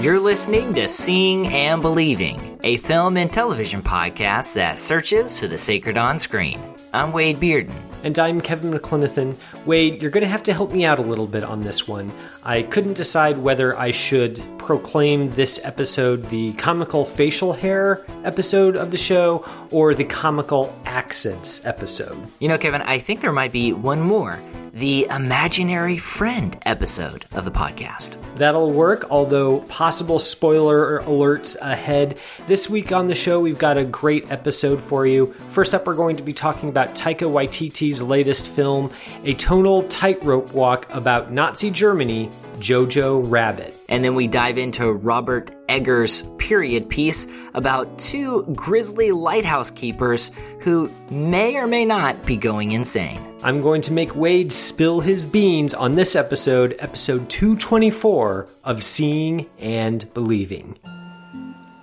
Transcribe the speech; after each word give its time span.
You're 0.00 0.18
listening 0.18 0.72
to 0.76 0.88
Seeing 0.88 1.46
and 1.48 1.82
Believing, 1.82 2.58
a 2.64 2.78
film 2.78 3.18
and 3.18 3.30
television 3.30 3.82
podcast 3.82 4.54
that 4.54 4.78
searches 4.78 5.38
for 5.38 5.46
the 5.46 5.58
sacred 5.58 5.98
on 5.98 6.18
screen. 6.18 6.58
I'm 6.94 7.12
Wade 7.12 7.36
Bearden. 7.36 7.74
And 8.02 8.18
I'm 8.18 8.40
Kevin 8.40 8.72
McClenathan. 8.72 9.36
Wade, 9.66 10.00
you're 10.00 10.10
going 10.10 10.22
to 10.22 10.30
have 10.30 10.42
to 10.44 10.54
help 10.54 10.72
me 10.72 10.86
out 10.86 10.98
a 10.98 11.02
little 11.02 11.26
bit 11.26 11.44
on 11.44 11.64
this 11.64 11.86
one. 11.86 12.10
I 12.42 12.62
couldn't 12.62 12.94
decide 12.94 13.36
whether 13.36 13.76
I 13.76 13.90
should 13.90 14.42
proclaim 14.56 15.32
this 15.32 15.60
episode 15.64 16.22
the 16.30 16.54
comical 16.54 17.04
facial 17.04 17.52
hair 17.52 18.02
episode 18.24 18.76
of 18.76 18.92
the 18.92 18.96
show 18.96 19.46
or 19.70 19.92
the 19.92 20.04
comical 20.04 20.74
accents 20.86 21.66
episode. 21.66 22.16
You 22.38 22.48
know, 22.48 22.56
Kevin, 22.56 22.80
I 22.80 23.00
think 23.00 23.20
there 23.20 23.32
might 23.32 23.52
be 23.52 23.74
one 23.74 24.00
more 24.00 24.38
the 24.72 25.06
imaginary 25.10 25.98
friend 25.98 26.56
episode 26.64 27.24
of 27.32 27.44
the 27.44 27.50
podcast. 27.50 28.16
That'll 28.36 28.72
work, 28.72 29.10
although 29.10 29.60
possible 29.62 30.18
spoiler 30.18 31.00
alerts 31.02 31.56
ahead. 31.60 32.18
This 32.46 32.70
week 32.70 32.92
on 32.92 33.08
the 33.08 33.14
show, 33.14 33.40
we've 33.40 33.58
got 33.58 33.76
a 33.76 33.84
great 33.84 34.30
episode 34.30 34.80
for 34.80 35.06
you. 35.06 35.32
First 35.50 35.74
up, 35.74 35.86
we're 35.86 35.94
going 35.94 36.16
to 36.16 36.22
be 36.22 36.32
talking 36.32 36.68
about 36.68 36.94
Taika 36.94 37.30
Waititi's 37.30 38.00
latest 38.00 38.46
film, 38.46 38.92
a 39.24 39.34
tonal 39.34 39.82
tightrope 39.84 40.52
walk 40.52 40.86
about 40.90 41.32
Nazi 41.32 41.70
Germany, 41.70 42.30
Jojo 42.60 43.22
Rabbit. 43.28 43.74
And 43.88 44.04
then 44.04 44.14
we 44.14 44.26
dive 44.26 44.58
into 44.58 44.92
Robert 44.92 45.50
Eggers' 45.68 46.22
period 46.38 46.88
piece 46.88 47.26
about 47.54 47.98
two 47.98 48.44
grisly 48.54 49.10
lighthouse 49.12 49.70
keepers 49.70 50.30
who 50.60 50.90
may 51.10 51.56
or 51.56 51.66
may 51.66 51.84
not 51.84 52.24
be 52.26 52.36
going 52.36 52.72
insane. 52.72 53.18
I'm 53.42 53.62
going 53.62 53.80
to 53.82 53.92
make 53.92 54.14
Wade 54.14 54.52
spill 54.52 55.00
his 55.00 55.24
beans 55.24 55.72
on 55.72 55.94
this 55.94 56.14
episode, 56.14 56.76
episode 56.78 57.28
224 57.30 58.46
of 58.64 58.84
Seeing 58.84 59.46
and 59.58 60.12
Believing. 60.12 60.78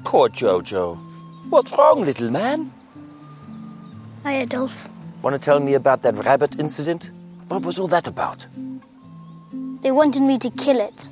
Poor 0.03 0.29
Jojo. 0.29 0.97
What's 1.49 1.71
wrong, 1.77 2.05
little 2.05 2.29
man? 2.29 2.71
Hi, 4.23 4.41
Adolf. 4.41 4.87
Want 5.23 5.33
to 5.33 5.39
tell 5.39 5.59
me 5.59 5.73
about 5.73 6.03
that 6.03 6.15
rabbit 6.23 6.59
incident? 6.59 7.09
What 7.47 7.65
was 7.65 7.79
all 7.79 7.87
that 7.87 8.07
about? 8.07 8.45
They 9.81 9.91
wanted 9.91 10.23
me 10.23 10.37
to 10.39 10.49
kill 10.49 10.79
it. 10.79 11.09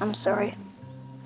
I'm 0.00 0.14
sorry. 0.14 0.54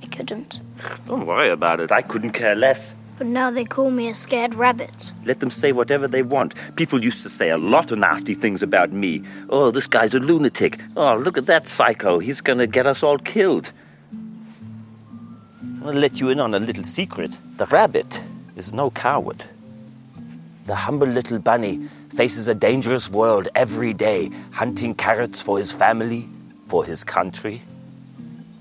I 0.02 0.06
couldn't. 0.06 0.60
Don't 1.06 1.26
worry 1.26 1.50
about 1.50 1.80
it. 1.80 1.90
I 1.90 2.02
couldn't 2.02 2.32
care 2.32 2.54
less. 2.54 2.94
But 3.16 3.26
now 3.26 3.50
they 3.50 3.64
call 3.64 3.90
me 3.90 4.08
a 4.08 4.14
scared 4.14 4.54
rabbit. 4.54 5.12
Let 5.24 5.40
them 5.40 5.50
say 5.50 5.72
whatever 5.72 6.06
they 6.06 6.22
want. 6.22 6.54
People 6.76 7.02
used 7.02 7.24
to 7.24 7.30
say 7.30 7.50
a 7.50 7.58
lot 7.58 7.90
of 7.90 7.98
nasty 7.98 8.34
things 8.34 8.62
about 8.62 8.92
me. 8.92 9.24
Oh, 9.50 9.72
this 9.72 9.88
guy's 9.88 10.14
a 10.14 10.20
lunatic. 10.20 10.78
Oh, 10.96 11.16
look 11.16 11.36
at 11.36 11.46
that 11.46 11.66
psycho. 11.66 12.20
He's 12.20 12.40
going 12.40 12.58
to 12.58 12.66
get 12.68 12.86
us 12.86 13.02
all 13.02 13.18
killed. 13.18 13.72
I'll 15.84 15.92
let 15.92 16.20
you 16.20 16.28
in 16.28 16.38
on 16.38 16.54
a 16.54 16.60
little 16.60 16.84
secret. 16.84 17.36
The 17.56 17.66
rabbit 17.66 18.20
is 18.54 18.72
no 18.72 18.90
coward. 18.90 19.42
The 20.66 20.76
humble 20.76 21.08
little 21.08 21.38
bunny 21.40 21.88
faces 22.18 22.48
a 22.48 22.54
dangerous 22.54 23.08
world 23.08 23.46
every 23.54 23.92
day, 23.92 24.28
hunting 24.50 24.92
carrots 24.92 25.40
for 25.40 25.56
his 25.56 25.70
family, 25.70 26.28
for 26.66 26.84
his 26.84 27.04
country. 27.04 27.62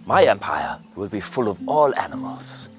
My 0.06 0.26
empire 0.26 0.78
will 0.96 1.08
be 1.08 1.20
full 1.20 1.48
of 1.48 1.58
all 1.68 1.92
animals 1.96 2.70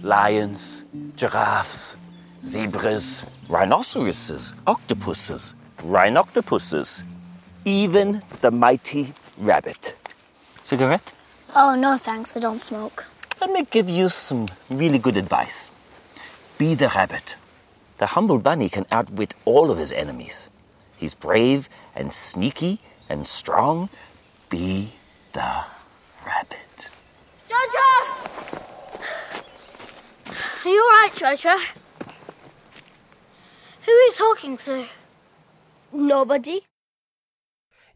lions, 0.00 0.84
giraffes, 1.16 1.96
zebras, 2.44 3.24
rhinoceroses, 3.48 4.52
octopuses, 4.68 5.54
rhinoctopuses, 5.78 7.02
even 7.64 8.22
the 8.40 8.52
mighty 8.52 9.12
rabbit. 9.38 9.96
Cigarette? 10.62 11.12
Oh, 11.56 11.74
no 11.74 11.96
thanks, 11.96 12.32
I 12.36 12.38
don't 12.38 12.62
smoke. 12.62 13.06
Let 13.40 13.50
me 13.50 13.66
give 13.68 13.90
you 13.90 14.08
some 14.08 14.46
really 14.70 15.00
good 15.00 15.16
advice. 15.16 15.72
Be 16.58 16.76
the 16.76 16.86
rabbit. 16.94 17.34
The 17.98 18.06
humble 18.06 18.38
bunny 18.38 18.68
can 18.68 18.86
outwit 18.92 19.34
all 19.44 19.70
of 19.70 19.78
his 19.78 19.92
enemies. 19.92 20.48
He's 20.96 21.14
brave 21.14 21.68
and 21.96 22.12
sneaky 22.12 22.80
and 23.08 23.26
strong. 23.26 23.88
Be 24.50 24.92
the 25.32 25.64
rabbit. 26.24 26.88
Jojo! 27.48 27.88
Are 30.64 30.68
you 30.68 30.82
alright, 30.84 31.12
Jojo? 31.12 31.58
Who 33.84 33.92
are 33.92 34.04
you 34.06 34.12
talking 34.12 34.56
to? 34.58 34.86
Nobody. 35.92 36.60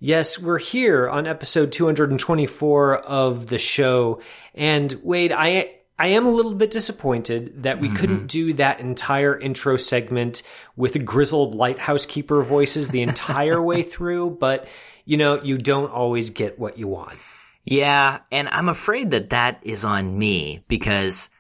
Yes, 0.01 0.37
we're 0.37 0.59
here 0.59 1.09
on 1.09 1.29
episode 1.29 1.71
224 1.71 2.99
of 2.99 3.47
the 3.47 3.59
show. 3.59 4.21
And 4.53 4.93
Wade, 5.05 5.31
I 5.31 5.77
I 5.99 6.09
am 6.09 6.27
a 6.27 6.31
little 6.31 6.55
bit 6.55 6.71
disappointed 6.71 7.63
that 7.63 7.81
we 7.81 7.89
mm-hmm. 7.89 7.97
couldn't 7.97 8.27
do 8.27 8.55
that 8.55 8.81
entire 8.81 9.39
intro 9.39 9.77
segment 9.77 10.43
with 10.75 11.05
grizzled 11.05 11.55
lighthouse 11.55 12.07
keeper 12.07 12.43
voices 12.43 12.89
the 12.89 13.03
entire 13.03 13.63
way 13.63 13.83
through, 13.83 14.31
but 14.41 14.67
you 15.05 15.17
know, 15.17 15.43
you 15.43 15.59
don't 15.59 15.91
always 15.91 16.31
get 16.31 16.59
what 16.59 16.79
you 16.79 16.89
want. 16.89 17.19
Yeah, 17.65 18.21
and 18.33 18.49
I'm 18.49 18.69
afraid 18.69 19.13
that 19.13 19.31
that 19.31 19.61
is 19.63 19.85
on 19.85 20.19
me 20.19 20.65
because 20.67 21.31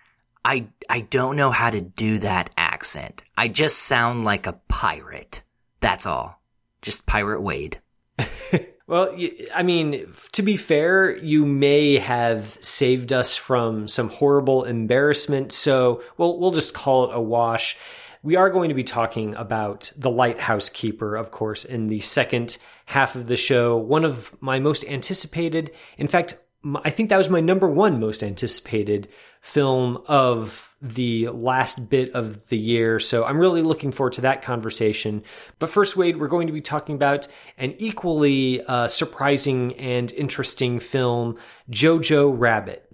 I 0.44 0.68
I 0.88 1.00
don't 1.00 1.36
know 1.36 1.50
how 1.50 1.70
to 1.70 1.80
do 1.80 2.18
that 2.20 2.50
accent. 2.56 3.22
I 3.36 3.48
just 3.48 3.78
sound 3.78 4.24
like 4.24 4.46
a 4.46 4.60
pirate. 4.68 5.42
That's 5.80 6.06
all. 6.06 6.40
Just 6.80 7.06
pirate 7.06 7.42
Wade. 7.42 7.80
Well, 8.92 9.16
I 9.54 9.62
mean, 9.62 10.06
to 10.32 10.42
be 10.42 10.58
fair, 10.58 11.16
you 11.16 11.46
may 11.46 11.96
have 11.96 12.58
saved 12.60 13.10
us 13.10 13.34
from 13.34 13.88
some 13.88 14.10
horrible 14.10 14.64
embarrassment. 14.64 15.50
So 15.52 16.02
we'll, 16.18 16.38
we'll 16.38 16.50
just 16.50 16.74
call 16.74 17.04
it 17.04 17.16
a 17.16 17.20
wash. 17.22 17.78
We 18.22 18.36
are 18.36 18.50
going 18.50 18.68
to 18.68 18.74
be 18.74 18.84
talking 18.84 19.34
about 19.34 19.90
The 19.96 20.10
Lighthouse 20.10 20.68
Keeper, 20.68 21.16
of 21.16 21.30
course, 21.30 21.64
in 21.64 21.86
the 21.86 22.00
second 22.00 22.58
half 22.84 23.16
of 23.16 23.28
the 23.28 23.36
show. 23.38 23.78
One 23.78 24.04
of 24.04 24.36
my 24.42 24.58
most 24.58 24.84
anticipated, 24.84 25.70
in 25.96 26.06
fact, 26.06 26.38
I 26.84 26.90
think 26.90 27.08
that 27.08 27.16
was 27.16 27.30
my 27.30 27.40
number 27.40 27.68
one 27.68 27.98
most 27.98 28.22
anticipated 28.22 29.08
film 29.42 30.00
of 30.06 30.76
the 30.80 31.28
last 31.28 31.90
bit 31.90 32.12
of 32.14 32.48
the 32.48 32.56
year. 32.56 33.00
So 33.00 33.24
I'm 33.24 33.38
really 33.38 33.60
looking 33.60 33.90
forward 33.90 34.14
to 34.14 34.20
that 34.22 34.40
conversation. 34.40 35.22
But 35.58 35.68
first, 35.68 35.96
Wade, 35.96 36.18
we're 36.18 36.28
going 36.28 36.46
to 36.46 36.52
be 36.52 36.60
talking 36.60 36.94
about 36.94 37.26
an 37.58 37.74
equally 37.78 38.64
uh, 38.64 38.86
surprising 38.86 39.74
and 39.74 40.12
interesting 40.12 40.78
film, 40.78 41.36
Jojo 41.70 42.32
Rabbit. 42.34 42.90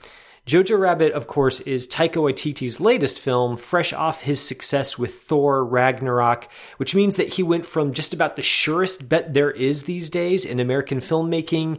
Jojo 0.46 0.78
Rabbit, 0.78 1.12
of 1.12 1.26
course, 1.26 1.60
is 1.60 1.86
Taika 1.86 2.14
Waititi's 2.14 2.80
latest 2.80 3.18
film, 3.18 3.58
fresh 3.58 3.92
off 3.92 4.22
his 4.22 4.40
success 4.40 4.98
with 4.98 5.20
Thor 5.20 5.62
Ragnarok, 5.62 6.48
which 6.78 6.94
means 6.94 7.16
that 7.16 7.34
he 7.34 7.42
went 7.42 7.66
from 7.66 7.92
just 7.92 8.14
about 8.14 8.36
the 8.36 8.42
surest 8.42 9.10
bet 9.10 9.34
there 9.34 9.50
is 9.50 9.82
these 9.82 10.08
days 10.08 10.46
in 10.46 10.58
American 10.58 11.00
filmmaking 11.00 11.78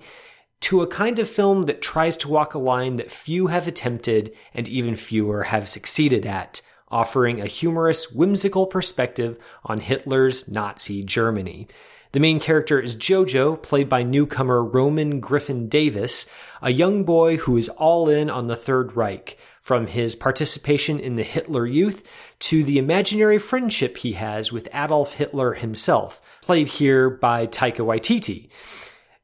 to 0.62 0.82
a 0.82 0.88
kind 0.88 1.20
of 1.20 1.30
film 1.30 1.64
that 1.64 1.82
tries 1.82 2.18
to 2.18 2.30
walk 2.30 2.54
a 2.54 2.60
line 2.60 2.98
that 2.98 3.12
few 3.12 3.48
have 3.48 3.68
attempted 3.68 4.34
and 4.54 4.68
even 4.68 4.96
fewer 4.96 5.44
have 5.44 5.70
succeeded 5.70 6.26
at, 6.26 6.62
offering 6.90 7.40
a 7.40 7.46
humorous, 7.46 8.12
whimsical 8.12 8.68
perspective 8.68 9.38
on 9.64 9.80
Hitler's 9.80 10.50
Nazi 10.50 11.04
Germany. 11.04 11.68
The 12.12 12.20
main 12.20 12.40
character 12.40 12.80
is 12.80 12.96
Jojo, 12.96 13.62
played 13.62 13.88
by 13.88 14.02
newcomer 14.02 14.64
Roman 14.64 15.20
Griffin 15.20 15.70
Davis, 15.70 16.26
a 16.62 16.72
young 16.72 17.04
boy 17.04 17.38
who 17.38 17.56
is 17.56 17.70
all 17.70 18.10
in 18.10 18.32
on 18.32 18.48
the 18.48 18.56
Third 18.56 18.96
Reich, 18.96 19.38
from 19.62 19.86
his 19.86 20.16
participation 20.16 21.00
in 21.00 21.16
the 21.16 21.24
Hitler 21.24 21.68
Youth 21.68 22.04
to 22.40 22.64
the 22.64 22.80
imaginary 22.80 23.38
friendship 23.38 23.98
he 23.98 24.14
has 24.14 24.52
with 24.52 24.68
Adolf 24.74 25.14
Hitler 25.14 25.54
himself, 25.54 26.20
played 26.42 26.68
here 26.68 27.12
by 27.12 27.46
Taika 27.46 27.86
Waititi. 27.86 28.50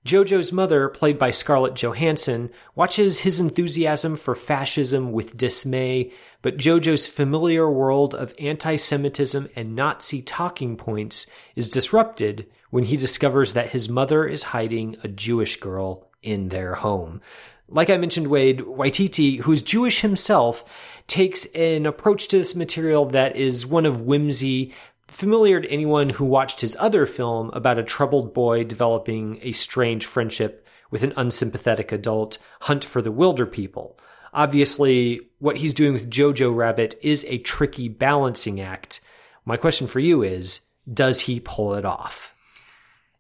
Jojo's 0.05 0.51
mother, 0.51 0.87
played 0.87 1.17
by 1.17 1.31
Scarlett 1.31 1.73
Johansson, 1.73 2.51
watches 2.75 3.21
his 3.21 3.39
enthusiasm 3.39 4.15
for 4.15 4.35
fascism 4.35 5.11
with 5.11 5.35
dismay, 5.35 6.11
but 6.43 6.57
Jojo's 6.57 7.07
familiar 7.07 7.67
world 7.67 8.13
of 8.13 8.31
anti 8.37 8.75
Semitism 8.75 9.49
and 9.55 9.75
Nazi 9.75 10.21
talking 10.21 10.77
points 10.77 11.25
is 11.55 11.67
disrupted 11.67 12.45
when 12.69 12.83
he 12.83 12.97
discovers 12.97 13.53
that 13.53 13.71
his 13.71 13.89
mother 13.89 14.27
is 14.27 14.43
hiding 14.43 14.95
a 15.03 15.07
Jewish 15.07 15.59
girl 15.59 16.07
in 16.21 16.49
their 16.49 16.75
home. 16.75 17.19
Like 17.67 17.89
I 17.89 17.97
mentioned, 17.97 18.27
Wade, 18.27 18.59
Waititi, 18.59 19.39
who's 19.39 19.63
Jewish 19.63 20.01
himself, 20.01 20.63
takes 21.07 21.45
an 21.55 21.87
approach 21.87 22.27
to 22.27 22.37
this 22.37 22.55
material 22.55 23.05
that 23.07 23.35
is 23.35 23.65
one 23.65 23.87
of 23.87 24.01
whimsy, 24.01 24.71
familiar 25.07 25.61
to 25.61 25.69
anyone 25.69 26.09
who 26.09 26.25
watched 26.25 26.61
his 26.61 26.75
other 26.79 27.05
film 27.05 27.49
about 27.53 27.79
a 27.79 27.83
troubled 27.83 28.33
boy 28.33 28.63
developing 28.63 29.39
a 29.41 29.51
strange 29.51 30.05
friendship 30.05 30.67
with 30.91 31.03
an 31.03 31.13
unsympathetic 31.15 31.91
adult, 31.91 32.37
Hunt 32.61 32.83
for 32.83 33.01
the 33.01 33.11
Wilderpeople. 33.11 33.97
Obviously, 34.33 35.21
what 35.39 35.57
he's 35.57 35.73
doing 35.73 35.93
with 35.93 36.09
Jojo 36.09 36.55
Rabbit 36.55 36.95
is 37.01 37.25
a 37.27 37.37
tricky 37.39 37.87
balancing 37.87 38.59
act. 38.59 39.01
My 39.45 39.57
question 39.57 39.87
for 39.87 39.99
you 39.99 40.23
is, 40.23 40.61
does 40.91 41.21
he 41.21 41.39
pull 41.39 41.75
it 41.75 41.85
off? 41.85 42.35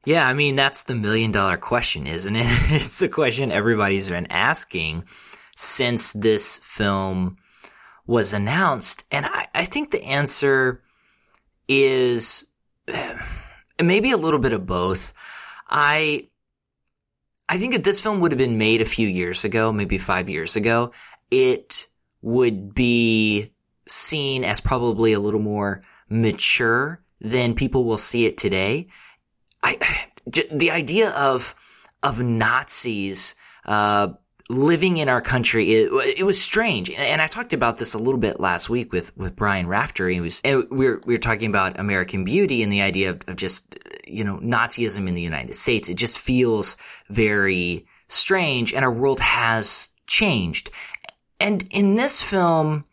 Yeah, 0.05 0.27
I 0.27 0.33
mean, 0.33 0.55
that's 0.55 0.83
the 0.83 0.95
million 0.95 1.31
dollar 1.31 1.57
question, 1.57 2.05
isn't 2.05 2.35
it? 2.35 2.45
it's 2.69 2.99
the 2.99 3.09
question 3.09 3.51
everybody's 3.51 4.09
been 4.09 4.27
asking 4.31 5.05
since 5.55 6.13
this 6.13 6.59
film 6.59 7.37
was 8.05 8.33
announced? 8.33 9.03
And 9.11 9.25
I, 9.25 9.47
I 9.53 9.65
think 9.65 9.91
the 9.91 10.03
answer 10.03 10.83
is 11.67 12.45
maybe 13.81 14.11
a 14.11 14.17
little 14.17 14.39
bit 14.39 14.53
of 14.53 14.65
both. 14.65 15.13
I, 15.67 16.29
I 17.49 17.57
think 17.57 17.75
if 17.75 17.83
this 17.83 18.01
film 18.01 18.19
would 18.19 18.31
have 18.31 18.37
been 18.37 18.57
made 18.57 18.81
a 18.81 18.85
few 18.85 19.07
years 19.07 19.45
ago, 19.45 19.71
maybe 19.71 19.97
five 19.97 20.29
years 20.29 20.55
ago, 20.55 20.91
it 21.31 21.87
would 22.21 22.73
be 22.73 23.51
seen 23.87 24.43
as 24.43 24.61
probably 24.61 25.13
a 25.13 25.19
little 25.19 25.39
more 25.39 25.83
mature 26.09 27.01
than 27.21 27.55
people 27.55 27.83
will 27.83 27.97
see 27.97 28.25
it 28.25 28.37
today. 28.37 28.87
I, 29.63 30.07
the 30.51 30.71
idea 30.71 31.09
of, 31.11 31.55
of 32.03 32.21
Nazis, 32.21 33.35
uh, 33.65 34.09
living 34.49 34.97
in 34.97 35.09
our 35.09 35.21
country, 35.21 35.73
it, 35.73 36.17
it 36.17 36.23
was 36.23 36.41
strange. 36.41 36.91
And 36.91 37.21
I 37.21 37.27
talked 37.27 37.53
about 37.53 37.77
this 37.77 37.93
a 37.93 37.97
little 37.97 38.19
bit 38.19 38.39
last 38.39 38.69
week 38.69 38.91
with, 38.93 39.15
with 39.17 39.35
Brian 39.35 39.67
Rafter. 39.67 40.07
He 40.07 40.21
was, 40.21 40.41
and 40.43 40.69
we 40.69 40.87
were, 40.87 41.01
we 41.05 41.15
were 41.15 41.19
talking 41.19 41.49
about 41.49 41.79
American 41.79 42.23
Beauty 42.23 42.61
and 42.61 42.71
the 42.71 42.81
idea 42.81 43.09
of, 43.09 43.21
of 43.27 43.37
just, 43.37 43.75
you 44.05 44.23
know, 44.23 44.37
Nazism 44.37 45.07
in 45.07 45.15
the 45.15 45.21
United 45.21 45.55
States. 45.55 45.89
It 45.89 45.95
just 45.95 46.19
feels 46.19 46.77
very 47.09 47.87
strange 48.07 48.73
and 48.73 48.85
our 48.85 48.91
world 48.91 49.19
has 49.19 49.89
changed. 50.05 50.69
And 51.39 51.67
in 51.71 51.95
this 51.95 52.21
film, 52.21 52.85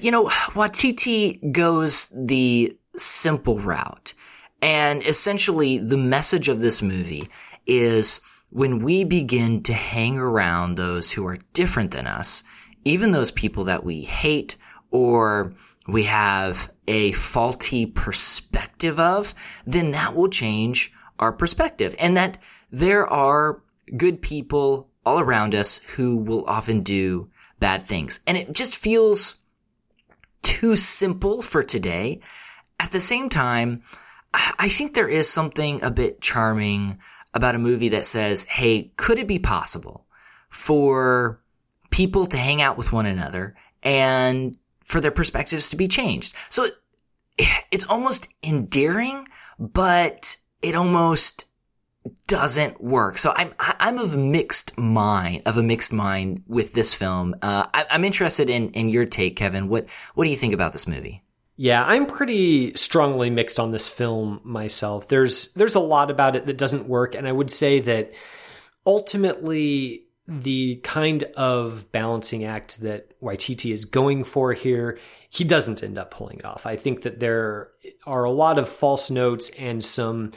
you 0.00 0.10
know, 0.10 0.26
Waititi 0.26 1.52
goes 1.52 2.10
the 2.12 2.76
simple 2.96 3.60
route. 3.60 4.14
And 4.60 5.02
essentially 5.04 5.78
the 5.78 5.96
message 5.96 6.48
of 6.48 6.60
this 6.60 6.82
movie 6.82 7.28
is 7.66 8.20
when 8.50 8.80
we 8.80 9.04
begin 9.04 9.62
to 9.62 9.72
hang 9.72 10.18
around 10.18 10.74
those 10.74 11.12
who 11.12 11.26
are 11.26 11.38
different 11.52 11.92
than 11.92 12.06
us, 12.06 12.42
even 12.84 13.12
those 13.12 13.30
people 13.30 13.64
that 13.64 13.84
we 13.84 14.02
hate 14.02 14.56
or 14.90 15.52
we 15.86 16.04
have 16.04 16.72
a 16.86 17.12
faulty 17.12 17.86
perspective 17.86 18.98
of, 18.98 19.34
then 19.66 19.92
that 19.92 20.14
will 20.14 20.28
change 20.28 20.92
our 21.18 21.32
perspective 21.32 21.94
and 21.98 22.16
that 22.16 22.38
there 22.70 23.06
are 23.06 23.62
good 23.96 24.20
people 24.20 24.88
all 25.04 25.20
around 25.20 25.54
us 25.54 25.78
who 25.96 26.16
will 26.16 26.44
often 26.46 26.82
do 26.82 27.30
bad 27.58 27.82
things. 27.82 28.20
And 28.26 28.36
it 28.36 28.52
just 28.52 28.76
feels 28.76 29.36
too 30.42 30.76
simple 30.76 31.42
for 31.42 31.62
today. 31.62 32.20
At 32.78 32.92
the 32.92 33.00
same 33.00 33.28
time, 33.28 33.82
I 34.32 34.68
think 34.68 34.94
there 34.94 35.08
is 35.08 35.28
something 35.28 35.82
a 35.82 35.90
bit 35.90 36.20
charming 36.20 36.98
about 37.34 37.54
a 37.54 37.58
movie 37.58 37.90
that 37.90 38.06
says, 38.06 38.44
Hey, 38.44 38.92
could 38.96 39.18
it 39.18 39.28
be 39.28 39.38
possible 39.38 40.06
for 40.48 41.40
people 41.90 42.26
to 42.26 42.36
hang 42.36 42.62
out 42.62 42.76
with 42.76 42.92
one 42.92 43.06
another 43.06 43.54
and 43.82 44.56
for 44.84 45.00
their 45.00 45.10
perspectives 45.10 45.68
to 45.70 45.76
be 45.76 45.88
changed? 45.88 46.34
So 46.48 46.66
it's 47.70 47.84
almost 47.86 48.28
endearing, 48.42 49.26
but 49.58 50.36
it 50.62 50.74
almost 50.74 51.46
doesn't 52.26 52.82
work. 52.82 53.18
So 53.18 53.32
I'm 53.34 53.54
I'm 53.58 53.98
of 53.98 54.14
a 54.14 54.18
mixed 54.18 54.76
mind 54.78 55.42
of 55.46 55.56
a 55.56 55.62
mixed 55.62 55.92
mind 55.92 56.42
with 56.46 56.72
this 56.72 56.94
film. 56.94 57.36
Uh, 57.42 57.66
I, 57.72 57.86
am 57.90 58.04
interested 58.04 58.48
in 58.48 58.70
in 58.70 58.88
your 58.88 59.04
take, 59.04 59.36
Kevin. 59.36 59.68
What 59.68 59.86
what 60.14 60.24
do 60.24 60.30
you 60.30 60.36
think 60.36 60.54
about 60.54 60.72
this 60.72 60.86
movie? 60.86 61.22
Yeah, 61.62 61.84
I'm 61.84 62.06
pretty 62.06 62.72
strongly 62.72 63.28
mixed 63.28 63.60
on 63.60 63.70
this 63.70 63.86
film 63.86 64.40
myself. 64.44 65.08
There's 65.08 65.52
there's 65.52 65.74
a 65.74 65.80
lot 65.80 66.10
about 66.10 66.34
it 66.34 66.46
that 66.46 66.56
doesn't 66.56 66.88
work, 66.88 67.14
and 67.14 67.28
I 67.28 67.32
would 67.32 67.50
say 67.50 67.80
that 67.80 68.14
ultimately 68.86 70.06
the 70.26 70.76
kind 70.76 71.24
of 71.36 71.92
balancing 71.92 72.44
act 72.44 72.80
that 72.80 73.12
Waititi 73.20 73.74
is 73.74 73.84
going 73.84 74.24
for 74.24 74.54
here, 74.54 74.98
he 75.28 75.44
doesn't 75.44 75.82
end 75.82 75.98
up 75.98 76.10
pulling 76.10 76.38
it 76.38 76.46
off. 76.46 76.64
I 76.64 76.76
think 76.76 77.02
that 77.02 77.20
there 77.20 77.72
are 78.06 78.24
a 78.24 78.30
lot 78.30 78.58
of 78.58 78.66
false 78.66 79.10
notes 79.10 79.50
and 79.58 79.84
some 79.84 80.32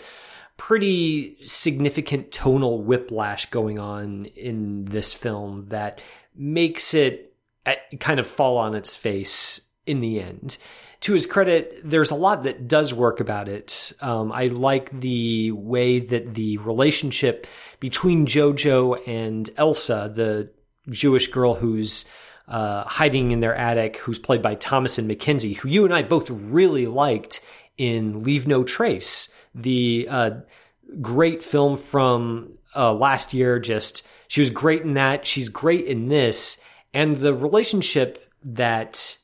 pretty 0.57 1.37
significant 1.41 2.33
tonal 2.33 2.83
whiplash 2.83 3.49
going 3.49 3.79
on 3.79 4.25
in 4.25 4.83
this 4.83 5.13
film 5.13 5.67
that 5.69 6.01
makes 6.35 6.93
it 6.93 7.33
uh, 7.65 7.75
kind 8.01 8.19
of 8.19 8.27
fall 8.27 8.57
on 8.57 8.75
its 8.75 8.97
face 8.97 9.61
in 9.85 10.01
the 10.01 10.19
end. 10.19 10.57
To 11.03 11.13
his 11.13 11.25
credit, 11.25 11.81
there's 11.83 12.11
a 12.11 12.15
lot 12.15 12.43
that 12.43 12.69
does 12.69 12.93
work 12.93 13.19
about 13.19 13.49
it. 13.49 13.91
Um, 13.99 14.31
I 14.31 14.47
like 14.47 15.01
the 15.01 15.51
way 15.51 15.99
that 15.99 16.33
the 16.33 16.57
relationship 16.59 17.45
between 17.81 18.25
Jojo 18.25 19.05
and 19.05 19.49
Elsa, 19.57 20.11
the 20.15 20.49
Jewish 20.89 21.27
girl 21.27 21.55
who's 21.55 22.05
uh, 22.47 22.85
hiding 22.85 23.31
in 23.31 23.41
their 23.41 23.53
attic, 23.53 23.97
who's 23.97 24.17
played 24.17 24.41
by 24.41 24.55
Thomasin 24.55 25.05
McKenzie, 25.13 25.57
who 25.57 25.67
you 25.67 25.83
and 25.83 25.93
I 25.93 26.03
both 26.03 26.29
really 26.29 26.87
liked 26.87 27.41
in 27.77 28.23
Leave 28.23 28.47
No 28.47 28.63
Trace 28.63 29.27
the 29.55 30.07
uh, 30.09 30.31
great 31.01 31.43
film 31.43 31.77
from 31.77 32.57
uh, 32.75 32.93
last 32.93 33.33
year. 33.33 33.59
Just 33.59 34.07
she 34.27 34.41
was 34.41 34.49
great 34.49 34.83
in 34.83 34.93
that. 34.93 35.25
She's 35.25 35.49
great 35.49 35.85
in 35.85 36.07
this, 36.07 36.57
and 36.93 37.17
the 37.17 37.33
relationship 37.33 38.29
that 38.43 39.17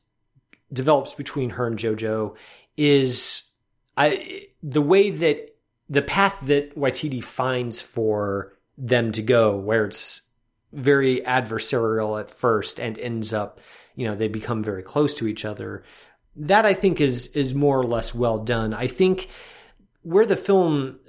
develops 0.71 1.13
between 1.13 1.51
her 1.51 1.68
and 1.68 1.77
JoJo 1.77 2.36
is 2.77 3.44
I 3.98 4.48
the 4.63 4.81
way 4.81 5.10
that 5.10 5.56
the 5.89 6.01
path 6.01 6.39
that 6.44 6.75
Waititi 6.75 7.24
finds 7.24 7.81
for 7.81 8.54
them 8.77 9.12
to 9.12 9.21
go, 9.21 9.57
where 9.57 9.86
it's 9.86 10.21
very 10.71 11.21
adversarial 11.21 12.19
at 12.19 12.30
first 12.31 12.80
and 12.80 12.98
ends 13.00 13.33
up, 13.33 13.60
you 13.95 14.07
know, 14.07 14.16
they 14.16 14.27
become 14.27 14.63
very 14.63 14.83
close 14.83 15.16
to 15.16 15.27
each 15.27 15.44
other. 15.44 15.83
That 16.36 16.66
I 16.66 16.74
think 16.74 17.01
is 17.01 17.27
is 17.27 17.54
more 17.56 17.77
or 17.77 17.83
less 17.83 18.16
well 18.16 18.38
done. 18.38 18.74
I 18.74 18.88
think 18.88 19.27
where 20.04 20.25
the 20.25 20.38
film 20.38 21.00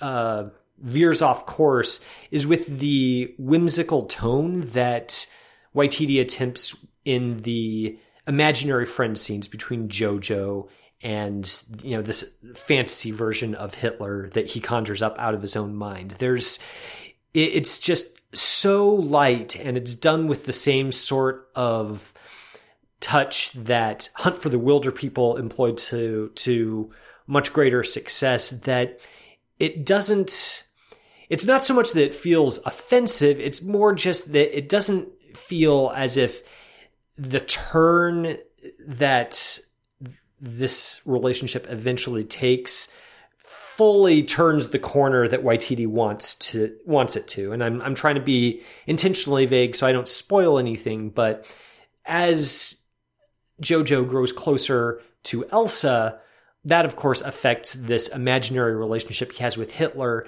uh, 0.00 0.44
veers 0.78 1.20
off 1.20 1.44
course 1.44 2.00
is 2.30 2.46
with 2.46 2.78
the 2.78 3.34
whimsical 3.38 4.04
tone 4.06 4.62
that 4.68 5.26
Waititi 5.74 6.20
attempts 6.20 6.86
in 7.04 7.38
the 7.38 7.98
imaginary 8.28 8.86
friend 8.86 9.18
scenes 9.18 9.48
between 9.48 9.88
Jojo 9.88 10.68
and 11.00 11.62
you 11.82 11.96
know 11.96 12.02
this 12.02 12.36
fantasy 12.54 13.10
version 13.10 13.54
of 13.54 13.74
Hitler 13.74 14.30
that 14.30 14.46
he 14.46 14.60
conjures 14.60 15.02
up 15.02 15.18
out 15.18 15.34
of 15.34 15.42
his 15.42 15.56
own 15.56 15.74
mind. 15.74 16.12
There's 16.18 16.58
it's 17.34 17.78
just 17.78 18.14
so 18.34 18.94
light 18.94 19.56
and 19.56 19.76
it's 19.76 19.94
done 19.94 20.26
with 20.26 20.46
the 20.46 20.52
same 20.52 20.92
sort 20.92 21.48
of 21.54 22.12
touch 23.00 23.52
that 23.52 24.10
Hunt 24.16 24.36
for 24.36 24.48
the 24.48 24.58
Wilderpeople 24.58 25.38
employed 25.38 25.78
to 25.78 26.30
to 26.34 26.92
much 27.26 27.52
greater 27.52 27.84
success 27.84 28.50
that 28.50 29.00
it 29.58 29.86
doesn't 29.86 30.64
it's 31.30 31.46
not 31.46 31.62
so 31.62 31.74
much 31.74 31.92
that 31.92 32.04
it 32.04 32.14
feels 32.14 32.58
offensive 32.66 33.38
it's 33.38 33.62
more 33.62 33.94
just 33.94 34.32
that 34.32 34.56
it 34.56 34.68
doesn't 34.68 35.08
feel 35.36 35.92
as 35.94 36.16
if 36.16 36.42
the 37.18 37.40
turn 37.40 38.38
that 38.86 39.58
this 40.40 41.00
relationship 41.04 41.66
eventually 41.68 42.24
takes 42.24 42.88
fully 43.38 44.24
turns 44.24 44.68
the 44.68 44.78
corner 44.78 45.28
that 45.28 45.44
Waititi 45.44 45.86
wants 45.86 46.34
to 46.34 46.76
wants 46.84 47.16
it 47.16 47.28
to. 47.28 47.52
And 47.52 47.62
I'm 47.62 47.80
I'm 47.82 47.94
trying 47.94 48.14
to 48.14 48.20
be 48.20 48.62
intentionally 48.86 49.46
vague 49.46 49.74
so 49.74 49.86
I 49.86 49.92
don't 49.92 50.08
spoil 50.08 50.58
anything, 50.58 51.10
but 51.10 51.44
as 52.04 52.84
Jojo 53.62 54.08
grows 54.08 54.32
closer 54.32 55.02
to 55.24 55.44
Elsa, 55.50 56.20
that 56.64 56.84
of 56.84 56.96
course 56.96 57.20
affects 57.20 57.74
this 57.74 58.08
imaginary 58.08 58.74
relationship 58.74 59.32
he 59.32 59.42
has 59.42 59.56
with 59.56 59.72
Hitler. 59.72 60.26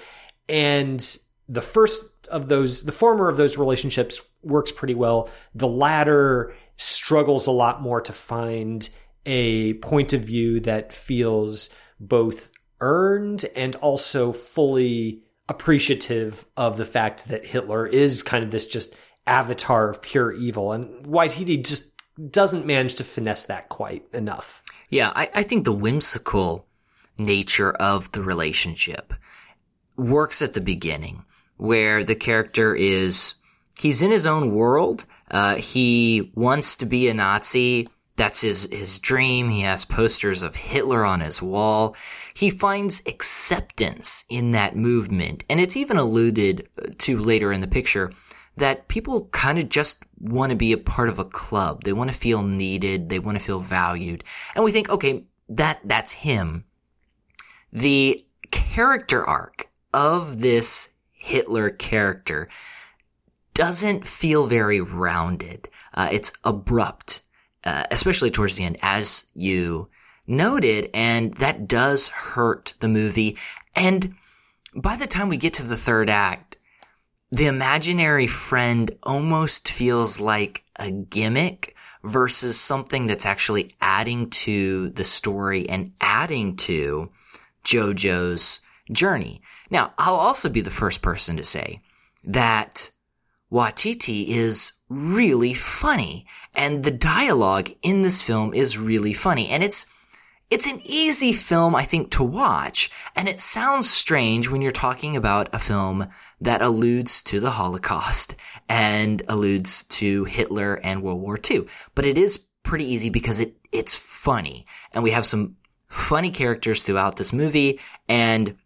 And 0.48 1.04
the 1.48 1.60
first 1.60 2.04
of 2.28 2.48
those, 2.48 2.84
the 2.84 2.92
former 2.92 3.28
of 3.28 3.36
those 3.36 3.58
relationships 3.58 4.22
works 4.42 4.70
pretty 4.70 4.94
well. 4.94 5.28
The 5.54 5.68
latter 5.68 6.54
struggles 6.80 7.46
a 7.46 7.50
lot 7.52 7.82
more 7.82 8.00
to 8.00 8.12
find 8.12 8.88
a 9.26 9.74
point 9.74 10.12
of 10.12 10.22
view 10.22 10.60
that 10.60 10.92
feels 10.92 11.68
both 11.98 12.50
earned 12.80 13.44
and 13.54 13.76
also 13.76 14.32
fully 14.32 15.22
appreciative 15.48 16.46
of 16.56 16.76
the 16.76 16.84
fact 16.84 17.28
that 17.28 17.44
Hitler 17.44 17.86
is 17.86 18.22
kind 18.22 18.42
of 18.42 18.50
this 18.50 18.66
just 18.66 18.94
avatar 19.26 19.90
of 19.90 20.00
pure 20.00 20.32
evil. 20.32 20.72
And 20.72 21.04
Waititi 21.04 21.64
just 21.64 21.92
doesn't 22.30 22.66
manage 22.66 22.94
to 22.96 23.04
finesse 23.04 23.44
that 23.44 23.68
quite 23.68 24.06
enough. 24.14 24.62
Yeah, 24.88 25.12
I, 25.14 25.30
I 25.34 25.42
think 25.42 25.64
the 25.64 25.72
whimsical 25.72 26.66
nature 27.18 27.72
of 27.72 28.10
the 28.12 28.22
relationship 28.22 29.12
works 29.96 30.40
at 30.40 30.54
the 30.54 30.60
beginning 30.60 31.24
where 31.58 32.02
the 32.04 32.14
character 32.14 32.74
is, 32.74 33.34
he's 33.78 34.00
in 34.00 34.10
his 34.10 34.26
own 34.26 34.54
world. 34.54 35.04
Uh, 35.30 35.56
he 35.56 36.32
wants 36.34 36.76
to 36.76 36.86
be 36.86 37.08
a 37.08 37.14
Nazi. 37.14 37.88
That's 38.16 38.40
his, 38.40 38.68
his 38.70 38.98
dream. 38.98 39.48
He 39.48 39.60
has 39.62 39.84
posters 39.84 40.42
of 40.42 40.56
Hitler 40.56 41.04
on 41.04 41.20
his 41.20 41.40
wall. 41.40 41.96
He 42.34 42.50
finds 42.50 43.02
acceptance 43.06 44.24
in 44.28 44.50
that 44.52 44.76
movement. 44.76 45.44
And 45.48 45.60
it's 45.60 45.76
even 45.76 45.96
alluded 45.96 46.68
to 46.98 47.18
later 47.18 47.52
in 47.52 47.60
the 47.60 47.68
picture 47.68 48.12
that 48.56 48.88
people 48.88 49.26
kind 49.26 49.58
of 49.58 49.68
just 49.68 50.02
want 50.18 50.50
to 50.50 50.56
be 50.56 50.72
a 50.72 50.78
part 50.78 51.08
of 51.08 51.18
a 51.18 51.24
club. 51.24 51.84
They 51.84 51.92
want 51.92 52.12
to 52.12 52.18
feel 52.18 52.42
needed. 52.42 53.08
They 53.08 53.18
want 53.18 53.38
to 53.38 53.44
feel 53.44 53.60
valued. 53.60 54.24
And 54.54 54.64
we 54.64 54.72
think, 54.72 54.90
okay, 54.90 55.24
that, 55.48 55.80
that's 55.84 56.12
him. 56.12 56.64
The 57.72 58.24
character 58.50 59.24
arc 59.24 59.70
of 59.94 60.40
this 60.40 60.90
Hitler 61.12 61.70
character 61.70 62.48
doesn't 63.60 64.08
feel 64.08 64.46
very 64.46 64.80
rounded. 64.80 65.68
Uh, 65.92 66.08
it's 66.10 66.32
abrupt, 66.44 67.20
uh, 67.62 67.84
especially 67.90 68.30
towards 68.30 68.56
the 68.56 68.64
end, 68.64 68.78
as 68.80 69.24
you 69.34 69.86
noted, 70.26 70.88
and 70.94 71.34
that 71.34 71.68
does 71.68 72.08
hurt 72.08 72.72
the 72.80 72.88
movie. 72.88 73.36
And 73.76 74.14
by 74.74 74.96
the 74.96 75.06
time 75.06 75.28
we 75.28 75.36
get 75.36 75.52
to 75.54 75.66
the 75.66 75.76
third 75.76 76.08
act, 76.08 76.56
the 77.30 77.48
imaginary 77.48 78.26
friend 78.26 78.96
almost 79.02 79.68
feels 79.68 80.18
like 80.18 80.64
a 80.76 80.90
gimmick 80.90 81.76
versus 82.02 82.58
something 82.58 83.06
that's 83.06 83.26
actually 83.26 83.72
adding 83.82 84.30
to 84.30 84.88
the 84.88 85.04
story 85.04 85.68
and 85.68 85.92
adding 86.00 86.56
to 86.56 87.10
JoJo's 87.66 88.60
journey. 88.90 89.42
Now, 89.68 89.92
I'll 89.98 90.14
also 90.14 90.48
be 90.48 90.62
the 90.62 90.70
first 90.70 91.02
person 91.02 91.36
to 91.36 91.44
say 91.44 91.82
that 92.24 92.90
Waititi 93.50 94.28
is 94.28 94.72
really 94.88 95.54
funny 95.54 96.26
and 96.54 96.82
the 96.84 96.90
dialogue 96.90 97.70
in 97.82 98.02
this 98.02 98.22
film 98.22 98.54
is 98.54 98.78
really 98.78 99.12
funny 99.12 99.48
and 99.48 99.62
it's 99.62 99.86
it's 100.50 100.66
an 100.66 100.80
easy 100.84 101.32
film, 101.32 101.76
I 101.76 101.84
think, 101.84 102.10
to 102.10 102.24
watch, 102.24 102.90
and 103.14 103.28
it 103.28 103.38
sounds 103.38 103.88
strange 103.88 104.50
when 104.50 104.60
you're 104.60 104.72
talking 104.72 105.14
about 105.14 105.48
a 105.52 105.60
film 105.60 106.08
that 106.40 106.60
alludes 106.60 107.22
to 107.24 107.38
the 107.38 107.52
Holocaust 107.52 108.34
and 108.68 109.22
alludes 109.28 109.84
to 109.84 110.24
Hitler 110.24 110.74
and 110.82 111.02
World 111.02 111.20
War 111.20 111.38
II. 111.48 111.66
But 111.94 112.04
it 112.04 112.18
is 112.18 112.38
pretty 112.64 112.84
easy 112.84 113.10
because 113.10 113.38
it, 113.38 113.56
it's 113.70 113.94
funny, 113.94 114.66
and 114.92 115.04
we 115.04 115.12
have 115.12 115.24
some 115.24 115.56
funny 115.86 116.30
characters 116.30 116.82
throughout 116.82 117.14
this 117.14 117.32
movie, 117.32 117.78
and 118.08 118.56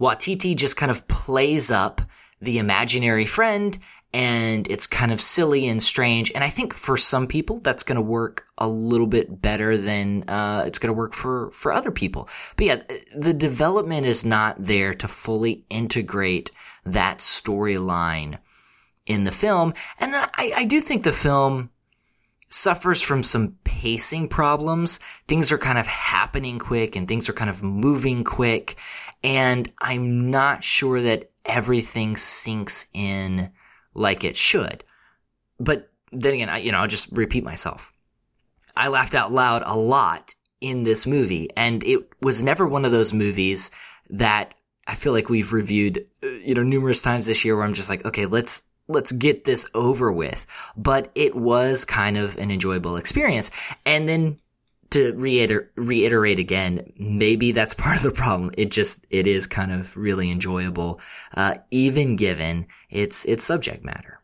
Waititi 0.00 0.56
just 0.56 0.78
kind 0.78 0.90
of 0.90 1.06
plays 1.06 1.70
up 1.70 2.00
the 2.44 2.58
imaginary 2.58 3.26
friend 3.26 3.78
and 4.14 4.70
it's 4.70 4.86
kind 4.86 5.10
of 5.10 5.20
silly 5.20 5.66
and 5.66 5.82
strange. 5.82 6.30
And 6.36 6.44
I 6.44 6.48
think 6.48 6.72
for 6.72 6.96
some 6.96 7.26
people 7.26 7.58
that's 7.58 7.82
going 7.82 7.96
to 7.96 8.02
work 8.02 8.46
a 8.56 8.68
little 8.68 9.08
bit 9.08 9.42
better 9.42 9.76
than 9.76 10.22
uh, 10.28 10.62
it's 10.66 10.78
going 10.78 10.94
to 10.94 10.96
work 10.96 11.14
for 11.14 11.50
for 11.50 11.72
other 11.72 11.90
people. 11.90 12.28
But 12.56 12.66
yeah, 12.66 12.82
the 13.16 13.34
development 13.34 14.06
is 14.06 14.24
not 14.24 14.54
there 14.58 14.94
to 14.94 15.08
fully 15.08 15.64
integrate 15.68 16.52
that 16.84 17.18
storyline 17.18 18.38
in 19.04 19.24
the 19.24 19.32
film. 19.32 19.74
And 19.98 20.14
then 20.14 20.28
I, 20.36 20.52
I 20.58 20.64
do 20.64 20.80
think 20.80 21.02
the 21.02 21.12
film 21.12 21.70
suffers 22.54 23.02
from 23.02 23.24
some 23.24 23.56
pacing 23.64 24.28
problems. 24.28 25.00
Things 25.26 25.50
are 25.50 25.58
kind 25.58 25.76
of 25.76 25.86
happening 25.86 26.60
quick 26.60 26.94
and 26.94 27.08
things 27.08 27.28
are 27.28 27.32
kind 27.32 27.50
of 27.50 27.64
moving 27.64 28.22
quick. 28.22 28.76
And 29.24 29.72
I'm 29.80 30.30
not 30.30 30.62
sure 30.62 31.02
that 31.02 31.32
everything 31.44 32.16
sinks 32.16 32.86
in 32.94 33.50
like 33.92 34.22
it 34.22 34.36
should. 34.36 34.84
But 35.58 35.90
then 36.12 36.34
again, 36.34 36.48
I, 36.48 36.58
you 36.58 36.70
know, 36.70 36.78
I'll 36.78 36.86
just 36.86 37.08
repeat 37.10 37.42
myself. 37.42 37.92
I 38.76 38.86
laughed 38.86 39.16
out 39.16 39.32
loud 39.32 39.64
a 39.66 39.76
lot 39.76 40.36
in 40.60 40.84
this 40.84 41.06
movie, 41.06 41.48
and 41.56 41.82
it 41.84 42.08
was 42.22 42.42
never 42.42 42.66
one 42.66 42.84
of 42.84 42.92
those 42.92 43.12
movies 43.12 43.70
that 44.10 44.54
I 44.86 44.94
feel 44.94 45.12
like 45.12 45.28
we've 45.28 45.52
reviewed, 45.52 46.08
uh, 46.22 46.28
you 46.28 46.54
know, 46.54 46.62
numerous 46.62 47.02
times 47.02 47.26
this 47.26 47.44
year 47.44 47.56
where 47.56 47.64
I'm 47.64 47.74
just 47.74 47.88
like, 47.88 48.04
okay, 48.04 48.26
let's, 48.26 48.62
let's 48.88 49.12
get 49.12 49.44
this 49.44 49.66
over 49.74 50.12
with. 50.12 50.46
But 50.76 51.10
it 51.14 51.34
was 51.34 51.84
kind 51.84 52.16
of 52.16 52.36
an 52.38 52.50
enjoyable 52.50 52.96
experience. 52.96 53.50
And 53.86 54.08
then 54.08 54.38
to 54.90 55.12
reiter- 55.14 55.70
reiterate 55.76 56.38
again, 56.38 56.92
maybe 56.98 57.52
that's 57.52 57.74
part 57.84 57.96
of 57.96 58.02
the 58.02 58.10
problem. 58.10 58.50
It 58.56 58.70
just, 58.70 59.06
it 59.10 59.26
is 59.26 59.46
kind 59.46 59.72
of 59.72 59.96
really 59.96 60.30
enjoyable, 60.30 61.00
uh, 61.34 61.56
even 61.70 62.16
given 62.16 62.66
its, 62.90 63.24
its 63.24 63.44
subject 63.44 63.84
matter. 63.84 64.20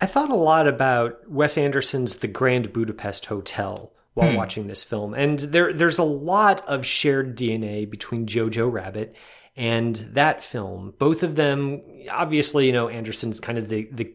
I 0.00 0.06
thought 0.06 0.30
a 0.30 0.34
lot 0.34 0.66
about 0.66 1.30
Wes 1.30 1.56
Anderson's 1.56 2.16
The 2.16 2.28
Grand 2.28 2.72
Budapest 2.72 3.26
Hotel 3.26 3.92
while 4.14 4.30
Hmm. 4.30 4.36
watching 4.36 4.66
this 4.66 4.82
film. 4.84 5.14
And 5.14 5.38
there 5.38 5.72
there's 5.72 5.98
a 5.98 6.04
lot 6.04 6.66
of 6.68 6.84
shared 6.84 7.36
DNA 7.36 7.88
between 7.88 8.26
Jojo 8.26 8.70
Rabbit 8.70 9.14
and 9.56 9.96
that 9.96 10.42
film. 10.42 10.94
Both 10.98 11.22
of 11.22 11.36
them 11.36 11.82
obviously, 12.10 12.66
you 12.66 12.72
know, 12.72 12.88
Anderson's 12.88 13.40
kind 13.40 13.58
of 13.58 13.68
the 13.68 13.88
the 13.92 14.14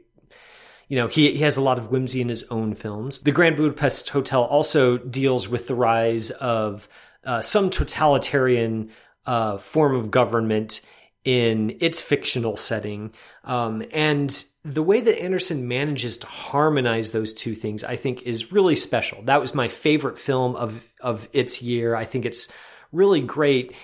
you 0.89 0.97
know, 0.97 1.07
he, 1.07 1.33
he 1.33 1.43
has 1.43 1.55
a 1.55 1.61
lot 1.61 1.77
of 1.77 1.91
whimsy 1.91 2.19
in 2.19 2.29
his 2.29 2.43
own 2.49 2.73
films. 2.73 3.19
The 3.19 3.31
Grand 3.31 3.55
Budapest 3.55 4.09
Hotel 4.09 4.43
also 4.43 4.97
deals 4.97 5.47
with 5.47 5.67
the 5.67 5.75
rise 5.75 6.31
of 6.31 6.89
uh, 7.23 7.41
some 7.41 7.69
totalitarian 7.69 8.89
uh, 9.27 9.59
form 9.59 9.95
of 9.95 10.09
government 10.09 10.81
in 11.23 11.77
its 11.79 12.01
fictional 12.01 12.55
setting. 12.55 13.13
Um, 13.43 13.83
and 13.91 14.43
the 14.65 14.81
way 14.81 14.99
that 14.99 15.21
Anderson 15.21 15.67
manages 15.67 16.17
to 16.17 16.27
harmonize 16.27 17.11
those 17.11 17.33
two 17.33 17.53
things, 17.53 17.83
I 17.83 17.95
think, 17.95 18.23
is 18.23 18.51
really 18.51 18.75
special. 18.75 19.21
That 19.23 19.41
was 19.41 19.53
my 19.53 19.67
favorite 19.67 20.17
film 20.17 20.55
of, 20.55 20.87
of 21.01 21.29
its 21.33 21.61
year. 21.61 21.95
I 21.95 22.05
think 22.05 22.25
it's 22.25 22.47
really 22.91 23.21
great. 23.21 23.75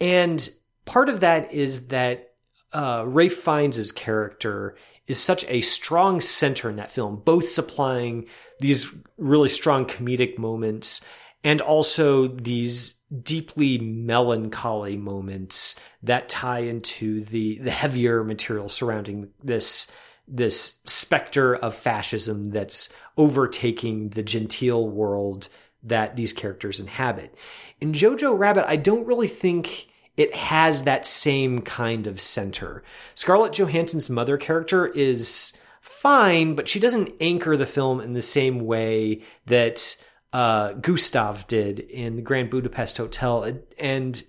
And 0.00 0.48
part 0.84 1.08
of 1.08 1.20
that 1.20 1.52
is 1.52 1.88
that 1.88 2.34
uh, 2.72 3.04
Ralph 3.06 3.32
Fiennes' 3.32 3.92
character 3.92 4.76
is 5.06 5.20
such 5.20 5.44
a 5.48 5.60
strong 5.60 6.20
center 6.20 6.70
in 6.70 6.76
that 6.76 6.92
film, 6.92 7.16
both 7.24 7.48
supplying 7.48 8.26
these 8.60 8.94
really 9.18 9.48
strong 9.48 9.84
comedic 9.84 10.38
moments 10.38 11.04
and 11.44 11.60
also 11.60 12.28
these 12.28 12.94
deeply 13.22 13.78
melancholy 13.78 14.96
moments 14.96 15.74
that 16.02 16.28
tie 16.28 16.60
into 16.60 17.24
the 17.24 17.58
the 17.58 17.70
heavier 17.70 18.24
material 18.24 18.68
surrounding 18.68 19.28
this 19.42 19.90
this 20.28 20.76
specter 20.86 21.54
of 21.56 21.74
fascism 21.74 22.44
that's 22.44 22.88
overtaking 23.16 24.08
the 24.10 24.22
genteel 24.22 24.88
world 24.88 25.48
that 25.82 26.14
these 26.14 26.32
characters 26.32 26.78
inhabit. 26.78 27.34
In 27.80 27.92
Jojo 27.92 28.38
Rabbit, 28.38 28.64
I 28.68 28.76
don't 28.76 29.06
really 29.06 29.28
think 29.28 29.88
it 30.16 30.34
has 30.34 30.82
that 30.82 31.06
same 31.06 31.62
kind 31.62 32.06
of 32.06 32.20
center. 32.20 32.82
Scarlett 33.14 33.54
Johansson's 33.54 34.10
mother 34.10 34.36
character 34.36 34.86
is 34.86 35.52
fine, 35.80 36.54
but 36.54 36.68
she 36.68 36.80
doesn't 36.80 37.12
anchor 37.20 37.56
the 37.56 37.66
film 37.66 38.00
in 38.00 38.12
the 38.12 38.22
same 38.22 38.60
way 38.60 39.22
that 39.46 39.96
uh, 40.32 40.72
Gustav 40.74 41.46
did 41.46 41.78
in 41.78 42.16
the 42.16 42.22
Grand 42.22 42.50
Budapest 42.50 42.96
Hotel. 42.98 43.58
And 43.78 44.22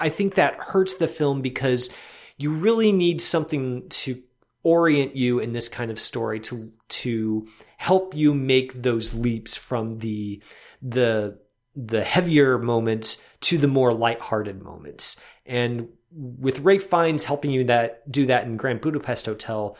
I 0.00 0.08
think 0.08 0.34
that 0.34 0.60
hurts 0.60 0.94
the 0.94 1.08
film 1.08 1.42
because 1.42 1.90
you 2.36 2.52
really 2.52 2.92
need 2.92 3.20
something 3.20 3.88
to 3.88 4.22
orient 4.62 5.14
you 5.14 5.38
in 5.38 5.52
this 5.52 5.68
kind 5.68 5.90
of 5.90 6.00
story 6.00 6.40
to 6.40 6.72
to 6.88 7.46
help 7.76 8.16
you 8.16 8.34
make 8.34 8.82
those 8.82 9.14
leaps 9.14 9.56
from 9.56 9.98
the 9.98 10.42
the 10.80 11.38
the 11.76 12.04
heavier 12.04 12.58
moments 12.58 13.22
to 13.40 13.58
the 13.58 13.68
more 13.68 13.92
lighthearted 13.92 14.62
moments. 14.62 15.16
And 15.46 15.88
with 16.12 16.60
Ralph 16.60 16.84
Fiennes 16.84 17.24
helping 17.24 17.50
you 17.50 17.64
that 17.64 18.10
do 18.10 18.26
that 18.26 18.44
in 18.44 18.56
Grand 18.56 18.80
Budapest 18.80 19.26
Hotel, 19.26 19.76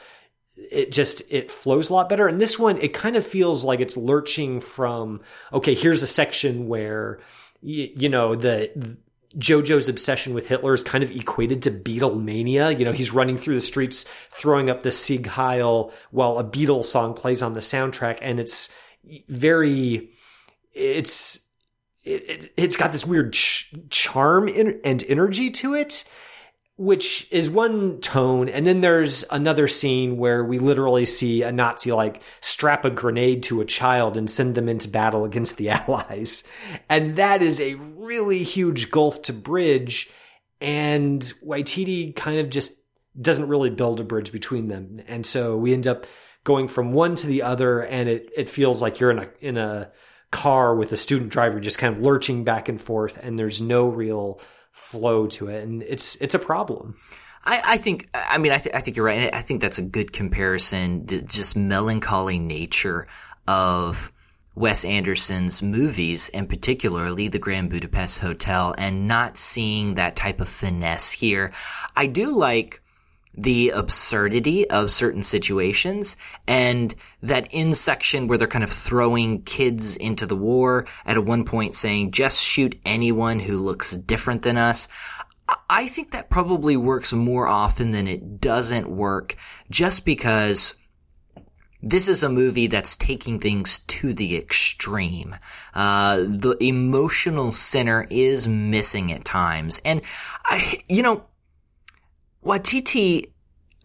it 0.56 0.92
just 0.92 1.22
it 1.30 1.50
flows 1.50 1.90
a 1.90 1.94
lot 1.94 2.08
better. 2.08 2.26
And 2.26 2.40
this 2.40 2.58
one, 2.58 2.78
it 2.78 2.94
kind 2.94 3.16
of 3.16 3.26
feels 3.26 3.64
like 3.64 3.80
it's 3.80 3.96
lurching 3.96 4.60
from 4.60 5.20
okay, 5.52 5.74
here's 5.74 6.02
a 6.02 6.06
section 6.06 6.68
where 6.68 7.20
you, 7.60 7.90
you 7.96 8.08
know 8.08 8.34
the 8.34 8.96
Jojo's 9.38 9.88
obsession 9.88 10.34
with 10.34 10.46
Hitler 10.46 10.74
is 10.74 10.82
kind 10.82 11.02
of 11.02 11.10
equated 11.10 11.62
to 11.62 11.70
Beatlemania. 11.70 12.76
You 12.78 12.84
know, 12.84 12.92
he's 12.92 13.12
running 13.12 13.38
through 13.38 13.54
the 13.54 13.60
streets 13.60 14.04
throwing 14.30 14.70
up 14.70 14.82
the 14.82 14.92
Sieg 14.92 15.26
Heil 15.26 15.92
while 16.10 16.38
a 16.38 16.44
Beatles 16.44 16.84
song 16.84 17.14
plays 17.14 17.42
on 17.42 17.54
the 17.54 17.60
soundtrack, 17.60 18.18
and 18.22 18.38
it's 18.38 18.72
very, 19.28 20.10
it's 20.72 21.43
it, 22.04 22.30
it, 22.30 22.52
it's 22.56 22.76
got 22.76 22.92
this 22.92 23.06
weird 23.06 23.32
ch- 23.32 23.72
charm 23.88 24.48
in, 24.48 24.80
and 24.84 25.02
energy 25.08 25.50
to 25.50 25.74
it, 25.74 26.04
which 26.76 27.26
is 27.30 27.50
one 27.50 28.00
tone. 28.00 28.48
And 28.48 28.66
then 28.66 28.80
there's 28.80 29.24
another 29.30 29.68
scene 29.68 30.16
where 30.16 30.44
we 30.44 30.58
literally 30.58 31.06
see 31.06 31.42
a 31.42 31.52
Nazi 31.52 31.92
like 31.92 32.22
strap 32.40 32.84
a 32.84 32.90
grenade 32.90 33.42
to 33.44 33.60
a 33.60 33.64
child 33.64 34.16
and 34.16 34.30
send 34.30 34.54
them 34.54 34.68
into 34.68 34.88
battle 34.88 35.24
against 35.24 35.56
the 35.56 35.70
Allies. 35.70 36.44
And 36.88 37.16
that 37.16 37.42
is 37.42 37.60
a 37.60 37.74
really 37.74 38.42
huge 38.42 38.90
gulf 38.90 39.22
to 39.22 39.32
bridge. 39.32 40.10
And 40.60 41.22
Waititi 41.44 42.14
kind 42.14 42.38
of 42.38 42.50
just 42.50 42.80
doesn't 43.20 43.48
really 43.48 43.70
build 43.70 44.00
a 44.00 44.04
bridge 44.04 44.32
between 44.32 44.68
them. 44.68 45.00
And 45.06 45.24
so 45.24 45.56
we 45.56 45.72
end 45.72 45.86
up 45.86 46.06
going 46.42 46.68
from 46.68 46.92
one 46.92 47.14
to 47.14 47.26
the 47.26 47.42
other 47.42 47.80
and 47.80 48.08
it, 48.08 48.28
it 48.36 48.50
feels 48.50 48.82
like 48.82 49.00
you're 49.00 49.10
in 49.10 49.20
a, 49.20 49.28
in 49.40 49.56
a, 49.56 49.90
car 50.30 50.74
with 50.74 50.90
a 50.92 50.96
student 50.96 51.30
driver 51.30 51.60
just 51.60 51.78
kind 51.78 51.96
of 51.96 52.02
lurching 52.02 52.44
back 52.44 52.68
and 52.68 52.80
forth 52.80 53.18
and 53.22 53.38
there's 53.38 53.60
no 53.60 53.88
real 53.88 54.40
flow 54.72 55.26
to 55.26 55.48
it 55.48 55.62
and 55.62 55.82
it's 55.84 56.16
it's 56.16 56.34
a 56.34 56.38
problem 56.38 56.96
I, 57.46 57.62
I 57.64 57.76
think, 57.76 58.08
I 58.14 58.38
mean, 58.38 58.52
I, 58.52 58.56
th- 58.58 58.74
I 58.74 58.80
think 58.80 58.96
you're 58.96 59.04
right. 59.04 59.32
I 59.34 59.42
think 59.42 59.60
that's 59.60 59.78
a 59.78 59.82
good 59.82 60.12
comparison. 60.12 61.04
The 61.04 61.20
just 61.20 61.56
melancholy 61.56 62.38
nature 62.38 63.06
of 63.46 64.10
Wes 64.54 64.84
Anderson's 64.84 65.62
movies, 65.62 66.30
and 66.32 66.48
particularly 66.48 67.28
The 67.28 67.38
Grand 67.38 67.70
Budapest 67.70 68.18
Hotel, 68.18 68.74
and 68.78 69.08
not 69.08 69.36
seeing 69.36 69.94
that 69.94 70.16
type 70.16 70.40
of 70.40 70.48
finesse 70.48 71.10
here. 71.10 71.52
I 71.96 72.06
do 72.06 72.30
like 72.30 72.80
the 73.36 73.70
absurdity 73.70 74.68
of 74.70 74.90
certain 74.90 75.22
situations 75.22 76.16
and 76.46 76.94
that 77.22 77.52
in 77.52 77.72
section 77.72 78.28
where 78.28 78.38
they're 78.38 78.46
kind 78.46 78.64
of 78.64 78.70
throwing 78.70 79.42
kids 79.42 79.96
into 79.96 80.26
the 80.26 80.36
war 80.36 80.86
at 81.04 81.24
one 81.24 81.44
point 81.44 81.74
saying 81.74 82.12
just 82.12 82.42
shoot 82.42 82.78
anyone 82.84 83.40
who 83.40 83.58
looks 83.58 83.92
different 83.92 84.42
than 84.42 84.56
us. 84.56 84.88
I 85.68 85.88
think 85.88 86.12
that 86.12 86.30
probably 86.30 86.76
works 86.76 87.12
more 87.12 87.46
often 87.46 87.90
than 87.90 88.06
it 88.06 88.40
doesn't 88.40 88.88
work 88.88 89.36
just 89.70 90.04
because 90.04 90.74
this 91.82 92.08
is 92.08 92.22
a 92.22 92.30
movie 92.30 92.66
that's 92.66 92.96
taking 92.96 93.38
things 93.38 93.80
to 93.80 94.14
the 94.14 94.36
extreme. 94.36 95.36
Uh, 95.74 96.16
the 96.26 96.56
emotional 96.60 97.52
center 97.52 98.06
is 98.10 98.48
missing 98.48 99.12
at 99.12 99.26
times. 99.26 99.82
And 99.84 100.00
I, 100.46 100.82
you 100.88 101.02
know, 101.02 101.24
Waititi, 102.44 103.30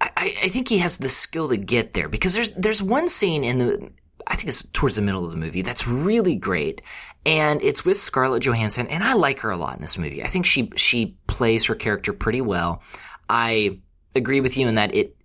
I, 0.01 0.09
I 0.15 0.47
think 0.47 0.67
he 0.67 0.79
has 0.79 0.97
the 0.97 1.09
skill 1.09 1.49
to 1.49 1.57
get 1.57 1.93
there 1.93 2.09
because 2.09 2.33
there's, 2.33 2.51
there's 2.51 2.83
one 2.83 3.09
scene 3.09 3.43
in 3.43 3.57
the, 3.59 3.91
I 4.27 4.35
think 4.35 4.49
it's 4.49 4.63
towards 4.71 4.95
the 4.95 5.01
middle 5.01 5.25
of 5.25 5.31
the 5.31 5.37
movie 5.37 5.61
that's 5.61 5.87
really 5.87 6.35
great. 6.35 6.81
And 7.25 7.61
it's 7.61 7.83
with 7.83 7.97
Scarlett 7.97 8.43
Johansson 8.43 8.87
and 8.87 9.03
I 9.03 9.13
like 9.13 9.39
her 9.39 9.51
a 9.51 9.57
lot 9.57 9.75
in 9.75 9.81
this 9.81 9.97
movie. 9.97 10.23
I 10.23 10.27
think 10.27 10.45
she, 10.45 10.71
she 10.75 11.17
plays 11.27 11.65
her 11.65 11.75
character 11.75 12.13
pretty 12.13 12.41
well. 12.41 12.81
I 13.29 13.79
agree 14.15 14.41
with 14.41 14.57
you 14.57 14.67
in 14.67 14.75
that 14.75 14.93
it, 14.93 15.15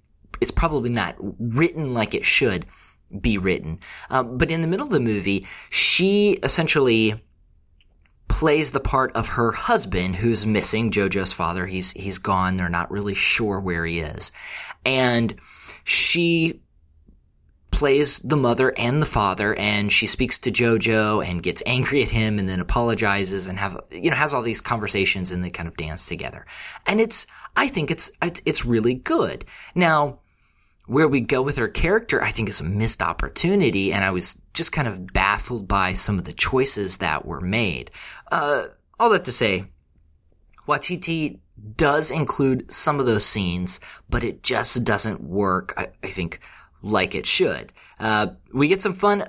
it's 0.41 0.51
probably 0.51 0.91
not 0.91 1.17
written 1.19 1.95
like 1.95 2.15
it 2.15 2.25
should 2.25 2.67
be 3.21 3.39
written. 3.39 3.79
Uh, 4.11 4.23
but 4.23 4.51
in 4.51 4.61
the 4.61 4.67
middle 4.67 4.87
of 4.87 4.93
the 4.93 5.01
movie, 5.01 5.47
she 5.71 6.33
essentially 6.43 7.23
plays 8.29 8.73
the 8.73 8.81
part 8.81 9.13
of 9.13 9.29
her 9.29 9.53
husband 9.53 10.17
who's 10.17 10.47
missing 10.47 10.91
Jojo's 10.91 11.33
father. 11.33 11.67
He's, 11.67 11.93
he's 11.93 12.19
gone. 12.19 12.57
They're 12.57 12.69
not 12.69 12.91
really 12.91 13.15
sure 13.15 13.61
where 13.61 13.85
he 13.85 14.01
is. 14.01 14.33
And 14.85 15.35
she 15.85 16.61
plays 17.71 18.21
the 18.21 18.37
mother 18.37 18.73
and 18.79 19.03
the 19.03 19.07
father 19.07 19.53
and 19.57 19.93
she 19.93 20.07
speaks 20.07 20.39
to 20.39 20.53
Jojo 20.53 21.27
and 21.27 21.43
gets 21.43 21.63
angry 21.67 22.05
at 22.05 22.11
him 22.11 22.39
and 22.39 22.49
then 22.49 22.61
apologizes 22.61 23.49
and 23.49 23.59
have, 23.59 23.81
you 23.91 24.11
know, 24.11 24.17
has 24.17 24.33
all 24.33 24.43
these 24.43 24.61
conversations 24.61 25.33
and 25.33 25.45
they 25.45 25.51
kind 25.51 25.69
of 25.69 25.77
dance 25.77 26.07
together. 26.07 26.47
And 26.87 27.01
it's, 27.01 27.27
I 27.57 27.67
think 27.67 27.91
it's, 27.91 28.11
it's 28.23 28.65
really 28.65 28.95
good. 28.95 29.45
Now, 29.75 30.21
where 30.87 31.09
we 31.09 31.21
go 31.21 31.43
with 31.43 31.57
her 31.57 31.69
character, 31.69 32.23
I 32.23 32.31
think 32.31 32.49
is 32.49 32.61
a 32.61 32.65
missed 32.65 33.03
opportunity. 33.03 33.93
And 33.93 34.05
I 34.05 34.11
was 34.11 34.41
just 34.53 34.73
kind 34.73 34.87
of 34.87 35.13
baffled 35.13 35.67
by 35.67 35.95
some 35.95 36.19
of 36.19 36.25
the 36.25 36.33
choices 36.33 36.99
that 36.99 37.25
were 37.25 37.41
made. 37.41 37.91
Uh, 38.31 38.67
all 38.99 39.11
that 39.11 39.25
to 39.25 39.33
say, 39.33 39.65
Waititi 40.69 41.41
does 41.77 42.11
include 42.11 42.73
some 42.73 43.01
of 43.01 43.07
those 43.07 43.25
scenes, 43.25 43.81
but 44.09 44.25
it 44.25 44.43
just 44.43 44.85
doesn't 44.85 45.23
work, 45.23 45.73
I, 45.77 45.89
I 46.03 46.09
think, 46.09 46.41
like 46.83 47.15
it 47.15 47.27
should. 47.27 47.73
Uh, 47.99 48.29
we 48.53 48.69
get 48.69 48.83
some 48.83 48.93
fun 48.93 49.23
uh, 49.23 49.29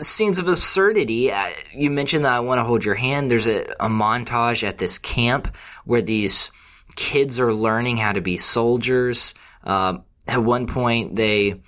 scenes 0.00 0.38
of 0.38 0.48
absurdity. 0.48 1.32
Uh, 1.32 1.50
you 1.74 1.90
mentioned 1.90 2.24
that 2.24 2.32
I 2.32 2.40
want 2.40 2.58
to 2.58 2.64
hold 2.64 2.84
your 2.84 2.94
hand. 2.94 3.30
There's 3.30 3.48
a, 3.48 3.62
a 3.80 3.88
montage 3.88 4.66
at 4.66 4.78
this 4.78 4.98
camp 4.98 5.54
where 5.84 6.02
these 6.02 6.50
kids 6.96 7.40
are 7.40 7.54
learning 7.54 7.96
how 7.96 8.12
to 8.12 8.20
be 8.20 8.36
soldiers. 8.36 9.34
Uh, 9.64 9.98
at 10.26 10.42
one 10.42 10.66
point 10.66 11.16
they 11.16 11.60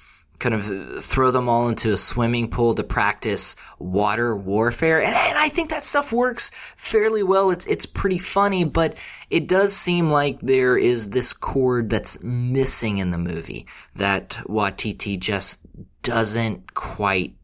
kind 0.42 0.54
of 0.56 1.04
throw 1.04 1.30
them 1.30 1.48
all 1.48 1.68
into 1.68 1.92
a 1.92 1.96
swimming 1.96 2.50
pool 2.50 2.74
to 2.74 2.82
practice 2.82 3.54
water 3.78 4.36
warfare. 4.36 5.00
And, 5.00 5.14
and, 5.14 5.38
I 5.38 5.48
think 5.48 5.70
that 5.70 5.84
stuff 5.84 6.12
works 6.12 6.50
fairly 6.76 7.22
well. 7.22 7.50
It's, 7.50 7.64
it's 7.66 7.86
pretty 7.86 8.18
funny, 8.18 8.64
but 8.64 8.96
it 9.30 9.46
does 9.46 9.74
seem 9.74 10.10
like 10.10 10.40
there 10.40 10.76
is 10.76 11.10
this 11.10 11.32
chord 11.32 11.90
that's 11.90 12.20
missing 12.22 12.98
in 12.98 13.12
the 13.12 13.18
movie 13.18 13.66
that 13.94 14.30
Waititi 14.48 15.18
just 15.18 15.60
doesn't 16.02 16.74
quite 16.74 17.36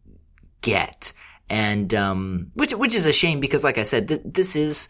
get. 0.60 1.12
And, 1.48 1.94
um, 1.94 2.50
which, 2.54 2.74
which 2.74 2.96
is 2.96 3.06
a 3.06 3.12
shame 3.12 3.38
because 3.38 3.62
like 3.62 3.78
I 3.78 3.84
said, 3.84 4.08
th- 4.08 4.22
this 4.24 4.56
is 4.56 4.88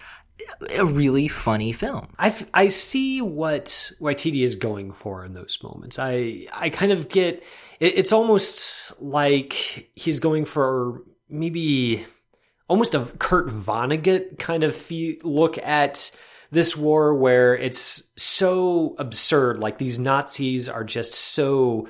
a 0.76 0.84
really 0.84 1.28
funny 1.28 1.72
film. 1.72 2.08
I, 2.18 2.34
I 2.52 2.68
see 2.68 3.20
what 3.20 3.66
Waititi 4.00 4.42
is 4.42 4.56
going 4.56 4.92
for 4.92 5.24
in 5.24 5.34
those 5.34 5.58
moments. 5.62 5.98
I 5.98 6.46
I 6.52 6.70
kind 6.70 6.92
of 6.92 7.08
get 7.08 7.42
it, 7.80 7.98
it's 7.98 8.12
almost 8.12 9.00
like 9.00 9.90
he's 9.94 10.20
going 10.20 10.44
for 10.44 11.02
maybe 11.28 12.06
almost 12.68 12.94
a 12.94 13.04
Kurt 13.18 13.48
Vonnegut 13.48 14.38
kind 14.38 14.64
of 14.64 14.74
fee- 14.74 15.20
look 15.22 15.58
at 15.58 16.10
this 16.50 16.76
war 16.76 17.14
where 17.14 17.56
it's 17.56 18.12
so 18.16 18.94
absurd. 18.98 19.58
Like 19.58 19.78
these 19.78 19.98
Nazis 19.98 20.68
are 20.68 20.84
just 20.84 21.14
so 21.14 21.88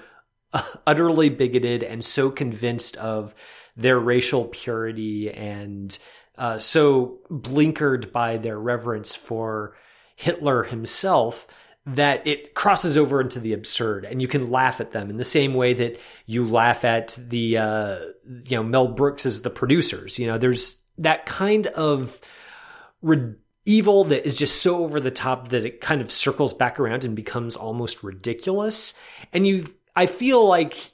utterly 0.87 1.29
bigoted 1.29 1.83
and 1.83 2.03
so 2.03 2.31
convinced 2.31 2.97
of 2.97 3.35
their 3.77 3.99
racial 3.99 4.47
purity 4.47 5.31
and 5.31 5.97
uh, 6.39 6.59
so 6.59 7.19
blinkered 7.31 8.13
by 8.13 8.37
their 8.39 8.59
reverence 8.59 9.15
for 9.15 9.77
Hitler 10.17 10.63
himself 10.63 11.47
that 11.95 12.27
it 12.27 12.55
crosses 12.55 12.97
over 12.97 13.21
into 13.21 13.41
the 13.41 13.55
absurd 13.55 14.05
and 14.05 14.21
you 14.21 14.29
can 14.29 14.51
laugh 14.51 14.81
at 14.81 14.93
them 14.93 15.09
in 15.09 15.17
the 15.17 15.25
same 15.25 15.55
way 15.55 15.73
that 15.73 15.99
you 16.27 16.47
laugh 16.47 16.85
at 16.85 17.19
the 17.29 17.57
uh, 17.57 17.99
you 18.45 18.57
know 18.57 18.63
Mel 18.63 18.89
Brooks 18.89 19.25
as 19.25 19.43
the 19.43 19.51
producers. 19.51 20.19
You 20.19 20.27
know 20.27 20.39
there's 20.39 20.83
that 20.99 21.27
kind 21.27 21.67
of 21.69 22.21
re- 23.01 23.35
evil 23.65 24.05
that 24.05 24.27
is 24.27 24.37
just 24.37 24.63
so 24.63 24.83
over 24.83 25.01
the 25.01 25.11
top 25.11 25.49
that 25.49 25.65
it 25.65 25.81
kind 25.81 26.01
of 26.01 26.11
circles 26.11 26.53
back 26.53 26.79
around 26.79 27.05
and 27.05 27.15
becomes 27.15 27.57
almost 27.57 28.03
ridiculous. 28.03 28.95
And 29.33 29.47
you 29.47 29.67
I 29.97 30.07
feel 30.07 30.47
like 30.47 30.93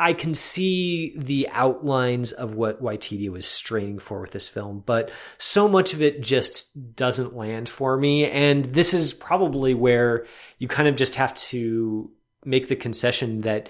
I 0.00 0.14
can 0.14 0.32
see 0.32 1.12
the 1.14 1.46
outlines 1.52 2.32
of 2.32 2.54
what 2.54 2.82
Waititi 2.82 3.28
was 3.28 3.44
straining 3.44 3.98
for 3.98 4.22
with 4.22 4.30
this 4.30 4.48
film, 4.48 4.82
but 4.86 5.10
so 5.36 5.68
much 5.68 5.92
of 5.92 6.00
it 6.00 6.22
just 6.22 6.96
doesn't 6.96 7.36
land 7.36 7.68
for 7.68 7.98
me. 7.98 8.24
And 8.24 8.64
this 8.64 8.94
is 8.94 9.12
probably 9.12 9.74
where 9.74 10.26
you 10.58 10.68
kind 10.68 10.88
of 10.88 10.96
just 10.96 11.16
have 11.16 11.34
to 11.34 12.10
make 12.46 12.68
the 12.68 12.76
concession 12.76 13.42
that 13.42 13.68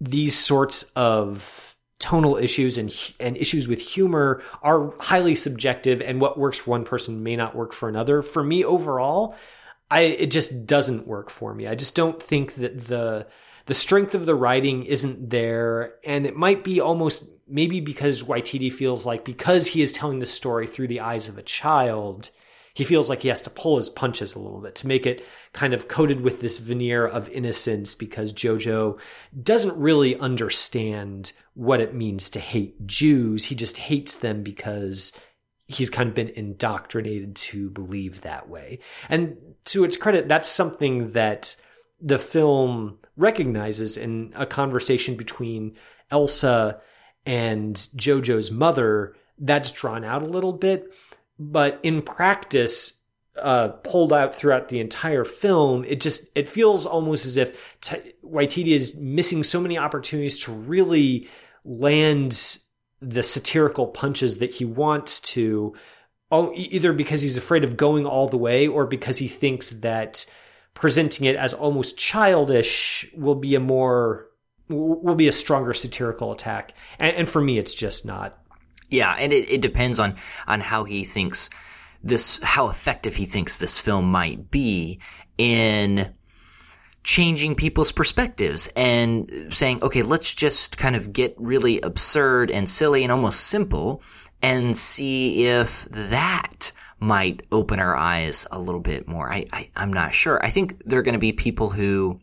these 0.00 0.38
sorts 0.38 0.84
of 0.94 1.74
tonal 1.98 2.36
issues 2.36 2.78
and 2.78 3.12
and 3.18 3.36
issues 3.36 3.66
with 3.66 3.80
humor 3.80 4.42
are 4.62 4.94
highly 5.00 5.34
subjective 5.34 6.00
and 6.00 6.20
what 6.20 6.38
works 6.38 6.58
for 6.58 6.70
one 6.70 6.84
person 6.84 7.24
may 7.24 7.34
not 7.34 7.56
work 7.56 7.72
for 7.72 7.88
another. 7.88 8.22
For 8.22 8.44
me 8.44 8.64
overall, 8.64 9.34
I 9.90 10.02
it 10.02 10.30
just 10.30 10.64
doesn't 10.64 11.08
work 11.08 11.28
for 11.28 11.52
me. 11.52 11.66
I 11.66 11.74
just 11.74 11.96
don't 11.96 12.22
think 12.22 12.54
that 12.54 12.86
the 12.86 13.26
the 13.70 13.74
strength 13.74 14.16
of 14.16 14.26
the 14.26 14.34
writing 14.34 14.84
isn't 14.84 15.30
there. 15.30 15.94
And 16.04 16.26
it 16.26 16.34
might 16.34 16.64
be 16.64 16.80
almost 16.80 17.30
maybe 17.46 17.80
because 17.80 18.24
Waititi 18.24 18.72
feels 18.72 19.06
like 19.06 19.24
because 19.24 19.68
he 19.68 19.80
is 19.80 19.92
telling 19.92 20.18
the 20.18 20.26
story 20.26 20.66
through 20.66 20.88
the 20.88 20.98
eyes 20.98 21.28
of 21.28 21.38
a 21.38 21.42
child, 21.44 22.32
he 22.74 22.82
feels 22.82 23.08
like 23.08 23.22
he 23.22 23.28
has 23.28 23.42
to 23.42 23.50
pull 23.50 23.76
his 23.76 23.88
punches 23.88 24.34
a 24.34 24.40
little 24.40 24.60
bit 24.60 24.74
to 24.74 24.88
make 24.88 25.06
it 25.06 25.24
kind 25.52 25.72
of 25.72 25.86
coated 25.86 26.22
with 26.22 26.40
this 26.40 26.58
veneer 26.58 27.06
of 27.06 27.28
innocence 27.28 27.94
because 27.94 28.32
Jojo 28.32 28.98
doesn't 29.40 29.78
really 29.78 30.18
understand 30.18 31.32
what 31.54 31.80
it 31.80 31.94
means 31.94 32.28
to 32.30 32.40
hate 32.40 32.88
Jews. 32.88 33.44
He 33.44 33.54
just 33.54 33.78
hates 33.78 34.16
them 34.16 34.42
because 34.42 35.12
he's 35.68 35.90
kind 35.90 36.08
of 36.08 36.16
been 36.16 36.30
indoctrinated 36.30 37.36
to 37.36 37.70
believe 37.70 38.22
that 38.22 38.48
way. 38.48 38.80
And 39.08 39.36
to 39.66 39.84
its 39.84 39.96
credit, 39.96 40.26
that's 40.26 40.48
something 40.48 41.12
that 41.12 41.54
the 42.00 42.18
film 42.18 42.98
recognizes 43.16 43.96
in 43.96 44.32
a 44.34 44.46
conversation 44.46 45.16
between 45.16 45.76
Elsa 46.10 46.80
and 47.26 47.76
Jojo's 47.96 48.50
mother, 48.50 49.14
that's 49.38 49.70
drawn 49.70 50.04
out 50.04 50.22
a 50.22 50.26
little 50.26 50.52
bit. 50.52 50.92
But 51.38 51.80
in 51.82 52.02
practice, 52.02 53.00
uh, 53.40 53.68
pulled 53.68 54.12
out 54.12 54.34
throughout 54.34 54.68
the 54.68 54.80
entire 54.80 55.24
film, 55.24 55.84
it 55.84 56.00
just 56.00 56.26
it 56.34 56.48
feels 56.48 56.86
almost 56.86 57.24
as 57.24 57.36
if 57.36 57.78
T- 57.80 58.14
Waititi 58.24 58.74
is 58.74 58.96
missing 58.96 59.42
so 59.42 59.60
many 59.60 59.78
opportunities 59.78 60.42
to 60.44 60.52
really 60.52 61.28
land 61.64 62.58
the 63.00 63.22
satirical 63.22 63.86
punches 63.86 64.38
that 64.38 64.54
he 64.54 64.64
wants 64.64 65.20
to. 65.20 65.74
Oh, 66.32 66.52
either 66.54 66.92
because 66.92 67.22
he's 67.22 67.36
afraid 67.36 67.64
of 67.64 67.76
going 67.76 68.06
all 68.06 68.28
the 68.28 68.36
way, 68.36 68.68
or 68.68 68.86
because 68.86 69.18
he 69.18 69.26
thinks 69.26 69.70
that 69.70 70.26
presenting 70.74 71.26
it 71.26 71.36
as 71.36 71.52
almost 71.52 71.98
childish 71.98 73.08
will 73.16 73.34
be 73.34 73.54
a 73.54 73.60
more 73.60 74.26
will 74.68 75.16
be 75.16 75.28
a 75.28 75.32
stronger 75.32 75.74
satirical 75.74 76.30
attack. 76.30 76.74
And, 76.98 77.16
and 77.16 77.28
for 77.28 77.40
me, 77.40 77.58
it's 77.58 77.74
just 77.74 78.06
not. 78.06 78.38
Yeah, 78.88 79.14
and 79.18 79.32
it, 79.32 79.50
it 79.50 79.60
depends 79.60 79.98
on 79.98 80.16
on 80.46 80.60
how 80.60 80.84
he 80.84 81.04
thinks 81.04 81.50
this, 82.02 82.40
how 82.42 82.68
effective 82.68 83.16
he 83.16 83.26
thinks 83.26 83.58
this 83.58 83.78
film 83.78 84.10
might 84.10 84.50
be 84.50 85.00
in 85.38 86.12
changing 87.02 87.54
people's 87.54 87.92
perspectives 87.92 88.68
and 88.76 89.48
saying, 89.50 89.82
okay, 89.82 90.02
let's 90.02 90.34
just 90.34 90.76
kind 90.76 90.94
of 90.94 91.12
get 91.12 91.34
really 91.38 91.80
absurd 91.80 92.50
and 92.50 92.68
silly 92.68 93.02
and 93.02 93.10
almost 93.10 93.46
simple 93.46 94.02
and 94.42 94.76
see 94.76 95.46
if 95.46 95.84
that 95.86 96.72
might 97.00 97.46
open 97.50 97.80
our 97.80 97.96
eyes 97.96 98.46
a 98.50 98.60
little 98.60 98.80
bit 98.80 99.08
more. 99.08 99.32
I, 99.32 99.46
I 99.52 99.70
am 99.74 99.92
not 99.92 100.14
sure. 100.14 100.44
I 100.44 100.50
think 100.50 100.82
there 100.84 100.98
are 100.98 101.02
going 101.02 101.14
to 101.14 101.18
be 101.18 101.32
people 101.32 101.70
who, 101.70 102.20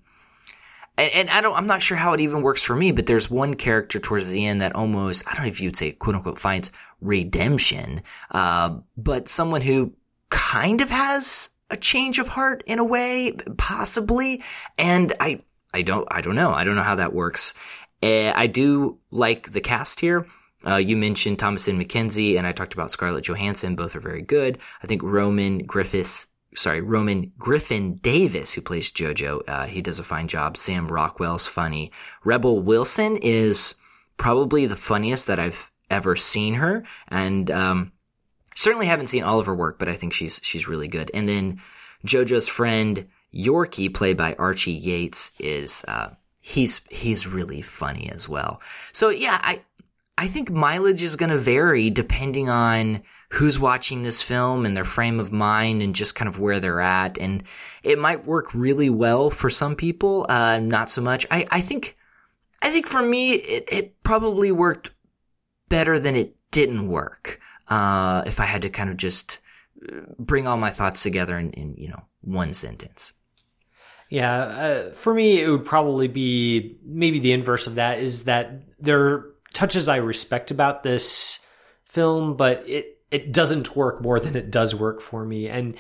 and, 0.98 1.12
and, 1.14 1.30
I 1.30 1.42
don't, 1.42 1.56
I'm 1.56 1.68
not 1.68 1.82
sure 1.82 1.98
how 1.98 2.14
it 2.14 2.22
even 2.22 2.44
works 2.44 2.62
for 2.62 2.76
me, 2.76 2.92
but 2.92 3.08
there's 3.08 3.30
one 3.30 3.56
character 3.56 4.00
towards 4.00 4.30
the 4.30 4.46
end 4.46 4.62
that 4.62 4.76
almost, 4.76 5.28
I 5.28 5.34
don't 5.34 5.44
know 5.44 5.50
if 5.50 5.60
you'd 5.60 5.76
say 5.76 5.92
quote 5.92 6.16
unquote 6.16 6.38
finds 6.38 6.72
redemption, 7.02 8.04
uh, 8.32 8.78
but 8.96 9.28
someone 9.28 9.62
who 9.62 9.94
kind 10.30 10.82
of 10.82 10.92
has 10.92 11.50
a 11.70 11.78
change 11.78 12.20
of 12.20 12.28
heart 12.28 12.64
in 12.66 12.80
a 12.80 12.84
way, 12.84 13.32
possibly. 13.58 14.44
And 14.78 15.14
I, 15.20 15.42
I 15.74 15.82
don't, 15.82 16.08
I 16.10 16.22
don't 16.22 16.36
know. 16.36 16.54
I 16.54 16.64
don't 16.64 16.76
know 16.76 16.84
how 16.84 16.96
that 16.96 17.14
works. 17.14 17.54
Uh, 18.02 18.32
I 18.34 18.48
do 18.48 19.00
like 19.10 19.52
the 19.52 19.62
cast 19.62 20.00
here. 20.00 20.28
Uh, 20.66 20.76
you 20.76 20.98
mentioned 20.98 21.38
Thomasin 21.38 21.82
McKenzie, 21.82 22.38
and 22.38 22.48
I 22.48 22.52
talked 22.52 22.74
about 22.74 22.92
Scarlett 22.92 23.28
Johansson. 23.28 23.76
Both 23.76 23.96
are 23.96 24.00
very 24.00 24.22
good. 24.22 24.58
I 24.82 24.88
think 24.88 25.04
Roman 25.04 25.60
Griffiths, 25.60 26.28
sorry, 26.56 26.82
Roman 26.82 27.32
Griffin 27.38 27.96
Davis, 27.96 28.54
who 28.54 28.62
plays 28.62 28.92
JoJo, 28.92 29.42
uh, 29.48 29.66
he 29.66 29.82
does 29.82 30.00
a 30.00 30.04
fine 30.04 30.28
job. 30.28 30.58
Sam 30.58 30.88
Rockwell's 30.88 31.46
funny. 31.46 31.92
Rebel 32.24 32.62
Wilson 32.62 33.18
is 33.18 33.76
probably 34.18 34.66
the 34.66 34.76
funniest 34.76 35.28
that 35.28 35.40
I've 35.40 35.72
ever 35.90 36.16
seen 36.16 36.56
her, 36.56 36.84
and 37.08 37.50
um, 37.52 37.92
certainly 38.56 38.88
haven't 38.88 39.08
seen 39.08 39.24
all 39.24 39.40
of 39.40 39.46
her 39.46 39.56
work, 39.56 39.78
but 39.80 39.88
I 39.88 39.96
think 39.96 40.14
she's 40.14 40.42
she's 40.44 40.68
really 40.68 40.88
good. 40.88 41.12
And 41.14 41.30
then 41.30 41.62
JoJo's 42.06 42.48
friend 42.48 43.08
Yorkie, 43.34 43.94
played 43.94 44.18
by 44.18 44.34
Archie 44.34 44.72
Yates, 44.72 45.34
is 45.40 45.86
uh, 45.88 46.10
he's 46.42 46.82
he's 46.90 47.28
really 47.28 47.62
funny 47.62 48.10
as 48.12 48.28
well. 48.28 48.62
So 48.92 49.10
yeah, 49.10 49.40
I 49.42 49.62
I 50.18 50.28
think 50.28 50.50
mileage 50.50 51.04
is 51.04 51.16
going 51.16 51.30
to 51.30 51.38
vary 51.38 51.90
depending 51.90 52.50
on 52.50 53.04
who's 53.32 53.60
watching 53.60 54.02
this 54.02 54.22
film 54.22 54.66
and 54.66 54.76
their 54.76 54.86
frame 54.86 55.20
of 55.20 55.32
mind 55.32 55.82
and 55.84 55.94
just 55.94 56.16
kind 56.16 56.28
of 56.28 56.40
where 56.40 56.60
they're 56.60 56.82
at. 56.82 57.18
And 57.18 57.44
it 57.84 58.00
might 58.00 58.26
work 58.26 58.54
really 58.54 58.90
well 58.90 59.30
for 59.30 59.50
some 59.50 59.76
people, 59.76 60.26
uh, 60.30 60.60
not 60.60 60.90
so 60.90 61.02
much. 61.02 61.26
I, 61.30 61.46
I 61.52 61.62
think, 61.62 61.98
I 62.62 62.70
think 62.70 62.88
for 62.88 63.02
me, 63.02 63.34
it, 63.34 63.72
it 63.72 64.04
probably 64.04 64.52
worked 64.52 64.92
better 65.70 66.00
than 66.00 66.16
it 66.16 66.36
didn't 66.52 66.88
work. 66.88 67.40
Uh, 67.68 68.24
if 68.26 68.40
I 68.40 68.46
had 68.46 68.62
to 68.62 68.70
kind 68.70 68.90
of 68.90 68.98
just 68.98 69.40
uh, 69.88 69.98
bring 70.18 70.48
all 70.48 70.58
my 70.58 70.72
thoughts 70.72 71.04
together 71.04 71.38
in, 71.38 71.52
in 71.52 71.76
you 71.78 71.90
know, 71.90 72.04
one 72.22 72.54
sentence. 72.54 73.14
Yeah, 74.10 74.38
uh, 74.40 74.92
for 74.92 75.14
me, 75.14 75.42
it 75.42 75.50
would 75.50 75.66
probably 75.66 76.08
be 76.08 76.78
maybe 76.86 77.20
the 77.20 77.34
inverse 77.34 77.68
of 77.68 77.76
that 77.76 78.00
is 78.00 78.24
that 78.24 78.64
there 78.80 79.26
touches 79.58 79.88
I 79.88 79.96
respect 79.96 80.52
about 80.52 80.84
this 80.84 81.40
film, 81.84 82.38
but 82.38 82.70
it, 82.70 83.00
it 83.10 83.32
doesn't 83.32 83.76
work 83.76 84.04
more 84.04 84.20
than 84.20 84.36
it 84.36 84.52
does 84.52 84.76
work 84.76 85.02
for 85.02 85.26
me. 85.26 85.50
And 85.50 85.76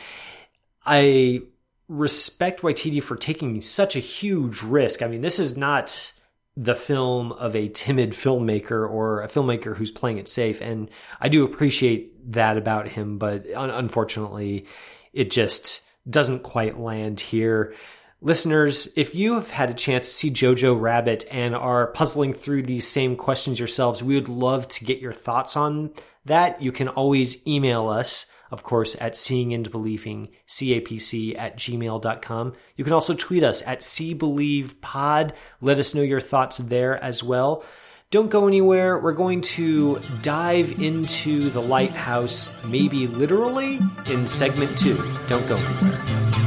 I 0.84 1.42
respect 1.88 2.62
Waititi 2.62 3.04
for 3.04 3.16
taking 3.16 3.62
such 3.62 3.96
a 3.96 4.00
huge 4.00 4.63
risk. 4.63 5.04
I 5.04 5.08
mean, 5.08 5.22
this 5.22 5.38
is 5.38 5.58
not 5.58 6.12
the 6.56 6.74
film 6.74 7.34
of 7.34 7.56
a 7.56 7.70
timid 7.70 8.13
filmmaker 8.13 8.90
or 8.90 9.22
a 9.22 9.28
filmmaker 9.28 9.78
who's 9.78 9.92
playing 9.92 10.18
it 10.18 10.28
safe. 10.28 10.60
And 10.60 10.90
I 11.22 11.30
do 11.30 11.46
appreciate 11.46 12.32
that 12.32 12.58
about 12.58 12.88
him, 12.88 13.20
but 13.20 13.46
un- 13.54 13.70
unfortunately, 13.70 14.66
it 15.13 15.30
just 15.30 15.84
doesn't 16.10 16.42
quite 16.42 16.80
land 16.80 17.20
here. 17.20 17.76
Listeners, 18.19 18.89
if 18.95 19.13
you 19.13 19.36
have 19.36 19.51
had 19.51 19.69
a 19.69 19.75
chance 19.75 20.08
to 20.08 20.13
see 20.13 20.32
Jojo 20.32 20.80
Rabbit 20.80 21.25
and 21.30 21.56
are 21.56 21.88
puzzling 21.88 22.34
through 22.34 22.63
these 22.63 22.88
same 22.88 23.15
questions 23.15 23.60
yourselves, 23.60 24.03
we 24.03 24.15
would 24.15 24.30
love 24.30 24.67
to 24.69 24.86
get 24.86 24.99
your 24.99 25.13
thoughts 25.13 25.56
on 25.56 25.91
that. 26.25 26.62
You 26.62 26.71
can 26.71 26.88
always 26.88 27.45
email 27.47 27.88
us 27.88 28.25
of 28.51 28.63
course, 28.63 28.95
at 28.99 29.15
seeing 29.15 29.53
and 29.53 29.69
believing, 29.69 30.30
capc 30.47 31.38
at 31.38 31.58
gmail.com. 31.58 32.53
You 32.75 32.84
can 32.84 32.93
also 32.93 33.13
tweet 33.13 33.43
us 33.43 33.62
at 33.65 33.84
see 33.84 34.13
believe 34.13 34.80
pod. 34.82 35.34
Let 35.62 35.80
us 35.80 35.93
know 35.93 36.01
your 36.01 36.21
thoughts 36.21 36.58
there 36.58 37.01
as 37.03 37.23
well. 37.23 37.63
Don't 38.10 38.30
go 38.30 38.47
anywhere. 38.47 38.99
We're 38.99 39.12
going 39.12 39.41
to 39.41 39.99
dive 40.21 40.82
into 40.82 41.49
the 41.49 41.62
lighthouse, 41.62 42.49
maybe 42.65 43.06
literally, 43.06 43.80
in 44.10 44.25
segment 44.27 44.77
two. 44.77 44.95
Don't 45.27 45.45
go 45.47 45.58
anywhere. 45.58 46.47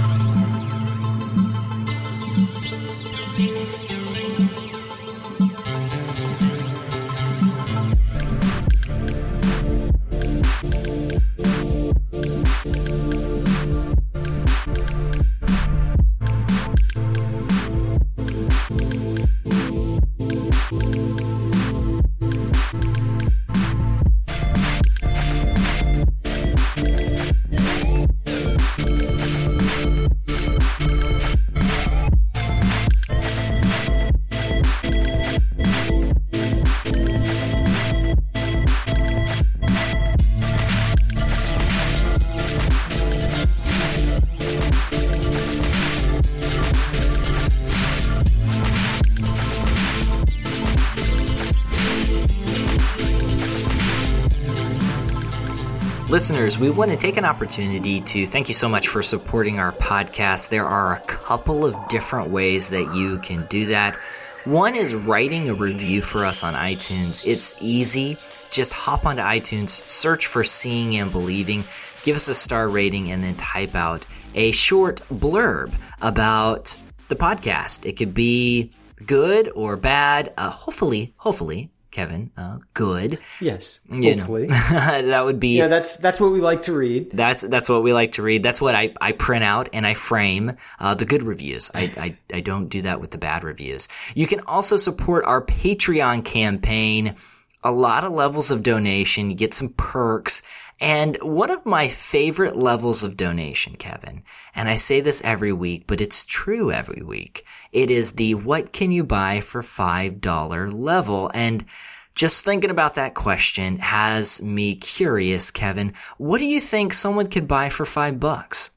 Listeners, 56.10 56.58
we 56.58 56.70
want 56.70 56.90
to 56.90 56.96
take 56.96 57.16
an 57.18 57.24
opportunity 57.24 58.00
to 58.00 58.26
thank 58.26 58.48
you 58.48 58.54
so 58.54 58.68
much 58.68 58.88
for 58.88 59.00
supporting 59.00 59.60
our 59.60 59.70
podcast. 59.70 60.48
There 60.48 60.66
are 60.66 60.96
a 60.96 61.00
couple 61.02 61.64
of 61.64 61.76
different 61.86 62.30
ways 62.30 62.70
that 62.70 62.96
you 62.96 63.20
can 63.20 63.46
do 63.46 63.66
that. 63.66 63.94
One 64.42 64.74
is 64.74 64.92
writing 64.92 65.48
a 65.48 65.54
review 65.54 66.02
for 66.02 66.24
us 66.24 66.42
on 66.42 66.54
iTunes. 66.54 67.22
It's 67.24 67.54
easy. 67.60 68.16
Just 68.50 68.72
hop 68.72 69.06
onto 69.06 69.22
iTunes, 69.22 69.68
search 69.88 70.26
for 70.26 70.42
Seeing 70.42 70.96
and 70.96 71.12
Believing, 71.12 71.62
give 72.02 72.16
us 72.16 72.26
a 72.26 72.34
star 72.34 72.66
rating, 72.66 73.12
and 73.12 73.22
then 73.22 73.36
type 73.36 73.76
out 73.76 74.04
a 74.34 74.50
short 74.50 75.02
blurb 75.12 75.72
about 76.02 76.76
the 77.06 77.14
podcast. 77.14 77.86
It 77.86 77.92
could 77.92 78.14
be 78.14 78.72
good 79.06 79.48
or 79.54 79.76
bad. 79.76 80.32
Uh, 80.36 80.50
hopefully, 80.50 81.14
hopefully, 81.18 81.70
Kevin. 81.90 82.30
Uh, 82.36 82.58
good. 82.74 83.18
Yes. 83.40 83.80
You 83.90 84.14
hopefully. 84.14 84.46
that 84.48 85.24
would 85.24 85.40
be. 85.40 85.58
Yeah, 85.58 85.68
that's 85.68 85.96
that's 85.96 86.20
what 86.20 86.32
we 86.32 86.40
like 86.40 86.62
to 86.62 86.72
read. 86.72 87.10
That's 87.12 87.42
that's 87.42 87.68
what 87.68 87.82
we 87.82 87.92
like 87.92 88.12
to 88.12 88.22
read. 88.22 88.42
That's 88.42 88.60
what 88.60 88.74
I, 88.74 88.94
I 89.00 89.12
print 89.12 89.44
out 89.44 89.68
and 89.72 89.86
I 89.86 89.94
frame 89.94 90.56
uh, 90.78 90.94
the 90.94 91.04
good 91.04 91.22
reviews. 91.22 91.70
I, 91.74 91.92
I 91.96 92.36
I 92.36 92.40
don't 92.40 92.68
do 92.68 92.82
that 92.82 93.00
with 93.00 93.10
the 93.10 93.18
bad 93.18 93.44
reviews. 93.44 93.88
You 94.14 94.26
can 94.26 94.40
also 94.40 94.76
support 94.76 95.24
our 95.24 95.42
Patreon 95.42 96.24
campaign. 96.24 97.16
A 97.62 97.70
lot 97.70 98.04
of 98.04 98.12
levels 98.12 98.50
of 98.50 98.62
donation. 98.62 99.30
You 99.30 99.36
get 99.36 99.52
some 99.52 99.68
perks. 99.70 100.42
And 100.80 101.16
one 101.20 101.50
of 101.50 101.66
my 101.66 101.88
favorite 101.88 102.56
levels 102.56 103.04
of 103.04 103.16
donation, 103.16 103.76
Kevin, 103.76 104.22
and 104.54 104.68
I 104.68 104.76
say 104.76 105.02
this 105.02 105.20
every 105.22 105.52
week, 105.52 105.84
but 105.86 106.00
it's 106.00 106.24
true 106.24 106.72
every 106.72 107.02
week. 107.02 107.44
It 107.70 107.90
is 107.90 108.12
the 108.12 108.34
what 108.34 108.72
can 108.72 108.90
you 108.90 109.04
buy 109.04 109.40
for 109.40 109.60
$5 109.60 110.72
level. 110.72 111.30
And 111.34 111.66
just 112.14 112.44
thinking 112.44 112.70
about 112.70 112.94
that 112.94 113.14
question 113.14 113.78
has 113.78 114.40
me 114.40 114.74
curious, 114.74 115.50
Kevin. 115.50 115.92
What 116.16 116.38
do 116.38 116.46
you 116.46 116.60
think 116.60 116.94
someone 116.94 117.28
could 117.28 117.46
buy 117.46 117.68
for 117.68 117.84
five 117.84 118.18
bucks? 118.18 118.70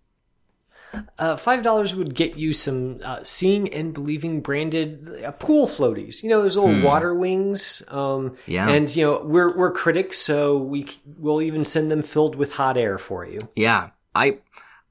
Uh, 1.17 1.36
Five 1.36 1.63
dollars 1.63 1.95
would 1.95 2.13
get 2.13 2.36
you 2.38 2.53
some 2.53 2.99
uh, 3.03 3.19
seeing 3.23 3.73
and 3.73 3.93
believing 3.93 4.41
branded 4.41 5.23
uh, 5.23 5.32
pool 5.32 5.67
floaties. 5.67 6.21
You 6.23 6.29
know 6.29 6.41
those 6.41 6.56
little 6.58 6.73
Hmm. 6.75 6.84
water 6.84 7.13
wings. 7.15 7.82
Um, 7.88 8.36
Yeah. 8.45 8.69
And 8.69 8.93
you 8.95 9.06
know 9.06 9.21
we're 9.23 9.56
we're 9.58 9.71
critics, 9.71 10.17
so 10.19 10.58
we 10.58 10.88
will 11.17 11.41
even 11.41 11.63
send 11.63 11.89
them 11.91 12.03
filled 12.03 12.36
with 12.36 12.53
hot 12.53 12.77
air 12.77 12.97
for 12.97 13.25
you. 13.25 13.39
Yeah, 13.56 13.89
I 14.13 14.39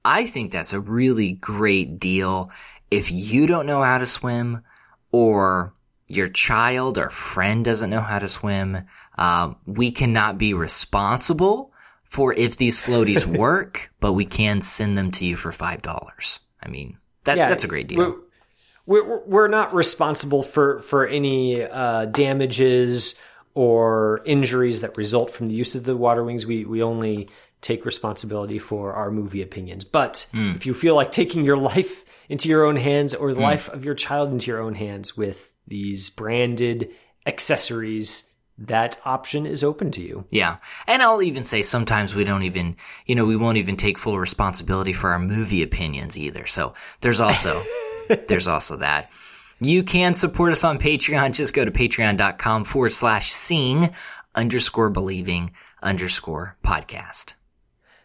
I 0.04 0.26
think 0.26 0.50
that's 0.52 0.72
a 0.72 0.80
really 0.80 1.32
great 1.32 1.98
deal. 2.00 2.50
If 2.90 3.10
you 3.12 3.46
don't 3.46 3.66
know 3.66 3.82
how 3.82 3.98
to 3.98 4.06
swim, 4.06 4.62
or 5.12 5.74
your 6.08 6.28
child 6.28 6.98
or 6.98 7.08
friend 7.10 7.64
doesn't 7.64 7.88
know 7.90 8.00
how 8.00 8.18
to 8.18 8.28
swim, 8.28 8.84
um, 9.16 9.56
we 9.66 9.90
cannot 9.92 10.36
be 10.36 10.52
responsible 10.52 11.71
for 12.12 12.34
if 12.34 12.58
these 12.58 12.78
floaties 12.78 13.24
work, 13.24 13.90
but 14.00 14.12
we 14.12 14.26
can 14.26 14.60
send 14.60 14.98
them 14.98 15.10
to 15.12 15.24
you 15.24 15.34
for 15.34 15.50
five 15.50 15.80
dollars. 15.80 16.40
I 16.62 16.68
mean, 16.68 16.98
that 17.24 17.36
that's 17.48 17.64
a 17.64 17.68
great 17.68 17.88
deal. 17.88 17.98
We're, 18.84 19.02
we're 19.02 19.24
we're 19.24 19.48
not 19.48 19.74
responsible 19.74 20.42
for 20.42 20.80
for 20.80 21.06
any 21.06 21.62
uh, 21.62 22.04
damages 22.04 23.18
or 23.54 24.20
injuries 24.26 24.82
that 24.82 24.98
result 24.98 25.30
from 25.30 25.48
the 25.48 25.54
use 25.54 25.74
of 25.74 25.84
the 25.84 25.96
water 25.96 26.22
wings. 26.22 26.44
We 26.44 26.66
we 26.66 26.82
only 26.82 27.30
take 27.62 27.86
responsibility 27.86 28.58
for 28.58 28.92
our 28.92 29.10
movie 29.10 29.40
opinions. 29.40 29.86
But 29.86 30.26
if 30.56 30.66
you 30.66 30.74
feel 30.74 30.94
like 30.94 31.12
taking 31.12 31.46
your 31.46 31.56
life 31.72 32.04
into 32.28 32.50
your 32.50 32.66
own 32.66 32.76
hands 32.76 33.14
or 33.14 33.32
the 33.32 33.40
life 33.40 33.70
of 33.70 33.86
your 33.86 33.94
child 33.94 34.32
into 34.32 34.50
your 34.50 34.60
own 34.60 34.74
hands 34.74 35.16
with 35.16 35.54
these 35.66 36.10
branded 36.10 36.90
accessories, 37.24 38.24
that 38.58 39.00
option 39.04 39.46
is 39.46 39.64
open 39.64 39.90
to 39.92 40.02
you. 40.02 40.24
Yeah. 40.30 40.58
And 40.86 41.02
I'll 41.02 41.22
even 41.22 41.44
say 41.44 41.62
sometimes 41.62 42.14
we 42.14 42.24
don't 42.24 42.42
even, 42.42 42.76
you 43.06 43.14
know, 43.14 43.24
we 43.24 43.36
won't 43.36 43.58
even 43.58 43.76
take 43.76 43.98
full 43.98 44.18
responsibility 44.18 44.92
for 44.92 45.10
our 45.10 45.18
movie 45.18 45.62
opinions 45.62 46.18
either. 46.18 46.46
So 46.46 46.74
there's 47.00 47.20
also, 47.20 47.62
there's 48.28 48.46
also 48.48 48.76
that. 48.76 49.10
You 49.60 49.82
can 49.82 50.14
support 50.14 50.52
us 50.52 50.64
on 50.64 50.78
Patreon. 50.78 51.34
Just 51.34 51.54
go 51.54 51.64
to 51.64 51.70
patreon.com 51.70 52.64
forward 52.64 52.92
slash 52.92 53.32
seeing 53.32 53.94
underscore 54.34 54.90
believing 54.90 55.52
underscore 55.82 56.56
podcast. 56.64 57.34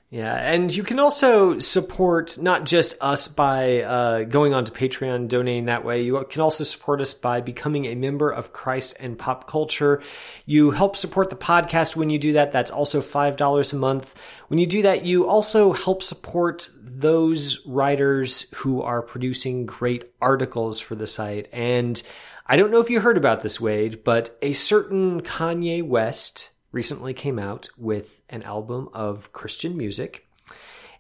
Yeah, 0.10 0.36
and 0.36 0.74
you 0.74 0.84
can 0.84 1.00
also 1.00 1.60
support 1.60 2.38
not 2.42 2.64
just 2.64 2.96
us 3.02 3.28
by 3.28 3.82
uh, 3.82 4.24
going 4.24 4.54
onto 4.54 4.72
Patreon, 4.72 5.28
donating 5.28 5.66
that 5.66 5.84
way. 5.84 6.04
You 6.04 6.26
can 6.30 6.40
also 6.40 6.64
support 6.64 7.02
us 7.02 7.14
by 7.14 7.42
becoming 7.42 7.86
a 7.86 7.96
member 7.96 8.30
of 8.30 8.54
Christ 8.54 8.96
and 9.02 9.20
Pop 9.20 9.48
Culture. 9.48 10.02
You 10.46 10.72
help 10.72 10.96
support 10.96 11.30
the 11.30 11.36
podcast 11.36 11.98
when 11.98 12.10
you 12.10 12.20
do 12.20 12.34
that. 12.34 12.54
That's 12.54 12.72
also 12.72 13.02
$5 13.02 13.74
a 13.74 13.76
month. 13.76 14.16
When 14.48 14.60
you 14.60 14.66
do 14.66 14.82
that, 14.84 15.04
you 15.04 15.28
also 15.28 15.74
help 15.74 16.02
support 16.02 16.70
those 16.82 17.60
writers 17.66 18.46
who 18.56 18.82
are 18.82 19.02
producing 19.02 19.66
great 19.66 20.08
articles 20.22 20.80
for 20.80 20.96
the 20.96 21.06
site. 21.08 21.50
And 21.52 22.02
I 22.46 22.56
don't 22.56 22.72
know 22.72 22.80
if 22.80 22.90
you 22.90 23.02
heard 23.02 23.18
about 23.18 23.42
this, 23.42 23.60
Wade, 23.60 24.06
but 24.06 24.38
a 24.42 24.54
certain 24.54 25.20
Kanye 25.20 25.84
West 25.84 26.52
recently 26.72 27.14
came 27.14 27.40
out 27.40 27.70
with 27.78 28.22
an 28.30 28.44
album 28.44 28.90
of 28.94 29.32
Christian 29.34 29.78
music. 29.78 30.28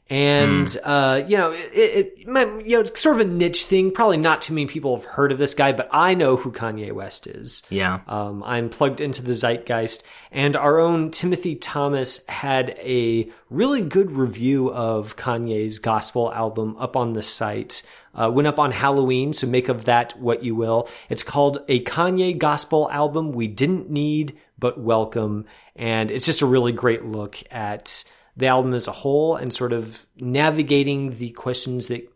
And, 0.10 0.77
uh, 0.86 1.23
you 1.27 1.36
know, 1.36 1.51
it, 1.51 1.69
it, 1.73 2.13
it, 2.17 2.17
you 2.19 2.32
know, 2.32 2.80
it's 2.80 3.01
sort 3.01 3.19
of 3.19 3.27
a 3.27 3.30
niche 3.30 3.65
thing. 3.65 3.91
Probably 3.91 4.15
not 4.15 4.41
too 4.41 4.53
many 4.53 4.65
people 4.65 4.95
have 4.95 5.06
heard 5.06 5.34
of 5.34 5.38
this 5.38 5.53
guy, 5.53 5.73
but 5.73 5.89
I 5.91 6.13
know 6.13 6.38
who 6.38 6.51
Kanye 6.51 6.93
West 6.93 7.27
is. 7.27 7.62
Yeah. 7.69 7.99
Um, 8.08 8.41
I'm 8.43 8.69
plugged 8.69 9.01
into 9.01 9.21
the 9.21 9.34
zeitgeist, 9.34 10.03
and 10.32 10.56
our 10.56 10.80
own 10.80 11.12
Timothy 11.12 11.56
Thomas 11.56 12.25
had 12.27 12.69
a 12.80 13.30
really 13.49 13.82
good 13.82 14.12
review 14.12 14.71
of 14.71 15.17
Kanye's 15.17 15.80
gospel 15.80 16.32
album 16.32 16.77
up 16.80 16.95
on 16.95 17.12
the 17.12 17.23
site. 17.23 17.84
Uh, 18.15 18.32
went 18.32 18.47
up 18.47 18.58
on 18.60 18.71
Halloween, 18.71 19.34
so 19.34 19.45
make 19.45 19.67
of 19.67 19.86
that 19.86 20.17
what 20.19 20.41
you 20.41 20.56
will. 20.56 20.88
It's 21.10 21.21
called 21.21 21.63
a 21.67 21.84
Kanye 21.84 22.38
gospel 22.38 22.89
album 22.91 23.34
we 23.34 23.47
didn't 23.47 23.89
need 23.91 24.38
but 24.60 24.80
welcome, 24.80 25.46
and 25.76 26.12
it's 26.12 26.26
just 26.26 26.41
a 26.41 26.46
really 26.46 26.72
great 26.72 27.06
look 27.06 27.41
at 27.52 28.04
the 28.36 28.48
album 28.48 28.74
as 28.74 28.88
a 28.88 28.91
whole 28.91 29.36
and 29.36 29.52
sort 29.52 29.74
of 29.74 30.06
navigating 30.17 31.17
the 31.17 31.32
questions 31.32 31.88
that 31.88 32.08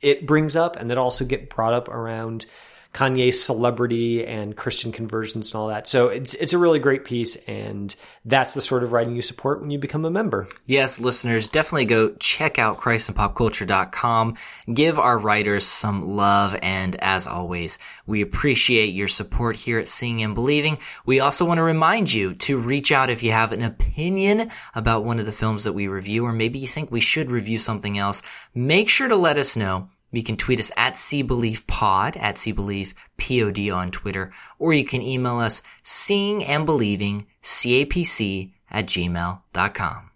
it 0.00 0.26
brings 0.26 0.56
up 0.56 0.76
and 0.76 0.90
that 0.90 0.98
also 0.98 1.24
get 1.24 1.50
brought 1.50 1.74
up 1.74 1.88
around 1.88 2.46
Kanye's 2.92 3.40
celebrity 3.40 4.26
and 4.26 4.56
Christian 4.56 4.90
conversions 4.90 5.52
and 5.52 5.60
all 5.60 5.68
that. 5.68 5.86
So 5.86 6.08
it's 6.08 6.34
it's 6.34 6.52
a 6.52 6.58
really 6.58 6.80
great 6.80 7.04
piece 7.04 7.36
and 7.46 7.94
that's 8.24 8.52
the 8.52 8.60
sort 8.60 8.82
of 8.82 8.92
writing 8.92 9.14
you 9.14 9.22
support 9.22 9.60
when 9.60 9.70
you 9.70 9.78
become 9.78 10.04
a 10.04 10.10
member. 10.10 10.48
Yes, 10.66 11.00
listeners, 11.00 11.48
definitely 11.48 11.84
go 11.86 12.10
check 12.18 12.58
out 12.58 12.78
christandpopculture.com. 12.78 14.36
Give 14.72 14.98
our 14.98 15.18
writers 15.18 15.64
some 15.64 16.16
love. 16.16 16.56
And 16.62 16.96
as 16.96 17.26
always, 17.26 17.78
we 18.06 18.22
appreciate 18.22 18.92
your 18.92 19.08
support 19.08 19.56
here 19.56 19.78
at 19.78 19.88
Seeing 19.88 20.22
and 20.22 20.34
Believing. 20.34 20.78
We 21.06 21.20
also 21.20 21.44
want 21.44 21.58
to 21.58 21.62
remind 21.62 22.12
you 22.12 22.34
to 22.34 22.58
reach 22.58 22.92
out 22.92 23.08
if 23.08 23.22
you 23.22 23.32
have 23.32 23.52
an 23.52 23.62
opinion 23.62 24.50
about 24.74 25.04
one 25.04 25.20
of 25.20 25.26
the 25.26 25.32
films 25.32 25.64
that 25.64 25.72
we 25.72 25.88
review, 25.88 26.26
or 26.26 26.32
maybe 26.32 26.58
you 26.58 26.68
think 26.68 26.90
we 26.90 27.00
should 27.00 27.30
review 27.30 27.58
something 27.58 27.96
else. 27.96 28.20
Make 28.54 28.88
sure 28.88 29.08
to 29.08 29.16
let 29.16 29.38
us 29.38 29.56
know. 29.56 29.88
You 30.12 30.24
can 30.24 30.36
tweet 30.36 30.58
us 30.58 30.72
at 30.76 30.94
CBeliefPod, 30.94 32.16
at 32.16 32.34
CBeliefPod 32.36 33.76
on 33.76 33.90
Twitter, 33.92 34.32
or 34.58 34.72
you 34.72 34.84
can 34.84 35.02
email 35.02 35.38
us 35.38 35.62
seeing 35.82 36.44
and 36.44 36.66
believing, 36.66 37.26
CAPC 37.42 38.52
at 38.70 38.86
gmail.com. 38.86 40.10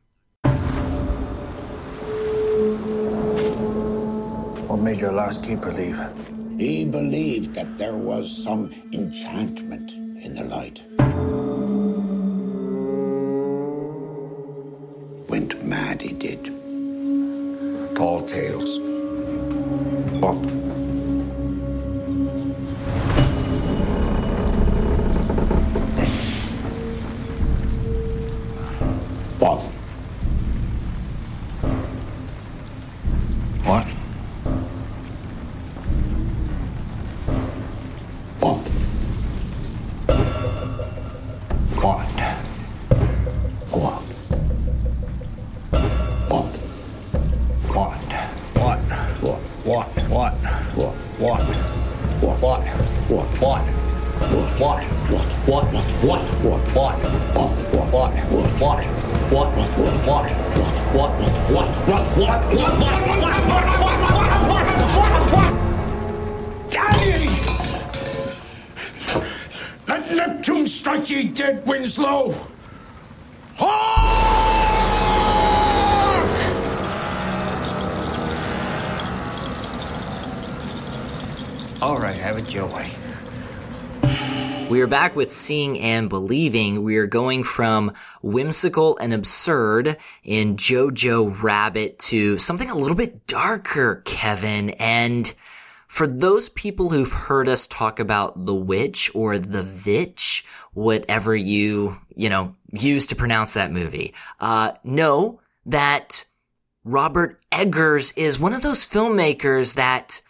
What 4.67 4.81
made 4.81 5.01
your 5.01 5.13
last 5.13 5.45
keeper 5.45 5.71
leave? 5.71 5.99
He 6.59 6.85
believed 6.85 7.55
that 7.55 7.79
there 7.79 7.97
was 7.97 8.37
some 8.43 8.73
enchantment 8.93 9.93
in 9.93 10.35
the 10.35 10.45
light. 10.45 10.81
Went 15.29 15.65
mad, 15.65 16.03
he 16.03 16.13
did. 16.13 16.45
Tall 17.97 18.23
tales. 18.23 18.94
Bon. 20.21 20.37
Bob. 29.39 29.63
What? 33.65 33.94
Neptune 70.35 70.67
strike 70.67 71.09
ye 71.11 71.29
dead, 71.29 71.65
Winslow! 71.65 72.35
Hark! 73.55 73.71
All 81.81 81.99
right, 82.01 82.17
have 82.17 82.37
it 82.37 82.53
your 82.53 82.67
way. 82.67 82.91
We 84.69 84.81
are 84.81 84.89
back 84.89 85.15
with 85.15 85.31
Seeing 85.31 85.79
and 85.79 86.09
Believing. 86.09 86.83
We 86.83 86.97
are 86.97 87.07
going 87.07 87.45
from 87.45 87.93
whimsical 88.21 88.99
and 88.99 89.15
absurd 89.15 89.97
in 90.25 90.57
Jojo 90.57 91.41
Rabbit 91.43 92.01
to 92.01 92.39
something 92.39 92.71
a 92.71 92.75
little 92.75 92.97
bit 92.97 93.29
darker, 93.29 94.03
Kevin. 94.05 94.71
And 94.71 95.33
for 95.95 96.09
those 96.09 96.49
people 96.49 96.91
who've 96.91 97.13
heard 97.13 97.49
us 97.49 97.69
talk 97.69 98.01
about 98.01 98.47
the 98.47 98.55
witch 98.55 99.13
or 99.15 99.39
the 99.39 99.63
vitch, 99.63 100.45
whatever 100.73 101.37
you, 101.37 101.97
you 102.17 102.29
know, 102.29 102.57
use 102.73 103.07
to 103.07 103.15
pronounce 103.15 103.55
that 103.55 103.71
movie, 103.71 104.13
uh, 104.41 104.73
know 104.83 105.41
that 105.67 106.25
Robert 106.83 107.41
Eggers 107.53 108.11
is 108.17 108.41
one 108.41 108.53
of 108.53 108.63
those 108.63 108.85
filmmakers 108.85 109.77
that 109.77 110.21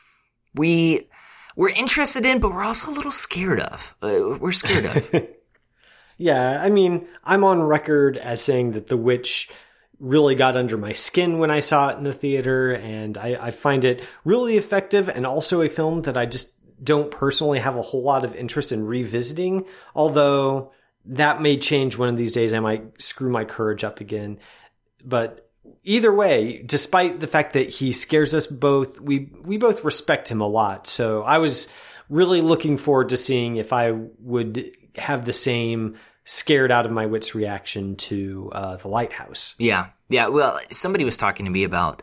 we 0.54 1.08
we're 1.56 1.70
interested 1.70 2.26
in, 2.26 2.40
but 2.40 2.52
we're 2.52 2.62
also 2.62 2.90
a 2.90 2.92
little 2.92 3.10
scared 3.10 3.60
of. 3.60 3.96
Uh, 4.02 4.36
we're 4.38 4.52
scared 4.52 4.84
of. 4.84 5.14
Yeah, 6.16 6.62
I 6.62 6.70
mean, 6.70 7.08
I'm 7.24 7.42
on 7.42 7.60
record 7.60 8.16
as 8.16 8.40
saying 8.40 8.72
that 8.72 8.86
The 8.86 8.96
Witch 8.96 9.48
really 10.04 10.34
got 10.34 10.56
under 10.56 10.76
my 10.76 10.92
skin 10.92 11.38
when 11.38 11.50
I 11.50 11.60
saw 11.60 11.88
it 11.88 11.98
in 11.98 12.04
the 12.04 12.12
theater, 12.12 12.72
and 12.74 13.16
I, 13.16 13.38
I 13.40 13.50
find 13.50 13.84
it 13.84 14.02
really 14.24 14.56
effective 14.56 15.08
and 15.08 15.26
also 15.26 15.62
a 15.62 15.68
film 15.68 16.02
that 16.02 16.16
I 16.16 16.26
just 16.26 16.54
don't 16.84 17.10
personally 17.10 17.58
have 17.58 17.76
a 17.76 17.82
whole 17.82 18.02
lot 18.02 18.24
of 18.24 18.34
interest 18.34 18.70
in 18.70 18.84
revisiting, 18.84 19.64
although 19.94 20.72
that 21.06 21.40
may 21.40 21.56
change 21.56 21.96
one 21.96 22.10
of 22.10 22.16
these 22.16 22.32
days. 22.32 22.52
I 22.52 22.60
might 22.60 23.00
screw 23.00 23.30
my 23.30 23.44
courage 23.44 23.82
up 23.82 24.00
again. 24.00 24.38
But 25.02 25.48
either 25.82 26.12
way, 26.12 26.62
despite 26.64 27.20
the 27.20 27.26
fact 27.26 27.54
that 27.54 27.70
he 27.70 27.92
scares 27.92 28.34
us 28.34 28.46
both, 28.46 29.00
we 29.00 29.30
we 29.42 29.56
both 29.56 29.84
respect 29.84 30.30
him 30.30 30.40
a 30.40 30.48
lot. 30.48 30.86
So 30.86 31.22
I 31.22 31.38
was 31.38 31.68
really 32.08 32.40
looking 32.40 32.76
forward 32.76 33.10
to 33.10 33.16
seeing 33.16 33.56
if 33.56 33.72
I 33.72 33.92
would 33.92 34.70
have 34.96 35.24
the 35.24 35.32
same 35.32 35.96
scared 36.24 36.70
out 36.70 36.86
of 36.86 36.92
my 36.92 37.06
wits 37.06 37.34
reaction 37.34 37.96
to 37.96 38.50
uh, 38.54 38.76
the 38.76 38.88
lighthouse. 38.88 39.54
yeah. 39.58 39.88
Yeah. 40.08 40.28
Well, 40.28 40.60
somebody 40.70 41.04
was 41.04 41.16
talking 41.16 41.46
to 41.46 41.52
me 41.52 41.64
about 41.64 42.02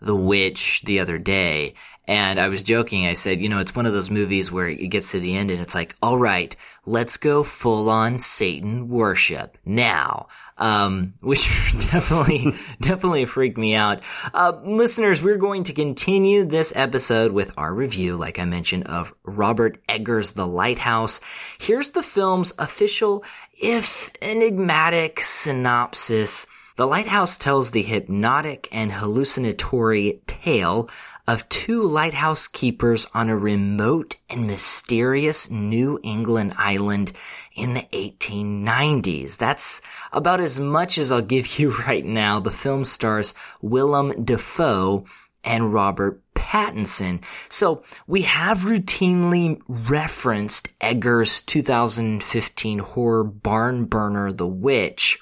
The 0.00 0.14
Witch 0.16 0.82
the 0.84 1.00
other 1.00 1.18
day, 1.18 1.74
And 2.06 2.38
I 2.38 2.48
was 2.48 2.62
joking. 2.62 3.06
I 3.06 3.14
said, 3.14 3.40
you 3.40 3.48
know, 3.48 3.60
it's 3.60 3.74
one 3.74 3.86
of 3.86 3.94
those 3.94 4.10
movies 4.10 4.52
where 4.52 4.68
it 4.68 4.88
gets 4.88 5.12
to 5.12 5.20
the 5.20 5.34
end 5.34 5.50
and 5.50 5.60
it's 5.60 5.74
like, 5.74 5.96
all 6.02 6.18
right, 6.18 6.54
let's 6.84 7.16
go 7.16 7.42
full 7.42 7.88
on 7.88 8.18
Satan 8.20 8.88
worship 8.88 9.56
now. 9.64 10.28
Um, 10.58 11.14
which 11.22 11.48
definitely, 11.90 12.54
definitely 12.80 13.24
freaked 13.24 13.56
me 13.56 13.74
out. 13.74 14.02
Uh, 14.34 14.52
listeners, 14.64 15.22
we're 15.22 15.38
going 15.38 15.64
to 15.64 15.72
continue 15.72 16.44
this 16.44 16.74
episode 16.76 17.32
with 17.32 17.52
our 17.56 17.72
review, 17.72 18.16
like 18.16 18.38
I 18.38 18.44
mentioned, 18.44 18.84
of 18.86 19.14
Robert 19.24 19.82
Eggers' 19.88 20.32
The 20.32 20.46
Lighthouse. 20.46 21.20
Here's 21.58 21.90
the 21.90 22.02
film's 22.02 22.52
official, 22.58 23.24
if 23.54 24.10
enigmatic 24.20 25.20
synopsis. 25.24 26.46
The 26.76 26.88
Lighthouse 26.88 27.38
tells 27.38 27.70
the 27.70 27.84
hypnotic 27.84 28.68
and 28.72 28.90
hallucinatory 28.90 30.20
tale 30.26 30.90
of 31.24 31.48
two 31.48 31.84
lighthouse 31.84 32.48
keepers 32.48 33.06
on 33.14 33.28
a 33.28 33.38
remote 33.38 34.16
and 34.28 34.48
mysterious 34.48 35.48
New 35.48 36.00
England 36.02 36.52
island 36.58 37.12
in 37.54 37.74
the 37.74 37.86
1890s. 37.92 39.36
That's 39.36 39.82
about 40.12 40.40
as 40.40 40.58
much 40.58 40.98
as 40.98 41.12
I'll 41.12 41.22
give 41.22 41.58
you 41.60 41.70
right 41.70 42.04
now. 42.04 42.40
The 42.40 42.50
film 42.50 42.84
stars 42.84 43.34
Willem 43.62 44.24
Dafoe 44.24 45.04
and 45.44 45.72
Robert 45.72 46.20
Pattinson. 46.34 47.22
So 47.50 47.84
we 48.08 48.22
have 48.22 48.62
routinely 48.62 49.60
referenced 49.68 50.72
Eggers' 50.80 51.40
2015 51.42 52.80
horror 52.80 53.22
barn 53.22 53.84
burner, 53.84 54.32
The 54.32 54.48
Witch. 54.48 55.20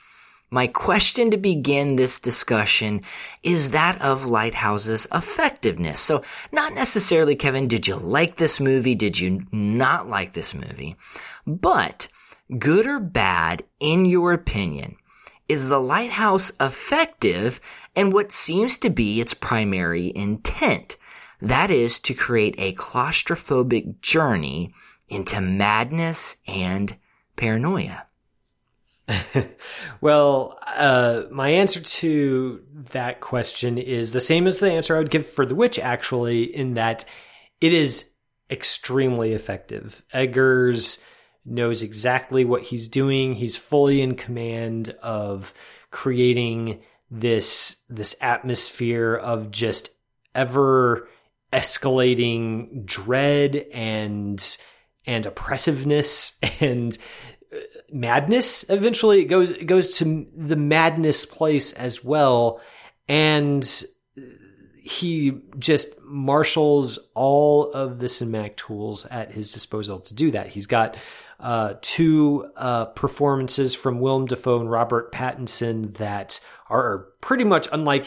My 0.52 0.66
question 0.66 1.30
to 1.30 1.38
begin 1.38 1.96
this 1.96 2.18
discussion 2.18 3.00
is 3.42 3.70
that 3.70 3.98
of 4.02 4.26
Lighthouse's 4.26 5.08
effectiveness. 5.10 5.98
So 5.98 6.22
not 6.52 6.74
necessarily, 6.74 7.36
Kevin, 7.36 7.68
did 7.68 7.88
you 7.88 7.96
like 7.96 8.36
this 8.36 8.60
movie? 8.60 8.94
Did 8.94 9.18
you 9.18 9.46
not 9.50 10.10
like 10.10 10.34
this 10.34 10.52
movie? 10.52 10.94
But 11.46 12.08
good 12.58 12.86
or 12.86 13.00
bad, 13.00 13.64
in 13.80 14.04
your 14.04 14.34
opinion, 14.34 14.96
is 15.48 15.70
the 15.70 15.80
Lighthouse 15.80 16.52
effective 16.60 17.58
and 17.96 18.12
what 18.12 18.30
seems 18.30 18.76
to 18.80 18.90
be 18.90 19.22
its 19.22 19.32
primary 19.32 20.12
intent? 20.14 20.98
That 21.40 21.70
is 21.70 21.98
to 22.00 22.12
create 22.12 22.56
a 22.58 22.74
claustrophobic 22.74 24.02
journey 24.02 24.74
into 25.08 25.40
madness 25.40 26.36
and 26.46 26.94
paranoia. 27.36 28.04
well, 30.00 30.58
uh, 30.66 31.24
my 31.30 31.50
answer 31.50 31.80
to 31.80 32.62
that 32.92 33.20
question 33.20 33.78
is 33.78 34.12
the 34.12 34.20
same 34.20 34.46
as 34.46 34.58
the 34.58 34.72
answer 34.72 34.94
I 34.94 34.98
would 34.98 35.10
give 35.10 35.26
for 35.26 35.44
The 35.44 35.54
Witch, 35.54 35.78
actually, 35.78 36.44
in 36.44 36.74
that 36.74 37.04
it 37.60 37.72
is 37.72 38.10
extremely 38.50 39.32
effective. 39.32 40.02
Eggers 40.12 40.98
knows 41.44 41.82
exactly 41.82 42.44
what 42.44 42.62
he's 42.62 42.88
doing. 42.88 43.34
He's 43.34 43.56
fully 43.56 44.00
in 44.00 44.14
command 44.14 44.90
of 45.02 45.52
creating 45.90 46.82
this 47.10 47.76
this 47.90 48.16
atmosphere 48.22 49.14
of 49.14 49.50
just 49.50 49.90
ever 50.34 51.08
escalating 51.52 52.86
dread 52.86 53.66
and 53.72 54.56
and 55.06 55.26
oppressiveness 55.26 56.38
and 56.60 56.96
madness. 57.92 58.64
Eventually, 58.68 59.20
it 59.20 59.26
goes 59.26 59.52
it 59.52 59.66
goes 59.66 59.98
to 59.98 60.26
the 60.36 60.56
madness 60.56 61.24
place 61.24 61.72
as 61.72 62.04
well, 62.04 62.60
and 63.08 63.68
he 64.82 65.40
just 65.58 66.02
marshals 66.02 66.98
all 67.14 67.70
of 67.72 67.98
the 67.98 68.06
cinematic 68.06 68.56
tools 68.56 69.06
at 69.06 69.30
his 69.30 69.52
disposal 69.52 70.00
to 70.00 70.14
do 70.14 70.32
that. 70.32 70.48
He's 70.48 70.66
got 70.66 70.96
uh, 71.38 71.74
two 71.80 72.50
uh, 72.56 72.86
performances 72.86 73.74
from 73.74 74.00
Willem 74.00 74.26
Dafoe 74.26 74.60
and 74.60 74.70
Robert 74.70 75.12
Pattinson 75.12 75.94
that 75.98 76.40
are 76.68 77.08
pretty 77.20 77.44
much 77.44 77.68
unlike 77.72 78.06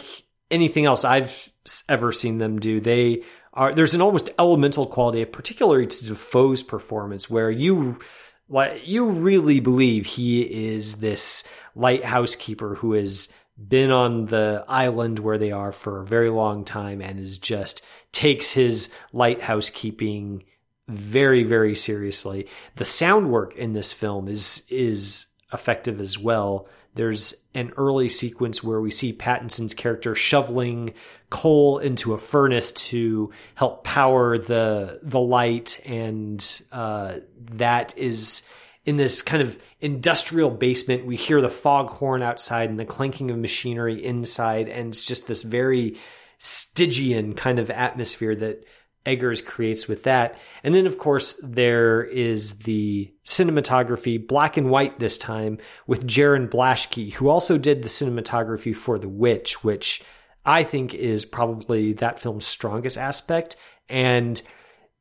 anything 0.51 0.85
else 0.85 1.05
I've 1.05 1.49
ever 1.87 2.11
seen 2.11 2.37
them 2.37 2.57
do. 2.57 2.79
They 2.79 3.23
are 3.53 3.73
there's 3.73 3.95
an 3.95 4.01
almost 4.01 4.29
elemental 4.37 4.85
quality, 4.85 5.23
particularly 5.25 5.87
to 5.87 6.05
Dafoe's 6.07 6.61
performance, 6.61 7.29
where 7.29 7.49
you 7.49 7.99
like 8.47 8.81
you 8.87 9.05
really 9.05 9.59
believe 9.59 10.05
he 10.05 10.41
is 10.41 10.95
this 10.95 11.43
lighthouse 11.75 12.35
keeper 12.35 12.75
who 12.75 12.93
has 12.93 13.29
been 13.67 13.91
on 13.91 14.25
the 14.25 14.63
island 14.67 15.19
where 15.19 15.37
they 15.37 15.51
are 15.51 15.71
for 15.71 15.99
a 15.99 16.05
very 16.05 16.29
long 16.29 16.65
time 16.65 17.01
and 17.01 17.19
is 17.19 17.37
just 17.37 17.83
takes 18.11 18.51
his 18.51 18.91
lighthouse 19.13 19.69
keeping 19.69 20.43
very 20.87 21.43
very 21.43 21.75
seriously. 21.75 22.47
The 22.75 22.85
sound 22.85 23.31
work 23.31 23.55
in 23.55 23.73
this 23.73 23.93
film 23.93 24.27
is 24.27 24.63
is 24.69 25.25
effective 25.53 26.01
as 26.01 26.19
well 26.19 26.67
there's 26.95 27.35
an 27.53 27.73
early 27.77 28.09
sequence 28.09 28.63
where 28.63 28.81
we 28.81 28.89
see 28.89 29.13
Pattinson's 29.13 29.73
character 29.73 30.15
shoveling 30.15 30.93
coal 31.29 31.79
into 31.79 32.13
a 32.13 32.17
furnace 32.17 32.71
to 32.71 33.31
help 33.55 33.83
power 33.83 34.37
the 34.37 34.99
the 35.03 35.19
light, 35.19 35.81
and 35.85 36.61
uh, 36.71 37.15
that 37.51 37.97
is 37.97 38.43
in 38.85 38.97
this 38.97 39.21
kind 39.21 39.41
of 39.41 39.61
industrial 39.81 40.49
basement. 40.49 41.05
We 41.05 41.15
hear 41.15 41.41
the 41.41 41.49
foghorn 41.49 42.23
outside 42.23 42.69
and 42.69 42.79
the 42.79 42.85
clanking 42.85 43.29
of 43.29 43.37
machinery 43.37 44.03
inside, 44.03 44.69
and 44.69 44.89
it's 44.89 45.05
just 45.05 45.27
this 45.27 45.41
very 45.41 45.97
Stygian 46.37 47.33
kind 47.33 47.59
of 47.59 47.69
atmosphere 47.69 48.35
that 48.35 48.65
Eggers 49.05 49.41
creates 49.41 49.87
with 49.87 50.03
that. 50.03 50.37
And 50.63 50.73
then, 50.73 50.87
of 50.87 50.97
course, 50.97 51.39
there 51.43 52.03
is 52.03 52.59
the 52.59 53.13
cinematography, 53.23 54.25
black 54.25 54.57
and 54.57 54.69
white 54.69 54.99
this 54.99 55.17
time, 55.17 55.59
with 55.87 56.07
Jarin 56.07 56.49
Blaschke, 56.49 57.13
who 57.13 57.29
also 57.29 57.57
did 57.57 57.81
the 57.81 57.89
cinematography 57.89 58.75
for 58.75 58.97
The 58.97 59.09
Witch, 59.09 59.63
which 59.63 60.01
I 60.45 60.63
think 60.63 60.93
is 60.93 61.25
probably 61.25 61.93
that 61.93 62.19
film's 62.19 62.45
strongest 62.45 62.97
aspect. 62.97 63.55
And 63.89 64.41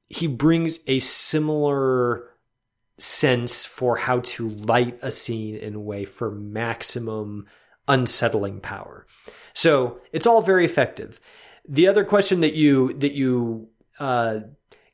he 0.08 0.26
brings 0.26 0.80
a 0.86 0.98
similar 0.98 2.30
sense 2.98 3.64
for 3.64 3.96
how 3.96 4.20
to 4.20 4.48
light 4.50 4.98
a 5.02 5.10
scene 5.10 5.56
in 5.56 5.74
a 5.74 5.80
way 5.80 6.04
for 6.04 6.30
maximum 6.30 7.46
unsettling 7.88 8.60
power. 8.60 9.06
So 9.52 10.00
it's 10.12 10.26
all 10.26 10.42
very 10.42 10.64
effective. 10.64 11.20
The 11.68 11.88
other 11.88 12.04
question 12.04 12.40
that 12.40 12.54
you 12.54 12.92
that 12.94 13.12
you 13.12 13.68
uh, 13.98 14.40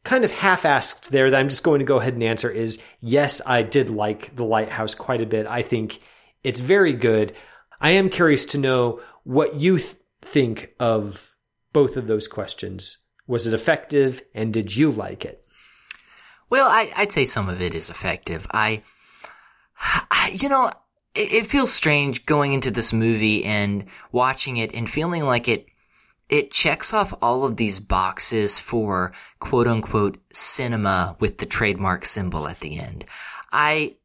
kind 0.04 0.24
of 0.24 0.32
half 0.32 0.64
asked 0.64 1.10
there 1.10 1.30
that 1.30 1.38
I'm 1.38 1.48
just 1.48 1.62
going 1.62 1.80
to 1.80 1.84
go 1.84 1.98
ahead 1.98 2.14
and 2.14 2.22
answer 2.22 2.50
is 2.50 2.82
yes, 3.00 3.40
I 3.44 3.62
did 3.62 3.90
like 3.90 4.34
The 4.36 4.44
Lighthouse 4.44 4.94
quite 4.94 5.20
a 5.20 5.26
bit. 5.26 5.46
I 5.46 5.62
think 5.62 6.00
it's 6.42 6.60
very 6.60 6.92
good. 6.92 7.34
I 7.80 7.90
am 7.90 8.10
curious 8.10 8.44
to 8.46 8.58
know 8.58 9.00
what 9.24 9.56
you 9.56 9.78
th- 9.78 9.94
think 10.22 10.74
of 10.78 11.34
both 11.72 11.96
of 11.96 12.06
those 12.06 12.28
questions. 12.28 12.98
Was 13.26 13.46
it 13.46 13.54
effective 13.54 14.22
and 14.34 14.52
did 14.52 14.74
you 14.74 14.90
like 14.90 15.24
it? 15.24 15.44
Well, 16.48 16.68
I, 16.68 16.92
would 16.98 17.12
say 17.12 17.24
some 17.24 17.48
of 17.48 17.62
it 17.62 17.74
is 17.74 17.90
effective. 17.90 18.46
I, 18.50 18.82
I 20.10 20.36
you 20.40 20.48
know, 20.48 20.70
it, 21.14 21.32
it 21.32 21.46
feels 21.46 21.72
strange 21.72 22.26
going 22.26 22.52
into 22.52 22.70
this 22.70 22.92
movie 22.92 23.44
and 23.44 23.86
watching 24.10 24.56
it 24.56 24.74
and 24.74 24.90
feeling 24.90 25.24
like 25.24 25.46
it 25.46 25.66
it 26.30 26.52
checks 26.52 26.94
off 26.94 27.12
all 27.20 27.44
of 27.44 27.56
these 27.56 27.80
boxes 27.80 28.58
for 28.58 29.12
quote 29.40 29.66
unquote 29.66 30.18
cinema 30.32 31.16
with 31.18 31.38
the 31.38 31.46
trademark 31.46 32.06
symbol 32.06 32.46
at 32.46 32.60
the 32.60 32.78
end. 32.78 33.04
I, 33.52 33.96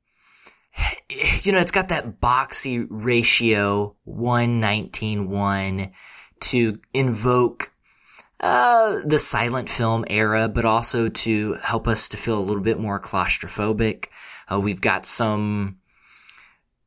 you 1.43 1.51
know, 1.51 1.59
it's 1.59 1.71
got 1.71 1.89
that 1.89 2.19
boxy 2.19 2.87
ratio, 2.89 3.95
119 4.05 5.93
to 6.41 6.79
invoke 6.93 7.71
uh, 8.39 8.99
the 9.05 9.19
silent 9.19 9.69
film 9.69 10.03
era, 10.09 10.49
but 10.49 10.65
also 10.65 11.07
to 11.09 11.53
help 11.63 11.87
us 11.87 12.09
to 12.09 12.17
feel 12.17 12.37
a 12.37 12.41
little 12.41 12.63
bit 12.63 12.79
more 12.79 12.99
claustrophobic. 12.99 14.07
Uh, 14.51 14.59
we've 14.59 14.81
got 14.81 15.05
some 15.05 15.77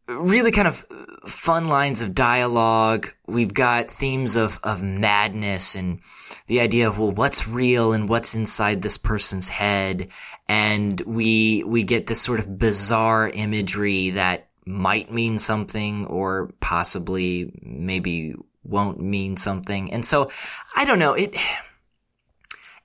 really 0.09 0.51
kind 0.51 0.67
of 0.67 0.87
fun 1.27 1.65
lines 1.65 2.01
of 2.03 2.15
dialogue. 2.15 3.13
We've 3.27 3.53
got 3.53 3.91
themes 3.91 4.37
of, 4.37 4.59
of 4.63 4.83
madness 4.83 5.75
and 5.75 6.01
the 6.47 6.61
idea 6.61 6.89
of, 6.89 6.99
well, 6.99 7.13
what's 7.13 7.47
real 7.47 7.93
and 7.93 8.09
what's 8.09 8.35
inside 8.35 8.81
this 8.81 8.97
person's 8.97 9.49
head. 9.49 10.09
And 10.49 10.99
we, 11.03 11.63
we 11.65 11.83
get 11.83 12.07
this 12.07 12.23
sort 12.23 12.41
of 12.41 12.59
bizarre 12.59 13.29
imagery 13.29 14.11
that 14.11 14.49
might 14.65 15.13
mean 15.13 15.39
something 15.39 16.07
or 16.07 16.51
possibly 16.61 17.53
maybe 17.63 18.35
won't 18.65 19.01
mean 19.01 19.37
something. 19.37 19.93
And 19.93 20.05
so 20.07 20.31
I 20.75 20.87
don't 20.87 20.99
know. 20.99 21.13
It, 21.13 21.37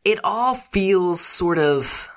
it 0.03 0.19
all 0.23 0.55
feels 0.55 1.21
sort 1.21 1.57
of, 1.57 2.09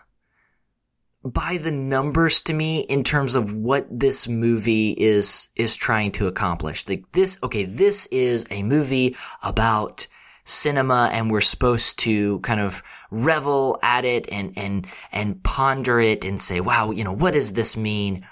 by 1.27 1.57
the 1.57 1.73
numbers 1.73 2.41
to 2.43 2.55
me 2.55 2.81
in 2.81 3.03
terms 3.03 3.35
of 3.35 3.53
what 3.53 3.87
this 3.91 4.29
movie 4.29 4.91
is 4.93 5.49
is 5.57 5.75
trying 5.75 6.13
to 6.13 6.27
accomplish. 6.27 6.89
Like 6.89 7.11
this, 7.13 7.39
okay, 7.43 7.65
this 7.65 8.07
is 8.07 8.47
a 8.51 8.63
movie 8.63 9.17
about 9.43 10.07
cinema 10.45 11.11
and 11.13 11.31
we're 11.31 11.41
supposed 11.41 11.99
to 12.01 12.39
kind 12.41 12.61
of 12.61 12.83
revel 13.11 13.79
at 13.83 14.05
it 14.05 14.31
and, 14.31 14.53
and, 14.57 14.87
and 15.11 15.43
ponder 15.43 15.99
it 16.01 16.25
and 16.25 16.41
say, 16.41 16.61
wow, 16.61 16.93
you 16.93 17.03
know, 17.03 17.13
what 17.13 17.33
does 17.33 17.53
this 17.55 17.77
mean? 17.77 18.27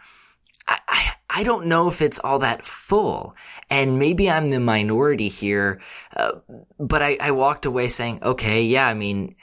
I, 0.68 0.78
I, 0.88 1.12
I 1.30 1.42
don't 1.42 1.66
know 1.66 1.88
if 1.88 2.00
it's 2.00 2.20
all 2.20 2.38
that 2.40 2.64
full. 2.64 3.34
And 3.70 3.98
maybe 3.98 4.30
I'm 4.30 4.46
the 4.46 4.60
minority 4.60 5.28
here, 5.28 5.80
uh, 6.16 6.32
but 6.78 7.02
I, 7.02 7.16
I 7.20 7.32
walked 7.32 7.66
away 7.66 7.88
saying, 7.88 8.20
okay, 8.22 8.62
yeah, 8.62 8.86
I 8.86 8.94
mean, 8.94 9.34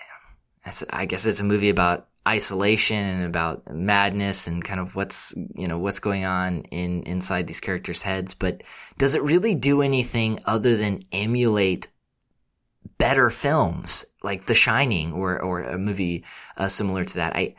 I 0.90 1.06
guess 1.06 1.26
it's 1.26 1.40
a 1.42 1.44
movie 1.44 1.70
about 1.70 2.08
isolation 2.28 3.04
and 3.04 3.26
about 3.26 3.74
madness 3.74 4.48
and 4.48 4.64
kind 4.64 4.80
of 4.80 4.96
what's 4.96 5.34
you 5.56 5.68
know 5.68 5.78
what's 5.78 6.00
going 6.00 6.26
on 6.26 6.62
in 6.66 7.04
inside 7.04 7.48
these 7.48 7.60
characters' 7.60 8.04
heads. 8.04 8.34
But 8.34 8.62
does 8.98 9.16
it 9.16 9.24
really 9.24 9.56
do 9.56 9.82
anything 9.82 10.40
other 10.46 10.76
than 10.76 11.04
emulate 11.12 11.90
better 12.98 13.30
films 13.30 14.06
like 14.22 14.46
The 14.46 14.56
Shining 14.56 15.14
or 15.14 15.42
or 15.42 15.64
a 15.64 15.78
movie 15.78 16.24
uh, 16.58 16.68
similar 16.68 17.04
to 17.04 17.16
that? 17.16 17.36
I 17.36 17.56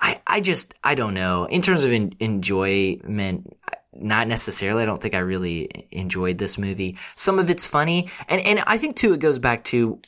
I 0.00 0.20
I 0.26 0.40
just 0.40 0.74
I 0.84 0.94
don't 0.94 1.14
know 1.14 1.46
in 1.46 1.62
terms 1.62 1.84
of 1.84 1.92
in, 1.92 2.14
enjoyment. 2.20 3.56
Not 3.96 4.26
necessarily. 4.26 4.82
I 4.82 4.86
don't 4.86 5.00
think 5.00 5.14
I 5.14 5.20
really 5.20 5.86
enjoyed 5.92 6.38
this 6.38 6.58
movie. 6.58 6.98
Some 7.14 7.38
of 7.38 7.48
it's 7.48 7.64
funny, 7.64 8.10
and 8.28 8.40
and 8.40 8.60
I 8.66 8.76
think 8.76 8.96
too 8.96 9.12
it 9.12 9.20
goes 9.20 9.38
back 9.38 9.62
to 9.64 10.00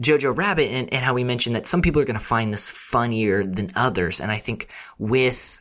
Jojo 0.00 0.36
Rabbit 0.36 0.70
and, 0.70 0.92
and 0.92 1.04
how 1.04 1.14
we 1.14 1.24
mentioned 1.24 1.56
that 1.56 1.66
some 1.66 1.82
people 1.82 2.02
are 2.02 2.04
going 2.04 2.18
to 2.18 2.24
find 2.24 2.52
this 2.52 2.68
funnier 2.68 3.44
than 3.44 3.70
others. 3.76 4.20
And 4.20 4.30
I 4.30 4.38
think 4.38 4.68
with 4.98 5.60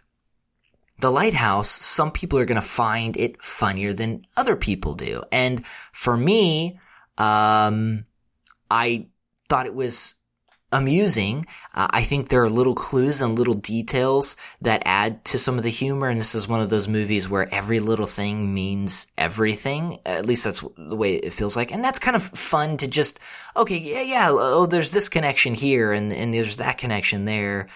the 1.00 1.12
lighthouse, 1.12 1.70
some 1.70 2.12
people 2.12 2.40
are 2.40 2.46
going 2.46 2.60
to 2.60 2.68
find 2.68 3.16
it 3.18 3.42
funnier 3.42 3.94
than 3.94 4.24
other 4.36 4.56
people 4.56 4.96
do. 4.96 5.24
And 5.32 5.64
for 5.92 6.18
me, 6.18 6.80
um, 7.18 8.06
I 8.72 9.08
thought 9.50 9.66
it 9.66 9.76
was 9.76 10.16
amusing. 10.74 11.46
Uh, 11.74 11.88
I 11.92 12.04
think 12.04 12.28
there 12.28 12.44
are 12.44 12.50
little 12.50 12.74
clues 12.74 13.22
and 13.22 13.38
little 13.38 13.54
details 13.54 14.36
that 14.62 14.82
add 14.86 15.24
to 15.26 15.38
some 15.38 15.58
of 15.58 15.64
the 15.64 15.70
humor. 15.70 16.10
And 16.10 16.20
this 16.20 16.36
is 16.36 16.48
one 16.48 16.60
of 16.60 16.70
those 16.70 16.88
movies 16.88 17.30
where 17.30 17.54
every 17.54 17.80
little 17.80 18.08
thing 18.08 18.54
means 18.54 19.08
everything. 19.18 20.00
At 20.06 20.26
least 20.26 20.44
that's 20.44 20.64
the 20.76 20.96
way 20.96 21.16
it 21.16 21.32
feels 21.32 21.56
like. 21.56 21.72
And 21.72 21.84
that's 21.84 22.00
kind 22.00 22.16
of 22.16 22.24
fun 22.24 22.78
to 22.78 22.88
just, 22.88 23.20
okay, 23.56 23.78
yeah, 23.78 24.02
yeah, 24.02 24.28
oh, 24.32 24.66
there's 24.66 24.92
this 24.92 25.08
connection 25.08 25.54
here 25.54 25.94
and, 25.94 26.12
and 26.12 26.34
there's 26.34 26.58
that 26.58 26.80
connection 26.80 27.26
there. 27.26 27.70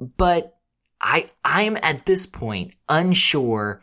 But 0.00 0.56
I, 1.00 1.30
I'm 1.44 1.76
at 1.76 2.06
this 2.06 2.26
point 2.26 2.74
unsure 2.88 3.82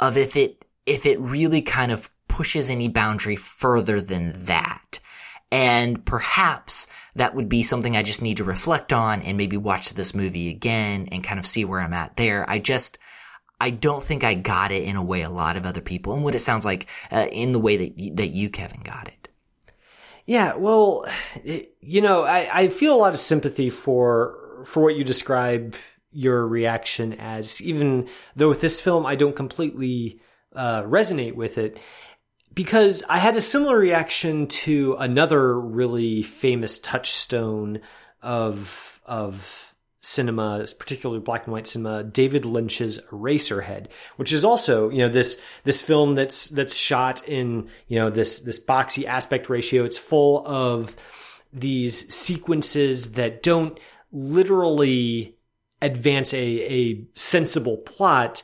of 0.00 0.16
if 0.16 0.36
it, 0.36 0.64
if 0.84 1.06
it 1.06 1.20
really 1.20 1.62
kind 1.62 1.92
of 1.92 2.10
pushes 2.28 2.68
any 2.70 2.88
boundary 2.88 3.36
further 3.36 4.00
than 4.00 4.32
that. 4.46 4.98
And 5.52 6.04
perhaps 6.04 6.86
that 7.16 7.34
would 7.34 7.48
be 7.48 7.64
something 7.64 7.96
I 7.96 8.04
just 8.04 8.22
need 8.22 8.36
to 8.36 8.44
reflect 8.44 8.92
on 8.92 9.20
and 9.22 9.36
maybe 9.36 9.56
watch 9.56 9.90
this 9.90 10.14
movie 10.14 10.48
again 10.48 11.08
and 11.10 11.24
kind 11.24 11.40
of 11.40 11.46
see 11.46 11.64
where 11.64 11.80
I'm 11.80 11.92
at 11.92 12.16
there. 12.16 12.48
I 12.48 12.60
just, 12.60 12.98
I 13.60 13.70
don't 13.70 14.02
think 14.02 14.22
I 14.22 14.34
got 14.34 14.70
it 14.70 14.84
in 14.84 14.94
a 14.94 15.02
way 15.02 15.22
a 15.22 15.28
lot 15.28 15.56
of 15.56 15.66
other 15.66 15.80
people 15.80 16.14
and 16.14 16.22
what 16.22 16.36
it 16.36 16.40
sounds 16.40 16.64
like 16.64 16.88
uh, 17.10 17.26
in 17.32 17.50
the 17.52 17.58
way 17.58 17.76
that, 17.76 18.16
that 18.16 18.30
you, 18.30 18.48
Kevin, 18.48 18.82
got 18.82 19.08
it. 19.08 19.28
Yeah, 20.24 20.54
well, 20.54 21.04
it, 21.42 21.74
you 21.80 22.00
know, 22.00 22.22
I, 22.22 22.48
I 22.52 22.68
feel 22.68 22.94
a 22.94 22.98
lot 22.98 23.14
of 23.14 23.20
sympathy 23.20 23.70
for, 23.70 24.62
for 24.64 24.84
what 24.84 24.94
you 24.94 25.02
describe 25.02 25.74
your 26.12 26.46
reaction 26.46 27.14
as, 27.14 27.60
even 27.60 28.08
though 28.36 28.48
with 28.48 28.60
this 28.60 28.80
film, 28.80 29.04
I 29.04 29.16
don't 29.16 29.34
completely, 29.34 30.20
uh, 30.54 30.82
resonate 30.82 31.34
with 31.34 31.58
it 31.58 31.78
because 32.54 33.02
I 33.08 33.18
had 33.18 33.36
a 33.36 33.40
similar 33.40 33.78
reaction 33.78 34.46
to 34.48 34.96
another 34.98 35.58
really 35.58 36.22
famous 36.22 36.78
touchstone 36.78 37.80
of 38.22 39.00
of 39.06 39.74
cinema, 40.02 40.66
particularly 40.78 41.20
black 41.20 41.44
and 41.44 41.52
white 41.52 41.66
cinema, 41.66 42.02
David 42.02 42.44
Lynch's 42.44 42.98
Eraserhead, 43.10 43.86
which 44.16 44.32
is 44.32 44.44
also, 44.44 44.88
you 44.88 44.98
know, 44.98 45.08
this 45.08 45.40
this 45.64 45.82
film 45.82 46.14
that's 46.14 46.48
that's 46.48 46.74
shot 46.74 47.26
in, 47.28 47.68
you 47.88 47.98
know, 47.98 48.10
this 48.10 48.40
this 48.40 48.62
boxy 48.62 49.04
aspect 49.04 49.48
ratio. 49.48 49.84
It's 49.84 49.98
full 49.98 50.46
of 50.46 50.96
these 51.52 52.12
sequences 52.12 53.12
that 53.12 53.42
don't 53.42 53.78
literally 54.12 55.36
advance 55.82 56.34
a 56.34 56.38
a 56.38 57.04
sensible 57.14 57.78
plot, 57.78 58.42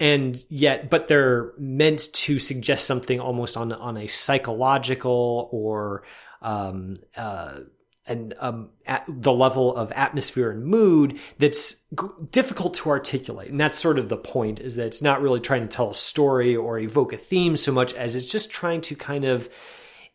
and 0.00 0.44
yet 0.48 0.90
but 0.90 1.08
they're 1.08 1.52
meant 1.58 2.12
to 2.12 2.38
suggest 2.38 2.86
something 2.86 3.20
almost 3.20 3.56
on 3.56 3.72
on 3.72 3.96
a 3.96 4.06
psychological 4.06 5.48
or 5.52 6.04
um 6.42 6.96
uh 7.16 7.60
and 8.08 8.34
um, 8.38 8.70
at 8.86 9.04
the 9.06 9.32
level 9.32 9.76
of 9.76 9.92
atmosphere 9.92 10.50
and 10.50 10.64
mood 10.64 11.20
that's 11.38 11.74
g- 11.98 12.06
difficult 12.30 12.74
to 12.74 12.88
articulate. 12.88 13.50
And 13.50 13.60
that's 13.60 13.78
sort 13.78 13.98
of 13.98 14.08
the 14.08 14.16
point 14.16 14.60
is 14.60 14.76
that 14.76 14.86
it's 14.86 15.02
not 15.02 15.20
really 15.20 15.40
trying 15.40 15.60
to 15.60 15.68
tell 15.68 15.90
a 15.90 15.94
story 15.94 16.56
or 16.56 16.78
evoke 16.78 17.12
a 17.12 17.18
theme 17.18 17.56
so 17.56 17.70
much 17.70 17.92
as 17.92 18.16
it's 18.16 18.26
just 18.26 18.50
trying 18.50 18.80
to 18.82 18.96
kind 18.96 19.24
of 19.24 19.48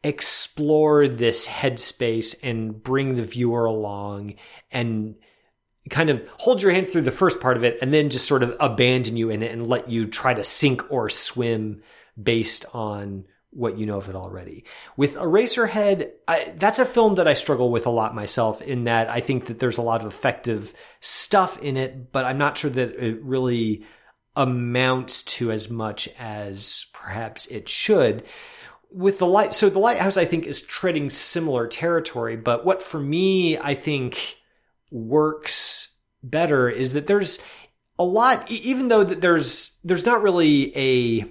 explore 0.04 1.08
this 1.08 1.48
headspace 1.48 2.36
and 2.44 2.84
bring 2.84 3.16
the 3.16 3.24
viewer 3.24 3.66
along 3.66 4.34
and 4.72 5.16
kind 5.90 6.10
of 6.10 6.28
hold 6.38 6.62
your 6.62 6.72
hand 6.72 6.90
through 6.90 7.02
the 7.02 7.12
first 7.12 7.42
part 7.42 7.58
of 7.58 7.64
it 7.64 7.78
and 7.82 7.94
then 7.94 8.10
just 8.10 8.28
sort 8.28 8.44
of 8.44 8.56
abandon 8.60 9.18
you 9.18 9.30
in 9.30 9.44
it 9.44 9.52
and 9.52 9.68
let 9.68 9.90
you 9.90 10.08
try 10.08 10.34
to 10.34 10.44
sink 10.44 10.90
or 10.90 11.10
swim 11.10 11.82
based 12.22 12.66
on 12.74 13.26
what 13.56 13.78
you 13.78 13.86
know 13.86 13.98
of 13.98 14.10
it 14.10 14.16
already. 14.16 14.66
With 14.98 15.16
Eraserhead, 15.16 16.12
I, 16.28 16.54
that's 16.58 16.80
a 16.80 16.86
film 16.86 17.16
that 17.16 17.28
I 17.28 17.34
struggle 17.34 17.70
with 17.72 17.86
a 17.86 17.92
lot 17.92 18.16
myself 18.16 18.62
in 18.62 18.86
that 18.86 19.10
I 19.10 19.20
think 19.20 19.46
that 19.46 19.60
there's 19.60 19.78
a 19.78 19.84
lot 19.84 20.02
of 20.02 20.08
effective 20.08 20.74
stuff 21.02 21.60
in 21.60 21.78
it, 21.78 22.12
but 22.12 22.26
I'm 22.26 22.38
not 22.38 22.58
sure 22.58 22.72
that 22.72 22.96
it 22.96 23.22
really 23.22 23.86
amounts 24.36 25.24
to 25.24 25.52
as 25.52 25.70
much 25.70 26.10
as 26.18 26.88
perhaps 26.94 27.46
it 27.48 27.70
should. 27.70 28.24
With 28.92 29.20
the 29.20 29.28
light, 29.28 29.54
so 29.54 29.70
the 29.70 29.80
lighthouse, 29.80 30.18
I 30.18 30.26
think, 30.26 30.46
is 30.46 30.62
treading 30.62 31.10
similar 31.10 31.68
territory, 31.68 32.38
but 32.38 32.66
what 32.66 32.82
for 32.82 33.00
me, 33.00 33.58
I 33.58 33.76
think, 33.76 34.38
works 34.94 35.90
better 36.22 36.70
is 36.70 36.94
that 36.94 37.08
there's 37.08 37.40
a 38.00 38.04
lot 38.04 38.50
even 38.50 38.88
though 38.88 39.04
that 39.04 39.22
there's 39.22 39.78
there's 39.84 40.06
not 40.06 40.24
really 40.24 40.76
a 40.78 41.26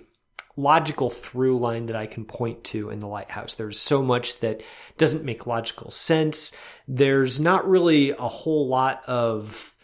logical 0.57 1.09
through 1.09 1.59
line 1.59 1.87
that 1.87 1.97
I 1.97 2.07
can 2.07 2.25
point 2.25 2.65
to 2.65 2.91
in 2.91 3.01
the 3.01 3.07
lighthouse. 3.07 3.55
There's 3.55 3.79
so 3.79 4.03
much 4.03 4.41
that 4.41 4.63
doesn't 4.99 5.25
make 5.25 5.47
logical 5.47 5.91
sense. 5.91 6.53
There's 6.87 7.41
not 7.41 7.69
really 7.69 8.11
a 8.11 8.29
whole 8.29 8.69
lot 8.69 9.03
of 9.07 9.75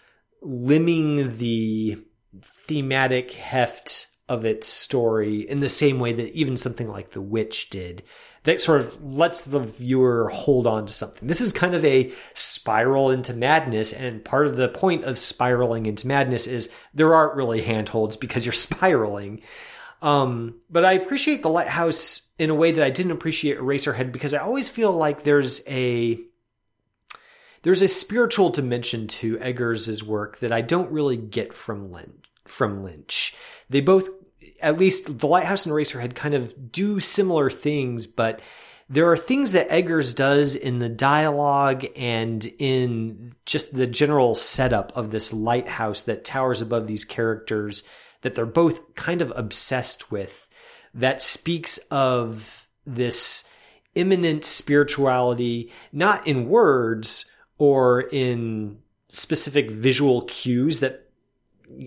limbing 0.45 1.39
the 1.39 1.99
thematic 2.43 3.33
heft 3.33 4.09
of 4.29 4.45
its 4.45 4.69
story 4.69 5.49
in 5.49 5.61
the 5.61 5.71
same 5.71 5.99
way 5.99 6.13
that 6.13 6.35
even 6.35 6.57
something 6.57 6.89
like 6.89 7.11
The 7.11 7.23
Witch 7.23 7.71
did 7.71 8.03
that 8.49 8.63
sort 8.63 8.81
of 8.81 9.13
lets 9.13 9.45
the 9.45 9.61
viewer 9.61 10.31
hold 10.31 10.67
on 10.67 10.87
to 10.87 10.93
something. 10.93 11.29
This 11.29 11.43
is 11.43 11.53
kind 11.53 11.75
of 11.75 11.85
a 11.85 12.11
spiral 12.33 13.11
into 13.11 13.35
madness, 13.35 13.93
and 13.93 14.25
part 14.25 14.47
of 14.47 14.57
the 14.57 14.69
point 14.69 15.05
of 15.05 15.19
spiraling 15.19 15.85
into 15.85 16.07
madness 16.07 16.47
is 16.47 16.71
there 16.95 17.15
aren't 17.15 17.35
really 17.35 17.61
handholds 17.61 18.17
because 18.17 18.47
you're 18.47 18.53
spiraling. 18.55 19.43
Um, 20.01 20.63
but 20.71 20.87
I 20.87 20.93
appreciate 20.93 21.43
the 21.43 21.51
lighthouse 21.51 22.31
in 22.39 22.49
a 22.49 22.55
way 22.55 22.73
that 22.73 22.83
I 22.83 22.89
didn't 22.89 23.13
appreciate 23.13 23.59
Eraserhead 23.59 24.13
because 24.13 24.33
I 24.33 24.39
always 24.39 24.67
feel 24.67 24.93
like 24.93 25.25
there's 25.25 25.61
a 25.69 26.19
there's 27.63 27.83
a 27.83 27.89
spiritual 27.89 28.49
dimension 28.49 29.09
to 29.09 29.39
Eggers' 29.41 30.03
work 30.03 30.39
that 30.39 30.53
I 30.53 30.63
don't 30.63 30.91
really 30.91 31.19
get 31.19 31.53
from 31.53 31.93
Lynch. 31.93 32.15
From 32.47 32.83
Lynch, 32.83 33.35
they 33.69 33.83
both 33.83 34.09
at 34.61 34.79
least 34.79 35.19
the 35.19 35.27
Lighthouse 35.27 35.67
and 35.67 35.75
Eraserhead 35.75 36.15
kind 36.15 36.35
of 36.35 36.73
do 36.73 37.01
similar 37.01 37.51
things, 37.51 38.07
but 38.07 38.41
there 38.89 39.11
are 39.11 39.19
things 39.19 39.53
that 39.53 39.69
Eggers 39.71 40.15
does 40.15 40.57
in 40.57 40.79
the 40.79 40.89
dialogue 40.89 41.85
and 41.95 42.45
in 42.59 43.35
just 43.45 43.77
the 43.77 43.87
general 43.87 44.35
setup 44.35 44.97
of 44.97 45.11
this 45.11 45.33
lighthouse 45.33 46.03
that 46.03 46.25
towers 46.25 46.61
above 46.61 46.87
these 46.87 47.05
characters 47.05 47.85
that 48.23 48.35
they're 48.35 48.47
both 48.47 48.95
kind 48.95 49.21
of 49.21 49.33
obsessed 49.37 50.11
with 50.11 50.49
that 50.95 51.21
speaks 51.21 51.79
of 51.91 52.67
this 52.87 53.45
immanent 53.95 54.45
spirituality, 54.45 55.71
not 55.93 56.27
in 56.27 56.49
words 56.49 57.31
or 57.59 58.03
in 58.03 58.79
specific 59.09 59.71
visual 59.71 60.23
cues 60.23 60.81
that 60.81 61.09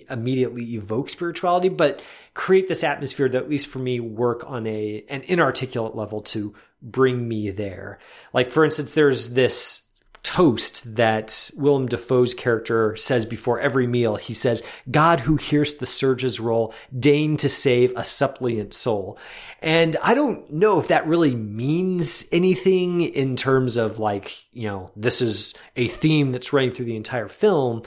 immediately 0.09 0.75
evoke 0.75 1.09
spirituality, 1.09 1.69
but 1.69 2.01
create 2.33 2.67
this 2.67 2.83
atmosphere 2.83 3.29
that 3.29 3.43
at 3.43 3.49
least 3.49 3.67
for 3.67 3.79
me 3.79 3.99
work 3.99 4.43
on 4.49 4.65
a 4.67 5.03
an 5.09 5.21
inarticulate 5.23 5.95
level 5.95 6.21
to 6.21 6.53
bring 6.81 7.27
me 7.27 7.49
there. 7.51 7.99
Like 8.33 8.51
for 8.51 8.65
instance, 8.65 8.93
there's 8.93 9.33
this 9.33 9.87
toast 10.23 10.95
that 10.95 11.49
Willem 11.55 11.87
Dafoe's 11.87 12.33
character 12.33 12.95
says 12.95 13.25
before 13.25 13.59
every 13.59 13.87
meal. 13.87 14.15
He 14.15 14.33
says, 14.33 14.61
God 14.89 15.21
who 15.21 15.35
hears 15.35 15.75
the 15.75 15.85
surge's 15.85 16.39
roll, 16.39 16.73
deign 16.97 17.37
to 17.37 17.49
save 17.49 17.93
a 17.95 18.03
suppliant 18.03 18.73
soul. 18.73 19.17
And 19.61 19.97
I 20.01 20.13
don't 20.13 20.51
know 20.51 20.79
if 20.79 20.89
that 20.89 21.07
really 21.07 21.35
means 21.35 22.27
anything 22.31 23.01
in 23.01 23.35
terms 23.35 23.77
of 23.77 23.99
like, 23.99 24.43
you 24.51 24.67
know, 24.67 24.91
this 24.95 25.21
is 25.21 25.55
a 25.75 25.87
theme 25.87 26.31
that's 26.31 26.53
running 26.53 26.71
through 26.71 26.85
the 26.85 26.95
entire 26.95 27.27
film, 27.27 27.83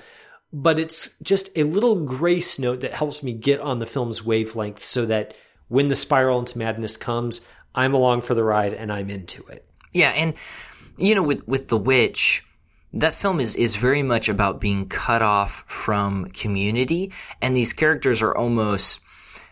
but 0.55 0.79
it's 0.79 1.19
just 1.21 1.51
a 1.57 1.65
little 1.65 1.97
grace 1.97 2.61
note 2.61 2.81
that 2.81 2.95
helps 2.95 3.25
me 3.25 3.33
get 3.33 3.61
on 3.61 3.81
the 3.81 3.87
film's 3.87 4.25
wavelength 4.25 4.85
so 4.85 5.05
that 5.05 5.37
when 5.67 5.89
the 5.89 5.97
spiral 5.97 6.39
into 6.39 6.57
madness 6.57 6.97
comes, 6.97 7.41
I'm 7.75 7.93
along 7.93 8.21
for 8.21 8.35
the 8.35 8.45
ride 8.45 8.73
and 8.73 8.93
I'm 8.93 9.11
into 9.11 9.45
it. 9.47 9.67
Yeah, 9.93 10.11
and 10.11 10.35
you 10.97 11.17
know, 11.17 11.25
with 11.25 11.47
with 11.49 11.69
the 11.69 11.77
witch, 11.77 12.45
that 12.93 13.17
film 13.17 13.41
is 13.41 13.57
is 13.57 13.75
very 13.75 14.05
much 14.05 14.29
about 14.29 14.61
being 14.61 14.87
cut 14.87 15.23
off 15.23 15.65
from 15.67 16.27
community, 16.27 17.13
and 17.43 17.57
these 17.57 17.73
characters 17.73 18.23
are 18.23 18.35
almost 18.35 19.01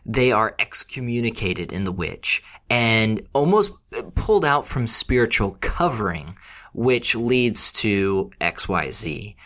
they 0.07 0.31
are 0.31 0.55
excommunicated 0.61 1.73
in 1.73 1.83
the 1.83 1.93
witch 1.93 2.45
and 2.71 3.27
almost 3.33 3.73
pulled 4.15 4.45
out 4.45 4.67
from 4.67 4.87
spiritual 4.87 5.57
covering, 5.61 6.37
which 6.73 7.17
leads 7.17 7.73
to 7.73 8.31
X 8.41 8.69
Y 8.69 8.93
Z, 8.93 9.37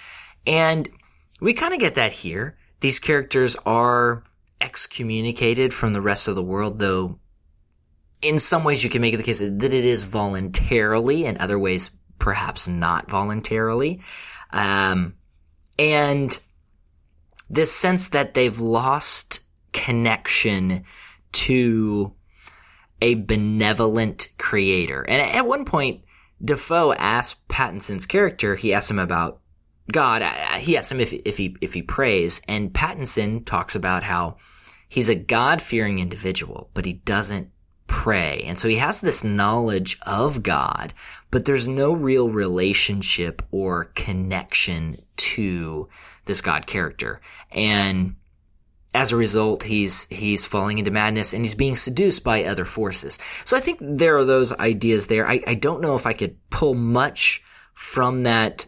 and 0.46 0.88
we 1.40 1.54
kind 1.54 1.74
of 1.74 1.80
get 1.80 1.94
that 1.94 2.12
here. 2.12 2.56
These 2.80 2.98
characters 2.98 3.56
are 3.66 4.22
excommunicated 4.60 5.74
from 5.74 5.92
the 5.92 6.00
rest 6.00 6.28
of 6.28 6.34
the 6.34 6.42
world, 6.42 6.78
though 6.78 7.18
in 8.22 8.38
some 8.38 8.64
ways 8.64 8.82
you 8.82 8.90
can 8.90 9.02
make 9.02 9.16
the 9.16 9.22
case 9.22 9.40
that 9.40 9.62
it 9.62 9.72
is 9.72 10.04
voluntarily, 10.04 11.24
in 11.24 11.38
other 11.38 11.58
ways 11.58 11.90
perhaps 12.18 12.66
not 12.66 13.10
voluntarily. 13.10 14.00
Um, 14.50 15.14
and 15.78 16.38
this 17.50 17.72
sense 17.72 18.08
that 18.08 18.34
they've 18.34 18.58
lost 18.58 19.40
connection 19.72 20.84
to 21.32 22.12
a 23.02 23.14
benevolent 23.14 24.28
creator. 24.38 25.02
And 25.02 25.20
at 25.20 25.46
one 25.46 25.64
point, 25.64 26.02
Dafoe 26.42 26.92
asked 26.94 27.46
Pattinson's 27.48 28.06
character, 28.06 28.56
he 28.56 28.72
asked 28.72 28.90
him 28.90 28.98
about 28.98 29.40
God. 29.90 30.22
He 30.58 30.76
asks 30.76 30.90
him 30.90 31.00
if, 31.00 31.12
if 31.12 31.36
he, 31.36 31.56
if 31.60 31.74
he 31.74 31.82
prays 31.82 32.40
and 32.48 32.72
Pattinson 32.72 33.44
talks 33.44 33.74
about 33.74 34.02
how 34.02 34.36
he's 34.88 35.08
a 35.08 35.14
God 35.14 35.62
fearing 35.62 35.98
individual, 35.98 36.70
but 36.74 36.84
he 36.84 36.94
doesn't 36.94 37.50
pray. 37.86 38.42
And 38.46 38.58
so 38.58 38.68
he 38.68 38.76
has 38.76 39.00
this 39.00 39.24
knowledge 39.24 39.98
of 40.02 40.42
God, 40.42 40.92
but 41.30 41.44
there's 41.44 41.68
no 41.68 41.92
real 41.92 42.28
relationship 42.28 43.42
or 43.50 43.84
connection 43.94 44.96
to 45.16 45.88
this 46.24 46.40
God 46.40 46.66
character. 46.66 47.20
And 47.52 48.16
as 48.94 49.12
a 49.12 49.16
result, 49.16 49.62
he's 49.62 50.04
he's 50.04 50.46
falling 50.46 50.78
into 50.78 50.90
madness 50.90 51.32
and 51.32 51.44
he's 51.44 51.54
being 51.54 51.76
seduced 51.76 52.24
by 52.24 52.44
other 52.44 52.64
forces. 52.64 53.18
So 53.44 53.56
I 53.56 53.60
think 53.60 53.78
there 53.80 54.16
are 54.16 54.24
those 54.24 54.52
ideas 54.52 55.06
there. 55.06 55.28
I, 55.28 55.42
I 55.46 55.54
don't 55.54 55.82
know 55.82 55.94
if 55.94 56.06
I 56.06 56.12
could 56.12 56.36
pull 56.50 56.74
much 56.74 57.42
from 57.74 58.22
that 58.22 58.66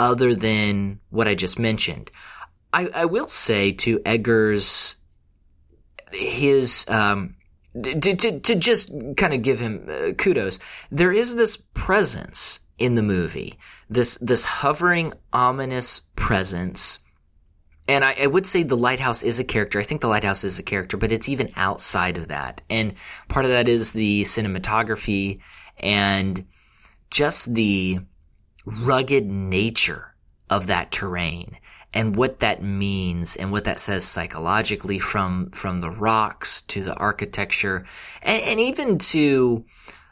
other 0.00 0.34
than 0.34 0.98
what 1.10 1.28
I 1.28 1.34
just 1.34 1.58
mentioned. 1.58 2.10
I, 2.72 2.88
I 2.94 3.04
will 3.04 3.28
say 3.28 3.72
to 3.72 4.00
Eggers, 4.00 4.96
his 6.12 6.86
um, 6.88 7.36
to, 7.74 8.16
to, 8.16 8.40
to 8.40 8.54
just 8.56 8.92
kind 9.16 9.34
of 9.34 9.42
give 9.42 9.60
him 9.60 9.88
uh, 9.88 10.12
kudos, 10.12 10.58
there 10.90 11.12
is 11.12 11.36
this 11.36 11.56
presence 11.74 12.60
in 12.78 12.94
the 12.94 13.02
movie, 13.02 13.58
this, 13.88 14.16
this 14.20 14.44
hovering, 14.44 15.12
ominous 15.32 16.00
presence. 16.16 16.98
And 17.86 18.04
I, 18.04 18.16
I, 18.22 18.26
would 18.26 18.46
say 18.46 18.62
the 18.62 18.76
lighthouse 18.76 19.22
is 19.22 19.38
a 19.38 19.44
character. 19.44 19.78
I 19.78 19.82
think 19.82 20.00
the 20.00 20.08
lighthouse 20.08 20.44
is 20.44 20.58
a 20.58 20.62
character, 20.62 20.96
but 20.96 21.12
it's 21.12 21.28
even 21.28 21.50
outside 21.56 22.18
of 22.18 22.28
that. 22.28 22.62
And 22.70 22.94
part 23.28 23.44
of 23.44 23.50
that 23.50 23.68
is 23.68 23.92
the 23.92 24.22
cinematography 24.22 25.40
and 25.76 26.46
just 27.10 27.54
the 27.54 28.00
rugged 28.70 29.26
nature 29.26 30.14
of 30.48 30.66
that 30.66 30.90
terrain 30.90 31.58
and 31.92 32.14
what 32.14 32.40
that 32.40 32.62
means 32.62 33.36
and 33.36 33.50
what 33.50 33.64
that 33.64 33.80
says 33.80 34.04
psychologically 34.04 34.98
from 34.98 35.50
from 35.50 35.80
the 35.80 35.90
rocks 35.90 36.62
to 36.62 36.82
the 36.82 36.94
architecture 36.94 37.84
and, 38.22 38.42
and 38.44 38.60
even 38.60 38.98
to 38.98 39.64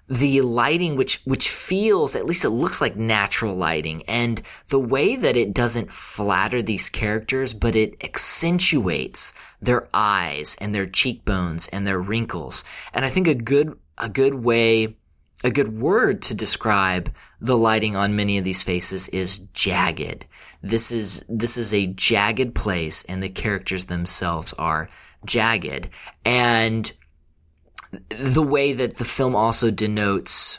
the 0.08 0.40
lighting 0.40 0.96
which 0.96 1.20
which 1.24 1.50
feels 1.50 2.16
at 2.16 2.24
least 2.24 2.44
it 2.44 2.50
looks 2.50 2.80
like 2.80 2.96
natural 2.96 3.54
lighting 3.54 4.02
and 4.08 4.40
the 4.68 4.78
way 4.78 5.16
that 5.16 5.36
it 5.36 5.52
doesn't 5.52 5.92
flatter 5.92 6.62
these 6.62 6.88
characters 6.88 7.52
but 7.52 7.76
it 7.76 8.02
accentuates 8.02 9.34
their 9.60 9.88
eyes 9.92 10.56
and 10.60 10.74
their 10.74 10.86
cheekbones 10.86 11.66
and 11.68 11.86
their 11.86 12.00
wrinkles. 12.00 12.64
And 12.94 13.04
i 13.04 13.08
think 13.08 13.28
a 13.28 13.34
good 13.34 13.78
a 13.98 14.08
good 14.08 14.34
way 14.34 14.96
a 15.44 15.50
good 15.50 15.78
word 15.80 16.22
to 16.22 16.34
describe 16.34 17.12
the 17.40 17.56
lighting 17.56 17.96
on 17.96 18.16
many 18.16 18.38
of 18.38 18.44
these 18.44 18.62
faces 18.62 19.08
is 19.08 19.38
jagged 19.52 20.26
this 20.62 20.90
is, 20.90 21.24
this 21.28 21.56
is 21.56 21.72
a 21.72 21.86
jagged 21.86 22.54
place 22.54 23.04
and 23.04 23.22
the 23.22 23.28
characters 23.28 23.86
themselves 23.86 24.52
are 24.54 24.88
jagged. 25.24 25.88
And 26.24 26.90
the 28.08 28.42
way 28.42 28.72
that 28.72 28.96
the 28.96 29.04
film 29.04 29.36
also 29.36 29.70
denotes 29.70 30.58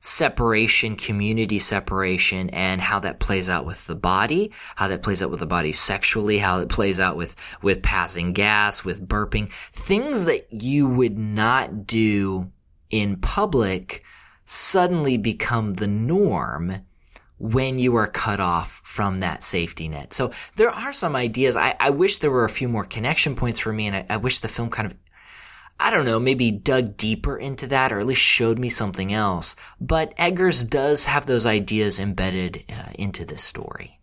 separation, 0.00 0.96
community 0.96 1.58
separation, 1.58 2.48
and 2.50 2.80
how 2.80 3.00
that 3.00 3.18
plays 3.18 3.50
out 3.50 3.66
with 3.66 3.86
the 3.86 3.94
body, 3.94 4.52
how 4.76 4.88
that 4.88 5.02
plays 5.02 5.22
out 5.22 5.30
with 5.30 5.40
the 5.40 5.46
body 5.46 5.72
sexually, 5.72 6.38
how 6.38 6.60
it 6.60 6.68
plays 6.68 7.00
out 7.00 7.16
with, 7.16 7.36
with 7.62 7.82
passing 7.82 8.32
gas, 8.32 8.84
with 8.84 9.06
burping, 9.06 9.50
things 9.72 10.24
that 10.24 10.46
you 10.50 10.88
would 10.88 11.18
not 11.18 11.86
do 11.86 12.50
in 12.88 13.16
public 13.16 14.02
suddenly 14.46 15.18
become 15.18 15.74
the 15.74 15.86
norm 15.86 16.82
when 17.38 17.78
you 17.78 17.94
are 17.96 18.06
cut 18.06 18.40
off 18.40 18.80
from 18.84 19.18
that 19.18 19.44
safety 19.44 19.88
net. 19.88 20.14
So 20.14 20.30
there 20.56 20.70
are 20.70 20.92
some 20.92 21.14
ideas. 21.14 21.56
I, 21.56 21.74
I 21.78 21.90
wish 21.90 22.18
there 22.18 22.30
were 22.30 22.44
a 22.44 22.50
few 22.50 22.68
more 22.68 22.84
connection 22.84 23.34
points 23.36 23.60
for 23.60 23.72
me, 23.72 23.86
and 23.86 23.96
I, 23.96 24.06
I, 24.08 24.16
wish 24.16 24.38
the 24.38 24.48
film 24.48 24.70
kind 24.70 24.90
of, 24.90 24.96
I 25.78 25.90
don't 25.90 26.06
know, 26.06 26.18
maybe 26.18 26.50
dug 26.50 26.96
deeper 26.96 27.36
into 27.36 27.66
that, 27.66 27.92
or 27.92 28.00
at 28.00 28.06
least 28.06 28.22
showed 28.22 28.58
me 28.58 28.70
something 28.70 29.12
else. 29.12 29.54
But 29.78 30.14
Eggers 30.16 30.64
does 30.64 31.06
have 31.06 31.26
those 31.26 31.44
ideas 31.44 32.00
embedded 32.00 32.64
uh, 32.70 32.92
into 32.94 33.26
this 33.26 33.42
story. 33.42 33.95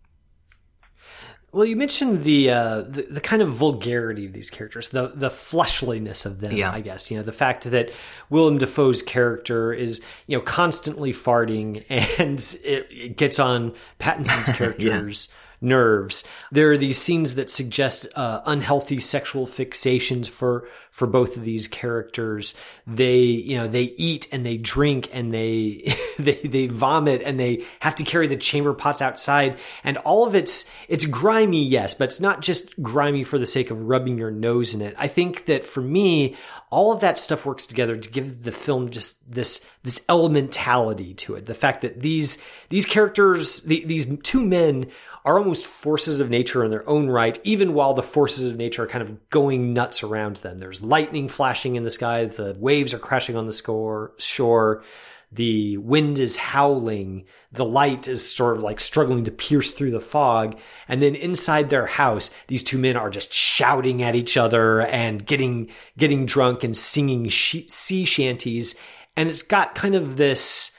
Well, 1.54 1.64
you 1.64 1.76
mentioned 1.76 2.24
the, 2.24 2.50
uh, 2.50 2.82
the, 2.82 3.06
the 3.08 3.20
kind 3.20 3.40
of 3.40 3.48
vulgarity 3.48 4.26
of 4.26 4.32
these 4.32 4.50
characters, 4.50 4.88
the 4.88 5.12
the 5.14 5.30
fleshliness 5.30 6.26
of 6.26 6.40
them. 6.40 6.56
Yeah. 6.56 6.72
I 6.72 6.80
guess 6.80 7.12
you 7.12 7.16
know 7.16 7.22
the 7.22 7.30
fact 7.30 7.70
that 7.70 7.92
Willem 8.28 8.58
Dafoe's 8.58 9.02
character 9.02 9.72
is 9.72 10.02
you 10.26 10.36
know 10.36 10.42
constantly 10.42 11.12
farting, 11.12 11.84
and 11.88 12.38
it, 12.64 12.88
it 12.90 13.16
gets 13.16 13.38
on 13.38 13.72
Pattinson's 14.00 14.48
character's 14.56 15.28
yeah 15.30 15.38
nerves. 15.64 16.24
There 16.52 16.70
are 16.70 16.76
these 16.76 16.98
scenes 16.98 17.34
that 17.34 17.50
suggest 17.50 18.06
uh, 18.14 18.40
unhealthy 18.44 19.00
sexual 19.00 19.46
fixations 19.46 20.28
for 20.28 20.68
for 20.94 21.08
both 21.08 21.36
of 21.36 21.42
these 21.42 21.66
characters. 21.66 22.54
They 22.86 23.16
you 23.16 23.58
know 23.58 23.66
they 23.66 23.82
eat 23.82 24.28
and 24.30 24.46
they 24.46 24.58
drink 24.58 25.08
and 25.12 25.34
they 25.34 25.92
they 26.20 26.34
they 26.36 26.68
vomit 26.68 27.20
and 27.24 27.38
they 27.38 27.64
have 27.80 27.96
to 27.96 28.04
carry 28.04 28.28
the 28.28 28.36
chamber 28.36 28.72
pots 28.72 29.02
outside 29.02 29.58
and 29.82 29.96
all 29.98 30.24
of 30.24 30.36
it's 30.36 30.70
it's 30.86 31.04
grimy 31.04 31.64
yes, 31.64 31.96
but 31.96 32.04
it's 32.04 32.20
not 32.20 32.42
just 32.42 32.80
grimy 32.80 33.24
for 33.24 33.38
the 33.38 33.46
sake 33.46 33.72
of 33.72 33.82
rubbing 33.82 34.18
your 34.18 34.30
nose 34.30 34.72
in 34.72 34.80
it. 34.82 34.94
I 34.96 35.08
think 35.08 35.46
that 35.46 35.64
for 35.64 35.80
me 35.80 36.36
all 36.70 36.92
of 36.92 37.00
that 37.00 37.18
stuff 37.18 37.44
works 37.44 37.66
together 37.66 37.96
to 37.96 38.10
give 38.10 38.44
the 38.44 38.52
film 38.52 38.88
just 38.88 39.32
this 39.32 39.68
this 39.82 39.98
elementality 40.08 41.16
to 41.16 41.34
it. 41.34 41.46
The 41.46 41.54
fact 41.54 41.80
that 41.80 42.02
these 42.02 42.38
these 42.68 42.86
characters, 42.86 43.62
the, 43.62 43.84
these 43.84 44.06
two 44.22 44.44
men 44.44 44.92
are 45.24 45.38
almost 45.38 45.66
forces 45.66 46.20
of 46.20 46.28
nature 46.28 46.62
in 46.64 46.70
their 46.70 46.88
own 46.88 47.08
right, 47.08 47.38
even 47.44 47.72
while 47.72 47.94
the 47.94 48.02
forces 48.02 48.48
of 48.48 48.56
nature 48.56 48.82
are 48.82 48.86
kind 48.86 49.02
of 49.02 49.30
going 49.30 49.72
nuts 49.72 50.02
around 50.02 50.36
them. 50.36 50.58
There's 50.58 50.82
lightning 50.84 51.28
flashing 51.28 51.76
in 51.76 51.82
the 51.82 51.90
sky, 51.90 52.24
the 52.26 52.56
waves 52.58 52.94
are 52.94 52.98
crashing 52.98 53.36
on 53.36 53.46
the 53.46 53.52
score, 53.52 54.12
shore, 54.18 54.84
the 55.32 55.76
wind 55.78 56.20
is 56.20 56.36
howling, 56.36 57.24
the 57.50 57.64
light 57.64 58.06
is 58.06 58.30
sort 58.30 58.56
of 58.56 58.62
like 58.62 58.78
struggling 58.78 59.24
to 59.24 59.30
pierce 59.30 59.72
through 59.72 59.90
the 59.90 60.00
fog, 60.00 60.58
and 60.86 61.02
then 61.02 61.14
inside 61.14 61.70
their 61.70 61.86
house, 61.86 62.30
these 62.46 62.62
two 62.62 62.78
men 62.78 62.96
are 62.96 63.10
just 63.10 63.32
shouting 63.32 64.02
at 64.02 64.14
each 64.14 64.36
other 64.36 64.82
and 64.82 65.26
getting 65.26 65.70
getting 65.98 66.26
drunk 66.26 66.62
and 66.62 66.76
singing 66.76 67.28
sea 67.30 68.04
shanties, 68.04 68.76
and 69.16 69.28
it's 69.28 69.42
got 69.42 69.74
kind 69.74 69.94
of 69.94 70.16
this 70.16 70.73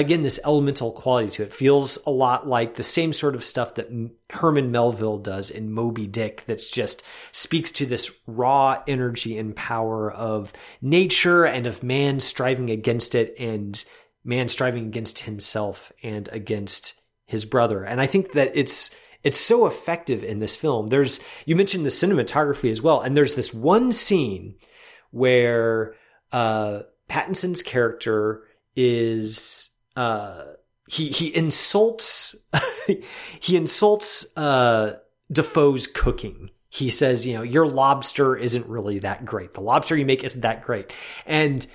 again 0.00 0.22
this 0.22 0.40
elemental 0.44 0.92
quality 0.92 1.30
to 1.30 1.42
it. 1.42 1.52
Feels 1.52 1.98
a 2.06 2.10
lot 2.10 2.46
like 2.46 2.74
the 2.74 2.82
same 2.82 3.12
sort 3.12 3.34
of 3.34 3.44
stuff 3.44 3.74
that 3.74 3.88
Herman 4.30 4.70
Melville 4.70 5.18
does 5.18 5.50
in 5.50 5.72
Moby 5.72 6.06
Dick 6.06 6.44
that's 6.46 6.70
just 6.70 7.02
speaks 7.32 7.72
to 7.72 7.86
this 7.86 8.10
raw 8.26 8.82
energy 8.86 9.38
and 9.38 9.54
power 9.54 10.10
of 10.10 10.52
nature 10.80 11.44
and 11.44 11.66
of 11.66 11.82
man 11.82 12.20
striving 12.20 12.70
against 12.70 13.14
it 13.14 13.34
and 13.38 13.84
man 14.24 14.48
striving 14.48 14.86
against 14.86 15.20
himself 15.20 15.92
and 16.02 16.28
against 16.32 17.00
his 17.26 17.44
brother. 17.44 17.82
And 17.84 18.00
I 18.00 18.06
think 18.06 18.32
that 18.32 18.52
it's 18.54 18.90
it's 19.24 19.38
so 19.38 19.66
effective 19.66 20.22
in 20.22 20.38
this 20.38 20.56
film. 20.56 20.86
There's 20.86 21.20
you 21.44 21.56
mentioned 21.56 21.84
the 21.84 21.90
cinematography 21.90 22.70
as 22.70 22.80
well, 22.82 23.00
and 23.00 23.16
there's 23.16 23.34
this 23.34 23.52
one 23.52 23.92
scene 23.92 24.56
where 25.10 25.94
uh, 26.32 26.82
Pattinson's 27.08 27.62
character 27.62 28.44
is 28.76 29.67
he 30.88 31.08
he 31.08 31.34
insults 31.34 32.36
he 33.40 33.56
insults 33.56 34.26
uh, 34.36 34.96
Dafoe's 35.30 35.86
cooking. 35.86 36.50
He 36.70 36.90
says, 36.90 37.26
you 37.26 37.34
know, 37.34 37.42
your 37.42 37.66
lobster 37.66 38.36
isn't 38.36 38.66
really 38.66 38.98
that 39.00 39.24
great. 39.24 39.54
The 39.54 39.60
lobster 39.60 39.96
you 39.96 40.04
make 40.04 40.22
isn't 40.22 40.42
that 40.42 40.62
great, 40.62 40.92
and 41.26 41.66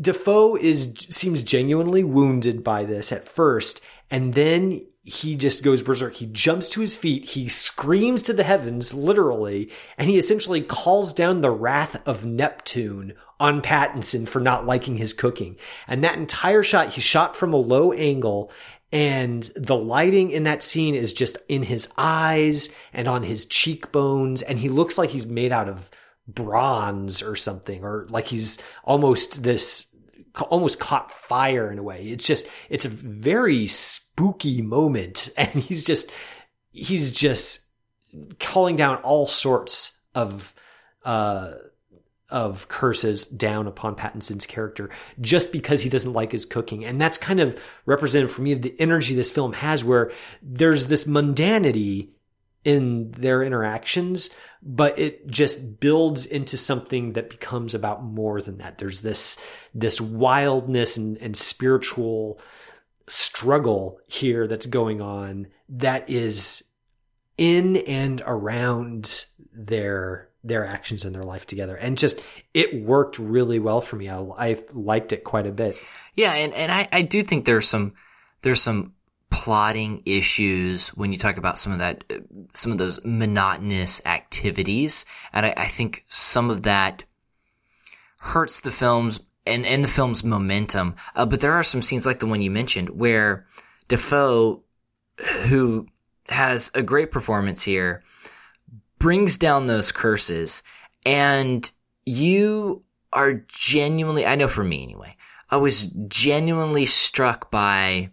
Dafoe 0.00 0.56
is 0.56 0.94
seems 1.10 1.42
genuinely 1.42 2.04
wounded 2.04 2.64
by 2.64 2.84
this 2.84 3.12
at 3.12 3.28
first, 3.28 3.82
and 4.10 4.34
then 4.34 4.86
he 5.04 5.36
just 5.36 5.62
goes 5.62 5.82
berserk. 5.82 6.14
He 6.14 6.26
jumps 6.26 6.68
to 6.70 6.80
his 6.80 6.96
feet, 6.96 7.24
he 7.24 7.48
screams 7.48 8.22
to 8.24 8.32
the 8.32 8.44
heavens, 8.44 8.94
literally, 8.94 9.70
and 9.98 10.08
he 10.08 10.16
essentially 10.16 10.62
calls 10.62 11.12
down 11.12 11.40
the 11.40 11.50
wrath 11.50 12.00
of 12.06 12.24
Neptune 12.24 13.14
on 13.42 13.60
Pattinson 13.60 14.28
for 14.28 14.40
not 14.40 14.66
liking 14.66 14.96
his 14.96 15.12
cooking. 15.12 15.56
And 15.88 16.04
that 16.04 16.16
entire 16.16 16.62
shot, 16.62 16.90
he's 16.90 17.02
shot 17.02 17.34
from 17.34 17.52
a 17.52 17.56
low 17.56 17.92
angle, 17.92 18.52
and 18.92 19.42
the 19.56 19.74
lighting 19.74 20.30
in 20.30 20.44
that 20.44 20.62
scene 20.62 20.94
is 20.94 21.12
just 21.12 21.38
in 21.48 21.64
his 21.64 21.92
eyes 21.98 22.70
and 22.92 23.08
on 23.08 23.24
his 23.24 23.46
cheekbones, 23.46 24.42
and 24.42 24.60
he 24.60 24.68
looks 24.68 24.96
like 24.96 25.10
he's 25.10 25.26
made 25.26 25.50
out 25.50 25.68
of 25.68 25.90
bronze 26.28 27.20
or 27.20 27.34
something, 27.34 27.82
or 27.82 28.06
like 28.10 28.28
he's 28.28 28.62
almost 28.84 29.42
this 29.42 29.92
almost 30.40 30.78
caught 30.78 31.10
fire 31.10 31.70
in 31.70 31.78
a 31.78 31.82
way. 31.82 32.04
It's 32.04 32.24
just, 32.24 32.46
it's 32.70 32.84
a 32.86 32.90
very 32.90 33.66
spooky 33.66 34.62
moment. 34.62 35.30
And 35.36 35.48
he's 35.48 35.82
just, 35.82 36.10
he's 36.70 37.12
just 37.12 37.66
calling 38.38 38.76
down 38.76 38.96
all 38.98 39.26
sorts 39.26 39.92
of, 40.14 40.54
uh, 41.04 41.54
of 42.32 42.66
curses 42.68 43.24
down 43.24 43.66
upon 43.66 43.94
Pattinson's 43.94 44.46
character 44.46 44.90
just 45.20 45.52
because 45.52 45.82
he 45.82 45.90
doesn't 45.90 46.14
like 46.14 46.32
his 46.32 46.46
cooking. 46.46 46.84
And 46.84 47.00
that's 47.00 47.18
kind 47.18 47.38
of 47.38 47.62
represented 47.86 48.30
for 48.30 48.42
me 48.42 48.52
of 48.52 48.62
the 48.62 48.74
energy 48.80 49.14
this 49.14 49.30
film 49.30 49.52
has 49.52 49.84
where 49.84 50.10
there's 50.42 50.88
this 50.88 51.04
mundanity 51.04 52.08
in 52.64 53.10
their 53.12 53.42
interactions, 53.42 54.30
but 54.62 54.98
it 54.98 55.26
just 55.28 55.78
builds 55.78 56.26
into 56.26 56.56
something 56.56 57.12
that 57.12 57.28
becomes 57.28 57.74
about 57.74 58.02
more 58.02 58.40
than 58.40 58.58
that. 58.58 58.78
There's 58.78 59.02
this, 59.02 59.36
this 59.74 60.00
wildness 60.00 60.96
and, 60.96 61.18
and 61.18 61.36
spiritual 61.36 62.40
struggle 63.08 64.00
here 64.06 64.46
that's 64.46 64.66
going 64.66 65.02
on 65.02 65.48
that 65.68 66.08
is 66.08 66.64
in 67.36 67.76
and 67.76 68.22
around 68.24 69.26
their 69.52 70.30
their 70.44 70.66
actions 70.66 71.04
in 71.04 71.12
their 71.12 71.24
life 71.24 71.46
together 71.46 71.76
and 71.76 71.96
just 71.96 72.20
it 72.52 72.82
worked 72.82 73.18
really 73.18 73.58
well 73.58 73.80
for 73.80 73.96
me 73.96 74.08
i, 74.08 74.18
I 74.18 74.64
liked 74.72 75.12
it 75.12 75.22
quite 75.22 75.46
a 75.46 75.52
bit 75.52 75.80
yeah 76.16 76.32
and, 76.32 76.52
and 76.52 76.72
I, 76.72 76.88
I 76.90 77.02
do 77.02 77.22
think 77.22 77.44
there's 77.44 77.68
some 77.68 77.94
there's 78.42 78.60
some 78.60 78.94
plotting 79.32 80.02
issues 80.04 80.88
when 80.90 81.10
you 81.10 81.18
talk 81.18 81.38
about 81.38 81.58
some 81.58 81.72
of 81.72 81.78
that, 81.78 82.04
some 82.52 82.70
of 82.70 82.78
those 82.78 83.00
monotonous 83.02 84.02
activities. 84.04 85.06
And 85.32 85.46
I, 85.46 85.54
I 85.56 85.66
think 85.68 86.04
some 86.08 86.50
of 86.50 86.62
that 86.64 87.04
hurts 88.20 88.60
the 88.60 88.70
film's 88.70 89.20
and, 89.44 89.66
and 89.66 89.82
the 89.82 89.88
film's 89.88 90.22
momentum. 90.22 90.94
Uh, 91.16 91.26
but 91.26 91.40
there 91.40 91.54
are 91.54 91.64
some 91.64 91.82
scenes 91.82 92.06
like 92.06 92.20
the 92.20 92.26
one 92.26 92.42
you 92.42 92.50
mentioned 92.50 92.90
where 92.90 93.46
Dafoe, 93.88 94.62
who 95.46 95.88
has 96.28 96.70
a 96.74 96.82
great 96.82 97.10
performance 97.10 97.62
here, 97.62 98.04
brings 99.02 99.36
down 99.36 99.66
those 99.66 99.90
curses 99.90 100.62
and 101.04 101.72
you 102.06 102.84
are 103.12 103.34
genuinely, 103.48 104.24
I 104.24 104.36
know 104.36 104.46
for 104.46 104.62
me 104.62 104.84
anyway, 104.84 105.16
I 105.50 105.56
was 105.56 105.86
genuinely 106.06 106.86
struck 106.86 107.50
by 107.50 108.10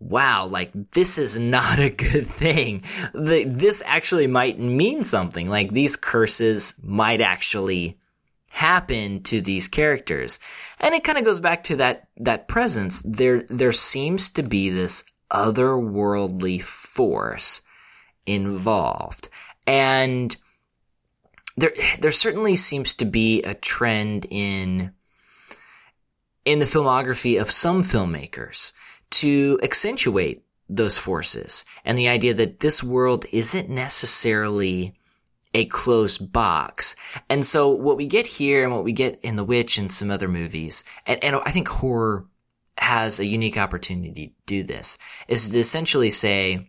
wow, 0.00 0.44
like 0.44 0.72
this 0.92 1.16
is 1.16 1.38
not 1.38 1.78
a 1.78 1.90
good 1.90 2.26
thing. 2.26 2.82
This 3.14 3.84
actually 3.86 4.26
might 4.26 4.58
mean 4.58 5.04
something. 5.04 5.48
Like 5.48 5.70
these 5.70 5.94
curses 5.94 6.74
might 6.82 7.20
actually 7.20 7.96
happen 8.50 9.20
to 9.20 9.40
these 9.40 9.68
characters. 9.68 10.40
And 10.80 10.92
it 10.94 11.04
kind 11.04 11.18
of 11.18 11.24
goes 11.24 11.40
back 11.40 11.62
to 11.64 11.76
that, 11.76 12.08
that 12.16 12.48
presence. 12.48 13.00
There, 13.02 13.42
there 13.44 13.72
seems 13.72 14.28
to 14.30 14.42
be 14.42 14.70
this 14.70 15.04
otherworldly 15.30 16.62
force 16.62 17.62
involved. 18.26 19.28
And 19.66 20.36
there, 21.56 21.72
there 22.00 22.12
certainly 22.12 22.56
seems 22.56 22.94
to 22.94 23.04
be 23.04 23.42
a 23.42 23.54
trend 23.54 24.26
in, 24.30 24.92
in 26.44 26.58
the 26.58 26.66
filmography 26.66 27.40
of 27.40 27.50
some 27.50 27.82
filmmakers 27.82 28.72
to 29.10 29.58
accentuate 29.62 30.42
those 30.68 30.98
forces 30.98 31.64
and 31.84 31.96
the 31.96 32.08
idea 32.08 32.34
that 32.34 32.60
this 32.60 32.82
world 32.82 33.24
isn't 33.32 33.68
necessarily 33.68 34.94
a 35.54 35.64
closed 35.66 36.32
box. 36.32 36.96
And 37.30 37.46
so 37.46 37.70
what 37.70 37.96
we 37.96 38.06
get 38.06 38.26
here 38.26 38.64
and 38.64 38.74
what 38.74 38.84
we 38.84 38.92
get 38.92 39.20
in 39.22 39.36
The 39.36 39.44
Witch 39.44 39.78
and 39.78 39.90
some 39.90 40.10
other 40.10 40.28
movies, 40.28 40.84
and, 41.06 41.22
and 41.24 41.36
I 41.46 41.50
think 41.50 41.68
horror 41.68 42.26
has 42.76 43.20
a 43.20 43.26
unique 43.26 43.56
opportunity 43.56 44.26
to 44.26 44.32
do 44.44 44.62
this, 44.62 44.98
is 45.28 45.48
to 45.48 45.58
essentially 45.58 46.10
say 46.10 46.68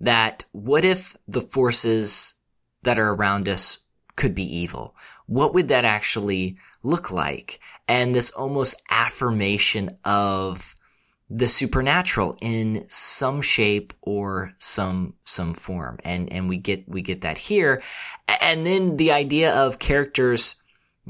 that 0.00 0.44
what 0.52 0.84
if 0.84 1.16
the 1.26 1.40
forces 1.40 2.34
that 2.82 2.98
are 2.98 3.12
around 3.12 3.48
us 3.48 3.78
could 4.16 4.34
be 4.34 4.44
evil? 4.44 4.94
What 5.26 5.54
would 5.54 5.68
that 5.68 5.84
actually 5.84 6.56
look 6.82 7.10
like? 7.10 7.60
And 7.88 8.14
this 8.14 8.30
almost 8.30 8.74
affirmation 8.90 9.90
of 10.04 10.74
the 11.30 11.48
supernatural 11.48 12.36
in 12.40 12.86
some 12.88 13.40
shape 13.40 13.92
or 14.02 14.52
some 14.58 15.14
some 15.24 15.54
form 15.54 15.98
and 16.04 16.30
and 16.30 16.48
we 16.48 16.58
get 16.58 16.86
we 16.88 17.00
get 17.00 17.22
that 17.22 17.38
here 17.38 17.82
and 18.40 18.66
then 18.66 18.98
the 18.98 19.10
idea 19.10 19.52
of 19.52 19.78
characters 19.78 20.56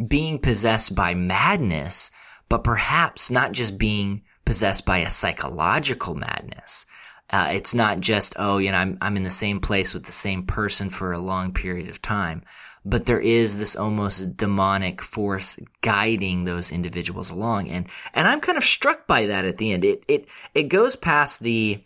being 0.07 0.39
possessed 0.39 0.95
by 0.95 1.15
madness 1.15 2.13
but 2.49 2.63
perhaps 2.63 3.31
not 3.31 3.51
just 3.51 3.77
being 3.77 4.23
possessed 4.45 4.87
by 4.87 4.99
a 4.99 5.11
psychological 5.11 6.15
madness 6.15 6.87
uh, 7.35 7.49
it's 7.53 7.75
not 7.75 8.01
just 8.01 8.35
oh 8.39 8.59
you 8.59 8.71
know 8.71 8.79
I'm 8.79 8.99
I'm 9.01 9.17
in 9.17 9.25
the 9.25 9.31
same 9.31 9.61
place 9.61 9.95
with 9.95 10.05
the 10.05 10.13
same 10.13 10.45
person 10.45 10.91
for 10.91 11.13
a 11.13 11.19
long 11.19 11.53
period 11.53 11.89
of 11.89 12.01
time 12.01 12.45
but 12.85 13.07
there 13.07 13.21
is 13.21 13.59
this 13.59 13.77
almost 13.77 14.37
demonic 14.37 15.01
force 15.01 15.59
guiding 15.81 16.45
those 16.45 16.71
individuals 16.71 17.31
along. 17.31 17.71
And, 17.71 17.89
and 18.13 18.29
I'm 18.29 18.41
kind 18.41 18.59
of 18.59 18.65
struck 18.65 19.07
by 19.07 19.27
that 19.27 19.47
at 19.47 19.57
the 19.57 19.73
end. 19.73 19.85
It, 19.85 20.05
it, 20.07 20.29
it 20.55 20.65
goes 20.65 20.95
past 20.95 21.41
the 21.41 21.83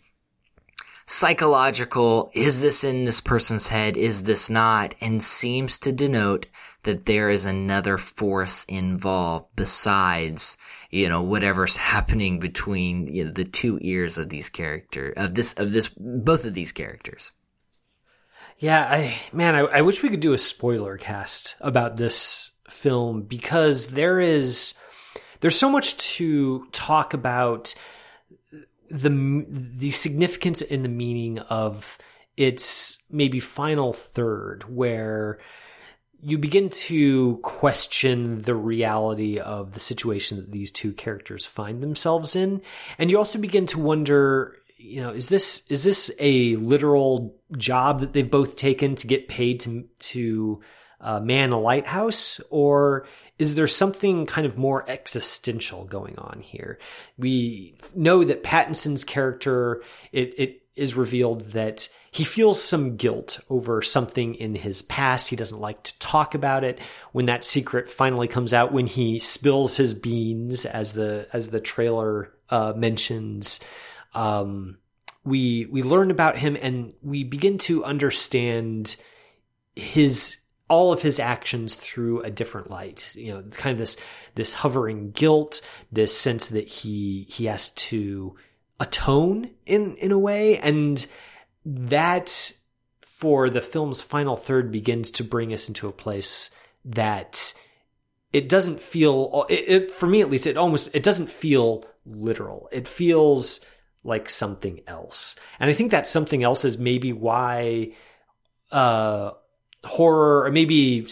psychological, 1.05 2.29
is 2.33 2.59
this 2.61 2.83
in 2.83 3.05
this 3.05 3.21
person's 3.21 3.69
head? 3.69 3.95
Is 3.95 4.23
this 4.23 4.49
not? 4.49 4.93
And 4.99 5.23
seems 5.23 5.77
to 5.79 5.91
denote 5.93 6.47
that 6.83 7.05
there 7.05 7.29
is 7.29 7.45
another 7.45 7.97
force 7.97 8.65
involved 8.65 9.47
besides, 9.55 10.57
you 10.89 11.07
know, 11.07 11.21
whatever's 11.21 11.77
happening 11.77 12.39
between 12.39 13.07
you 13.07 13.25
know, 13.25 13.31
the 13.31 13.45
two 13.45 13.77
ears 13.81 14.17
of 14.17 14.29
these 14.29 14.49
characters, 14.49 15.13
of 15.17 15.35
this, 15.35 15.53
of 15.53 15.71
this, 15.71 15.89
both 15.89 16.45
of 16.45 16.53
these 16.53 16.71
characters. 16.71 17.31
Yeah, 18.59 18.85
I 18.91 19.15
man, 19.31 19.55
I, 19.55 19.59
I 19.59 19.81
wish 19.81 20.03
we 20.03 20.09
could 20.09 20.19
do 20.19 20.33
a 20.33 20.37
spoiler 20.37 20.97
cast 20.97 21.55
about 21.61 21.95
this 21.95 22.51
film 22.69 23.21
because 23.21 23.89
there 23.91 24.19
is 24.19 24.73
there's 25.39 25.57
so 25.57 25.69
much 25.69 25.95
to 25.95 26.67
talk 26.73 27.13
about 27.13 27.73
the 28.89 29.45
the 29.47 29.91
significance 29.91 30.61
and 30.61 30.83
the 30.83 30.89
meaning 30.89 31.39
of 31.39 31.97
its 32.35 32.97
maybe 33.09 33.39
final 33.39 33.93
third 33.93 34.63
where 34.63 35.39
you 36.21 36.37
begin 36.37 36.69
to 36.69 37.37
question 37.37 38.41
the 38.41 38.55
reality 38.55 39.39
of 39.39 39.73
the 39.73 39.79
situation 39.79 40.37
that 40.37 40.51
these 40.51 40.71
two 40.71 40.93
characters 40.93 41.45
find 41.45 41.81
themselves 41.81 42.35
in 42.35 42.61
and 42.97 43.09
you 43.09 43.17
also 43.17 43.39
begin 43.39 43.65
to 43.65 43.79
wonder 43.79 44.55
you 44.79 45.01
know, 45.01 45.11
is 45.11 45.27
this 45.27 45.63
is 45.69 45.83
this 45.83 46.09
a 46.19 46.55
literal 46.55 47.35
job 47.57 47.99
that 47.99 48.13
they've 48.13 48.29
both 48.29 48.55
taken 48.55 48.95
to 48.95 49.07
get 49.07 49.27
paid 49.27 49.59
to 49.61 49.83
to 49.99 50.61
uh, 51.01 51.19
man 51.19 51.51
a 51.51 51.59
lighthouse, 51.59 52.39
or 52.49 53.05
is 53.37 53.55
there 53.55 53.67
something 53.67 54.25
kind 54.25 54.47
of 54.47 54.57
more 54.57 54.89
existential 54.89 55.83
going 55.83 56.17
on 56.17 56.39
here? 56.41 56.79
We 57.17 57.75
know 57.93 58.23
that 58.23 58.43
Pattinson's 58.43 59.03
character 59.03 59.83
it 60.13 60.33
it 60.37 60.61
is 60.77 60.95
revealed 60.95 61.51
that 61.51 61.89
he 62.11 62.23
feels 62.23 62.61
some 62.61 62.95
guilt 62.95 63.39
over 63.49 63.81
something 63.81 64.35
in 64.35 64.55
his 64.55 64.81
past. 64.81 65.29
He 65.29 65.35
doesn't 65.35 65.59
like 65.59 65.83
to 65.83 65.99
talk 65.99 66.33
about 66.33 66.63
it. 66.63 66.79
When 67.11 67.27
that 67.27 67.45
secret 67.45 67.89
finally 67.89 68.27
comes 68.27 68.53
out, 68.53 68.73
when 68.73 68.87
he 68.87 69.19
spills 69.19 69.77
his 69.77 69.93
beans, 69.93 70.65
as 70.65 70.93
the 70.93 71.27
as 71.33 71.49
the 71.49 71.61
trailer 71.61 72.33
uh, 72.49 72.73
mentions, 72.75 73.59
um, 74.15 74.79
we 75.23 75.67
we 75.71 75.83
learn 75.83 76.09
about 76.09 76.37
him 76.37 76.57
and 76.59 76.93
we 77.01 77.23
begin 77.23 77.57
to 77.59 77.85
understand 77.85 78.95
his 79.75 80.37
all 80.69 80.93
of 80.93 81.01
his 81.01 81.19
actions 81.19 81.75
through 81.75 82.21
a 82.21 82.31
different 82.31 82.69
light. 82.69 83.15
You 83.15 83.33
know, 83.33 83.43
kind 83.51 83.73
of 83.73 83.77
this 83.77 83.97
this 84.35 84.53
hovering 84.53 85.11
guilt, 85.11 85.61
this 85.91 86.15
sense 86.17 86.47
that 86.49 86.67
he 86.67 87.27
he 87.29 87.45
has 87.45 87.71
to 87.71 88.35
atone 88.79 89.51
in 89.65 89.95
in 89.97 90.11
a 90.11 90.19
way, 90.19 90.57
and 90.57 91.05
that 91.65 92.53
for 93.01 93.49
the 93.49 93.61
film's 93.61 94.01
final 94.01 94.35
third 94.35 94.71
begins 94.71 95.11
to 95.11 95.23
bring 95.23 95.53
us 95.53 95.67
into 95.67 95.87
a 95.87 95.93
place 95.93 96.49
that 96.85 97.53
it 98.31 98.47
doesn't 98.47 98.79
feel 98.79 99.45
it, 99.49 99.53
it, 99.67 99.91
for 99.91 100.07
me 100.07 100.21
at 100.21 100.29
least 100.29 100.47
it 100.47 100.57
almost 100.57 100.89
it 100.93 101.03
doesn't 101.03 101.29
feel 101.29 101.85
literal. 102.05 102.69
It 102.71 102.87
feels 102.87 103.59
like 104.03 104.29
something 104.29 104.81
else. 104.87 105.35
And 105.59 105.69
i 105.69 105.73
think 105.73 105.91
that 105.91 106.07
something 106.07 106.43
else 106.43 106.63
is 106.63 106.77
maybe 106.77 107.11
why 107.13 107.91
uh 108.71 109.31
horror 109.83 110.45
or 110.45 110.51
maybe 110.51 111.07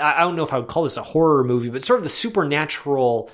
i 0.00 0.20
don't 0.20 0.36
know 0.36 0.44
if 0.44 0.52
i 0.52 0.58
would 0.58 0.68
call 0.68 0.82
this 0.82 0.98
a 0.98 1.02
horror 1.02 1.42
movie 1.42 1.70
but 1.70 1.82
sort 1.82 1.98
of 1.98 2.04
the 2.04 2.10
supernatural 2.10 3.30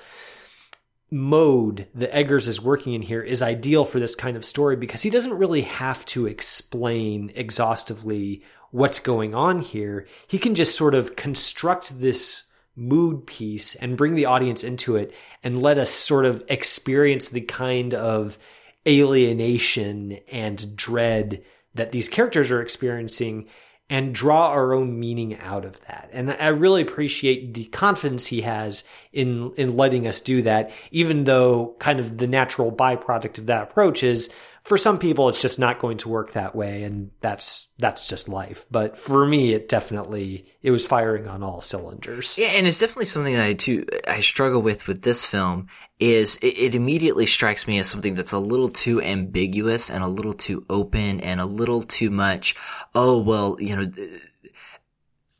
mode 1.11 1.88
that 1.94 2.14
eggers 2.14 2.48
is 2.48 2.61
working 2.61 2.94
in 2.94 3.02
here 3.02 3.22
is 3.22 3.40
ideal 3.40 3.84
for 3.84 3.98
this 3.98 4.14
kind 4.14 4.36
of 4.36 4.44
story 4.44 4.76
because 4.76 5.02
he 5.02 5.11
doesn't 5.11 5.38
really 5.38 5.62
have 5.62 6.04
to 6.06 6.26
explain 6.26 7.32
exhaustively 7.34 8.42
what's 8.70 8.98
going 8.98 9.34
on 9.34 9.61
here. 9.61 10.06
He 10.26 10.38
can 10.38 10.54
just 10.54 10.76
sort 10.76 10.94
of 10.94 11.16
construct 11.16 12.00
this 12.00 12.50
mood 12.76 13.26
piece 13.26 13.74
and 13.74 13.96
bring 13.96 14.14
the 14.14 14.26
audience 14.26 14.62
into 14.62 14.96
it 14.96 15.12
and 15.42 15.61
let 15.61 15.78
us 15.78 15.90
sort 15.90 16.24
of 16.24 16.44
experience 16.48 17.30
the 17.30 17.40
kind 17.40 17.94
of 17.94 18.38
alienation 18.86 20.18
and 20.30 20.76
dread 20.76 21.42
that 21.74 21.92
these 21.92 22.09
characters 22.09 22.50
are 22.50 22.62
experiencing 22.62 23.48
and 23.91 24.14
draw 24.14 24.49
our 24.49 24.74
own 24.74 24.99
meaning 25.01 25.39
out 25.39 25.64
of 25.64 25.80
that. 25.86 26.11
And 26.12 26.30
I 26.30 26.49
really 26.49 26.82
appreciate 26.82 27.55
the 27.55 27.64
confidence 27.66 28.26
he 28.26 28.43
has 28.43 28.84
in 29.12 29.53
in 29.57 29.76
letting 29.76 30.07
us 30.07 30.20
do 30.20 30.43
that 30.43 30.70
even 30.91 31.24
though 31.24 31.74
kind 31.78 31.99
of 31.99 32.18
the 32.18 32.26
natural 32.26 32.70
byproduct 32.70 33.39
of 33.39 33.47
that 33.47 33.62
approach 33.62 34.03
is 34.03 34.30
for 34.69 34.77
some 34.77 34.99
people 34.99 35.29
it's 35.29 35.41
just 35.41 35.59
not 35.59 35.79
going 35.79 35.97
to 35.97 36.09
work 36.09 36.33
that 36.33 36.55
way 36.55 36.83
and 36.83 37.11
that's 37.21 37.69
that's 37.79 38.07
just 38.07 38.29
life. 38.29 38.66
But 38.71 38.99
for 38.99 39.27
me 39.27 39.55
it 39.55 39.69
definitely 39.69 40.47
it 40.62 40.71
was 40.71 40.87
firing 40.87 41.27
on 41.27 41.43
all 41.43 41.62
cylinders. 41.62 42.37
Yeah 42.37 42.49
and 42.49 42.66
it's 42.66 42.79
definitely 42.79 43.07
something 43.07 43.35
that 43.35 43.45
i 43.45 43.55
too 43.55 43.87
i 44.07 44.21
struggle 44.21 44.61
with 44.61 44.87
with 44.87 45.03
this 45.03 45.25
film 45.25 45.69
is 45.99 46.37
it, 46.37 46.59
it 46.59 46.75
immediately 46.75 47.27
strikes 47.27 47.66
me 47.66 47.79
as 47.79 47.89
something 47.89 48.14
that's 48.14 48.33
a 48.33 48.39
little 48.39 48.69
too 48.69 49.01
ambiguous 49.03 49.91
and 49.91 50.05
a 50.05 50.09
little 50.09 50.35
too 50.35 50.64
open 50.69 51.21
and 51.21 51.41
a 51.41 51.47
little 51.47 51.83
too 51.83 52.11
much 52.11 52.55
oh 52.95 53.19
well 53.19 53.57
you 53.59 53.75
know 53.75 53.91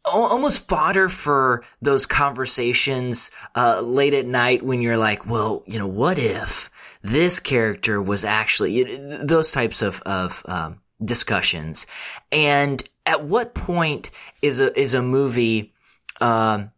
almost 0.05 0.68
fodder 0.68 1.09
for 1.09 1.62
those 1.83 2.07
conversations 2.07 3.31
uh, 3.55 3.81
late 3.81 4.14
at 4.14 4.26
night 4.26 4.62
when 4.62 4.81
you're 4.81 4.97
like, 4.97 5.26
well, 5.26 5.62
you 5.66 5.79
know, 5.79 5.87
what 5.87 6.18
if 6.18 6.70
this 7.11 7.40
character 7.40 8.00
was 8.00 8.24
actually 8.24 8.84
those 9.22 9.52
types 9.52 9.82
of 9.82 10.00
of 10.02 10.42
um, 10.46 10.80
discussions. 11.04 11.86
And 12.30 12.82
at 13.06 13.24
what 13.24 13.54
point 13.54 14.11
is 14.42 14.61
a 14.61 14.78
is 14.78 14.94
a 14.94 15.02
movie 15.02 15.72
um, 16.20 16.70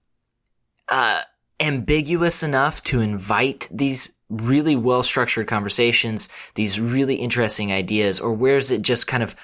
uh, 0.88 1.22
ambiguous 1.58 2.42
enough 2.42 2.82
to 2.84 3.00
invite 3.00 3.68
these 3.70 4.12
really 4.28 4.76
well 4.76 5.02
structured 5.02 5.48
conversations, 5.48 6.28
these 6.54 6.80
really 6.80 7.16
interesting 7.16 7.72
ideas, 7.72 8.20
or 8.20 8.32
where 8.32 8.56
is 8.56 8.70
it 8.70 8.82
just 8.82 9.06
kind 9.06 9.22
of 9.22 9.34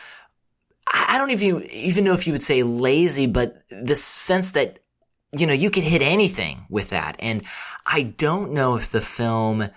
I 0.86 1.18
don't 1.18 1.30
even 1.30 1.62
even 1.64 2.04
know 2.04 2.14
if 2.14 2.26
you 2.26 2.32
would 2.32 2.42
say 2.42 2.62
lazy, 2.62 3.26
but 3.26 3.62
the 3.70 3.96
sense 3.96 4.52
that 4.52 4.78
you 5.36 5.46
know 5.46 5.54
you 5.54 5.70
can 5.70 5.82
hit 5.82 6.02
anything 6.02 6.66
with 6.70 6.90
that, 6.90 7.16
and 7.18 7.42
I 7.84 8.02
don't 8.02 8.52
know 8.52 8.76
if 8.76 8.90
the 8.90 9.00
film 9.00 9.68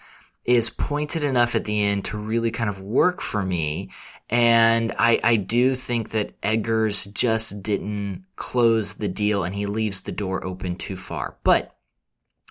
is 0.49 0.71
pointed 0.71 1.23
enough 1.23 1.53
at 1.53 1.65
the 1.65 1.79
end 1.79 2.03
to 2.03 2.17
really 2.17 2.49
kind 2.49 2.71
of 2.71 2.81
work 2.81 3.21
for 3.21 3.43
me. 3.43 3.87
And 4.31 4.91
I, 4.97 5.19
I 5.23 5.35
do 5.35 5.75
think 5.75 6.09
that 6.09 6.33
Eggers 6.41 7.05
just 7.05 7.61
didn't 7.61 8.25
close 8.35 8.95
the 8.95 9.07
deal 9.07 9.43
and 9.43 9.53
he 9.53 9.67
leaves 9.67 10.01
the 10.01 10.11
door 10.11 10.43
open 10.43 10.75
too 10.75 10.97
far. 10.97 11.35
But 11.43 11.75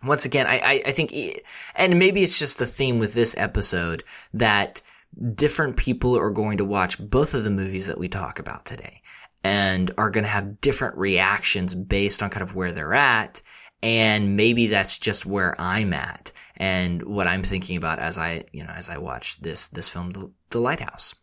once 0.01 0.25
again, 0.25 0.47
I, 0.47 0.59
I, 0.61 0.83
I 0.87 0.93
think, 0.93 1.13
and 1.75 1.99
maybe 1.99 2.23
it's 2.23 2.39
just 2.39 2.61
a 2.61 2.67
theme 2.67 3.01
with 3.01 3.15
this 3.15 3.35
episode 3.37 4.05
that 4.33 4.81
different 5.35 5.77
people 5.77 6.17
are 6.17 6.31
going 6.31 6.59
to 6.59 6.65
watch 6.65 7.01
both 7.01 7.35
of 7.35 7.43
the 7.43 7.51
movies 7.51 7.89
that 7.89 7.99
we 7.99 8.07
talk 8.09 8.39
about 8.39 8.65
today 8.65 9.03
and 9.43 9.91
are 9.99 10.11
going 10.11 10.23
to 10.23 10.31
have 10.31 10.61
different 10.61 10.97
reactions 10.97 11.75
based 11.75 12.23
on 12.23 12.31
kind 12.31 12.43
of 12.45 12.55
where 12.55 12.71
they're 12.71 12.95
at. 12.95 13.43
And 13.83 14.37
maybe 14.37 14.69
that's 14.69 14.99
just 14.99 15.27
where 15.27 15.61
I'm 15.61 15.93
at 15.93 16.31
and 16.59 17.03
what 17.05 17.27
I'm 17.27 17.43
thinking 17.43 17.77
about 17.77 18.01
as 18.01 18.19
I, 18.19 18.45
you 18.53 18.65
know, 18.65 18.73
as 18.75 18.91
I 18.91 18.99
watch 18.99 19.41
this 19.41 19.69
this 19.69 19.89
film, 19.89 20.11
The, 20.11 20.31
the 20.51 20.61
Lighthouse. 20.61 21.15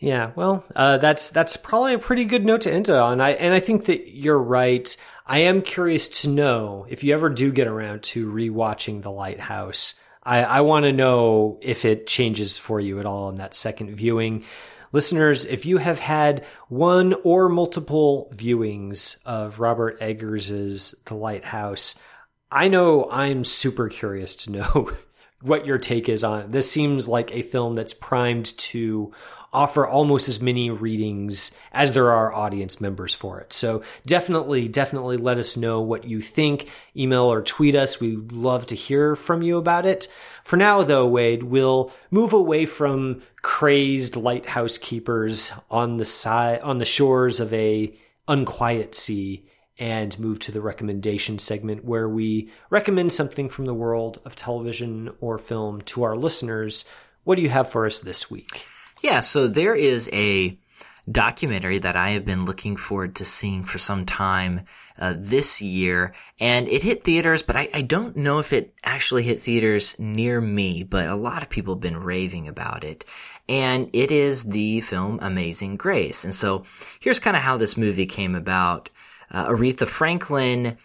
Yeah, 0.00 0.32
well, 0.34 0.64
uh, 0.74 0.98
that's 0.98 1.30
that's 1.30 1.56
probably 1.56 1.94
a 1.94 1.98
pretty 1.98 2.24
good 2.24 2.44
note 2.44 2.62
to 2.62 2.72
end 2.72 2.90
on. 2.90 3.20
I 3.20 3.30
and 3.30 3.54
I 3.54 3.60
think 3.60 3.84
that 3.86 4.12
you're 4.12 4.38
right. 4.38 4.94
I 5.26 5.38
am 5.40 5.62
curious 5.62 6.08
to 6.22 6.30
know 6.30 6.86
if 6.88 7.04
you 7.04 7.14
ever 7.14 7.30
do 7.30 7.52
get 7.52 7.66
around 7.66 8.02
to 8.04 8.30
rewatching 8.30 9.02
The 9.02 9.10
Lighthouse. 9.10 9.94
I, 10.22 10.42
I 10.42 10.60
want 10.62 10.84
to 10.84 10.92
know 10.92 11.58
if 11.62 11.84
it 11.84 12.06
changes 12.06 12.58
for 12.58 12.80
you 12.80 12.98
at 12.98 13.06
all 13.06 13.28
in 13.28 13.36
that 13.36 13.54
second 13.54 13.94
viewing. 13.94 14.44
Listeners, 14.92 15.44
if 15.44 15.66
you 15.66 15.78
have 15.78 15.98
had 15.98 16.44
one 16.68 17.14
or 17.24 17.48
multiple 17.48 18.30
viewings 18.34 19.16
of 19.24 19.58
Robert 19.58 19.98
Eggers's 20.00 20.94
The 21.04 21.14
Lighthouse, 21.14 21.94
I 22.54 22.68
know 22.68 23.10
I'm 23.10 23.42
super 23.42 23.88
curious 23.88 24.36
to 24.36 24.52
know 24.52 24.92
what 25.42 25.66
your 25.66 25.76
take 25.76 26.08
is 26.08 26.22
on 26.22 26.42
it. 26.42 26.52
This 26.52 26.70
seems 26.70 27.08
like 27.08 27.32
a 27.32 27.42
film 27.42 27.74
that's 27.74 27.92
primed 27.92 28.56
to 28.58 29.12
offer 29.52 29.84
almost 29.84 30.28
as 30.28 30.40
many 30.40 30.70
readings 30.70 31.50
as 31.72 31.92
there 31.92 32.12
are 32.12 32.32
audience 32.32 32.80
members 32.80 33.12
for 33.12 33.40
it. 33.40 33.52
So 33.52 33.82
definitely, 34.06 34.68
definitely 34.68 35.16
let 35.16 35.38
us 35.38 35.56
know 35.56 35.82
what 35.82 36.04
you 36.04 36.20
think. 36.20 36.70
Email 36.96 37.24
or 37.24 37.42
tweet 37.42 37.74
us. 37.74 37.98
We'd 37.98 38.30
love 38.30 38.66
to 38.66 38.76
hear 38.76 39.16
from 39.16 39.42
you 39.42 39.58
about 39.58 39.84
it. 39.84 40.06
For 40.44 40.56
now, 40.56 40.84
though, 40.84 41.08
Wade, 41.08 41.42
we'll 41.42 41.92
move 42.12 42.32
away 42.32 42.66
from 42.66 43.22
crazed 43.42 44.14
lighthouse 44.14 44.78
keepers 44.78 45.52
on 45.72 45.96
the 45.96 46.04
side, 46.04 46.60
on 46.60 46.78
the 46.78 46.84
shores 46.84 47.40
of 47.40 47.52
a 47.52 47.96
unquiet 48.28 48.94
sea 48.94 49.44
and 49.78 50.18
move 50.18 50.38
to 50.38 50.52
the 50.52 50.60
recommendation 50.60 51.38
segment 51.38 51.84
where 51.84 52.08
we 52.08 52.50
recommend 52.70 53.12
something 53.12 53.48
from 53.48 53.64
the 53.64 53.74
world 53.74 54.20
of 54.24 54.36
television 54.36 55.12
or 55.20 55.38
film 55.38 55.80
to 55.82 56.04
our 56.04 56.16
listeners. 56.16 56.84
What 57.24 57.36
do 57.36 57.42
you 57.42 57.48
have 57.48 57.68
for 57.68 57.86
us 57.86 58.00
this 58.00 58.30
week? 58.30 58.66
Yeah, 59.02 59.20
so 59.20 59.48
there 59.48 59.74
is 59.74 60.08
a 60.12 60.56
documentary 61.10 61.78
that 61.78 61.96
I 61.96 62.10
have 62.10 62.24
been 62.24 62.44
looking 62.44 62.76
forward 62.76 63.16
to 63.16 63.24
seeing 63.24 63.64
for 63.64 63.78
some 63.78 64.06
time 64.06 64.62
uh, 64.98 65.14
this 65.16 65.60
year, 65.60 66.14
and 66.40 66.68
it 66.68 66.82
hit 66.82 67.02
theaters, 67.02 67.42
but 67.42 67.56
I, 67.56 67.68
I, 67.74 67.82
don't 67.82 68.16
know 68.16 68.38
if 68.38 68.52
it 68.52 68.72
actually 68.84 69.24
hit 69.24 69.40
theaters 69.40 69.96
near 69.98 70.40
me, 70.40 70.84
but 70.84 71.08
a 71.08 71.16
lot 71.16 71.42
of 71.42 71.50
people 71.50 71.74
have 71.74 71.80
been 71.80 71.96
raving 71.96 72.46
about 72.46 72.84
it. 72.84 73.04
And 73.48 73.90
it 73.92 74.10
is 74.10 74.44
the 74.44 74.80
film 74.82 75.18
Amazing 75.20 75.76
Grace. 75.76 76.24
And 76.24 76.34
so 76.34 76.62
here's 77.00 77.18
kind 77.18 77.36
of 77.36 77.42
how 77.42 77.56
this 77.56 77.76
movie 77.76 78.06
came 78.06 78.34
about 78.34 78.88
uh, 79.30 79.48
Aretha 79.48 79.86
Franklin, 79.86 80.76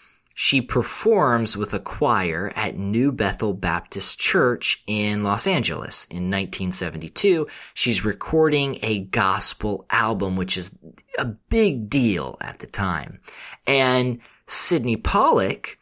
she 0.42 0.62
performs 0.62 1.58
with 1.58 1.74
a 1.74 1.80
choir 1.80 2.54
at 2.56 2.78
New 2.78 3.12
Bethel 3.12 3.54
Baptist 3.54 4.20
Church 4.20 4.82
in 4.88 5.22
Los 5.22 5.46
Angeles 5.46 6.06
in 6.06 6.32
1972. 6.32 7.46
She's 7.74 8.06
recording 8.06 8.80
a 8.82 9.02
gospel 9.02 9.86
album, 9.90 10.38
which 10.38 10.58
is 10.58 10.74
a 11.18 11.26
big 11.26 11.90
deal 11.90 12.38
at 12.40 12.60
the 12.60 12.68
time. 12.68 13.20
And 13.68 14.20
Sydney 14.48 14.96
Pollack 14.96 15.78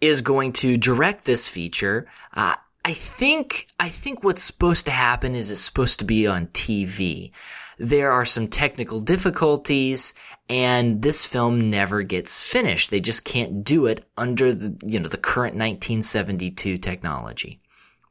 is 0.00 0.20
going 0.20 0.52
to 0.54 0.76
direct 0.76 1.24
this 1.24 1.46
feature. 1.46 2.08
Uh, 2.34 2.56
I 2.84 2.92
think, 2.92 3.68
I 3.78 3.88
think 3.88 4.24
what's 4.24 4.42
supposed 4.42 4.84
to 4.86 4.90
happen 4.90 5.34
is 5.36 5.52
it's 5.52 5.60
supposed 5.60 6.00
to 6.00 6.04
be 6.04 6.26
on 6.26 6.48
TV. 6.48 7.30
There 7.78 8.10
are 8.10 8.24
some 8.24 8.48
technical 8.48 9.00
difficulties 9.00 10.14
and 10.48 11.02
this 11.02 11.26
film 11.26 11.70
never 11.70 12.02
gets 12.02 12.52
finished. 12.52 12.90
They 12.90 13.00
just 13.00 13.24
can't 13.24 13.64
do 13.64 13.86
it 13.86 14.04
under 14.16 14.54
the, 14.54 14.76
you 14.84 15.00
know, 15.00 15.08
the 15.08 15.16
current 15.16 15.54
1972 15.54 16.78
technology. 16.78 17.60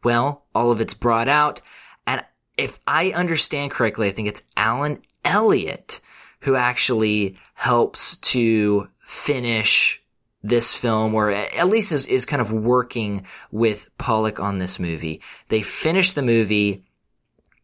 Well, 0.04 0.46
all 0.54 0.72
of 0.72 0.82
it's 0.82 0.94
brought 0.94 1.28
out, 1.28 1.62
and 2.06 2.24
if 2.58 2.80
I 2.86 3.12
understand 3.12 3.72
correctly, 3.72 4.08
I 4.08 4.12
think 4.12 4.28
it's 4.28 4.44
Alan 4.56 5.02
Elliott 5.24 6.00
who 6.42 6.56
actually 6.56 7.38
helps 7.56 8.18
to 8.18 8.88
finish 9.04 10.02
this 10.44 10.76
film, 10.76 11.16
or 11.16 11.32
at 11.32 11.68
least 11.68 11.92
is, 11.92 12.06
is 12.06 12.26
kind 12.26 12.42
of 12.42 12.52
working 12.52 13.26
with 13.52 13.90
Pollack 13.98 14.40
on 14.40 14.60
this 14.60 14.80
movie. 14.80 15.22
They 15.50 15.64
finish 15.64 16.12
the 16.12 16.22
movie 16.22 16.84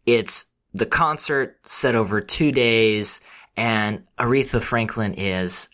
It's 0.07 0.45
the 0.73 0.87
concert 0.87 1.59
set 1.63 1.93
over 1.95 2.21
two 2.21 2.51
days 2.51 3.21
and 3.61 4.03
Aretha 4.17 4.59
Franklin 4.59 5.13
is 5.13 5.69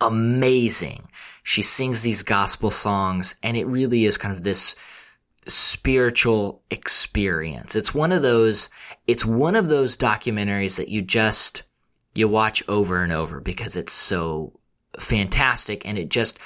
amazing. 0.00 1.08
She 1.42 1.60
sings 1.60 2.02
these 2.02 2.22
gospel 2.22 2.70
songs 2.70 3.34
and 3.42 3.56
it 3.56 3.66
really 3.66 4.04
is 4.04 4.16
kind 4.16 4.32
of 4.32 4.44
this 4.44 4.76
spiritual 5.48 6.62
experience. 6.70 7.74
It's 7.74 7.92
one 7.92 8.12
of 8.12 8.22
those, 8.22 8.68
it's 9.08 9.24
one 9.24 9.56
of 9.56 9.66
those 9.66 9.96
documentaries 9.96 10.76
that 10.76 10.88
you 10.88 11.02
just, 11.02 11.64
you 12.14 12.28
watch 12.28 12.62
over 12.68 13.02
and 13.02 13.12
over 13.12 13.40
because 13.40 13.74
it's 13.74 13.92
so 13.92 14.52
fantastic 15.00 15.84
and 15.84 15.98
it 15.98 16.10
just, 16.10 16.38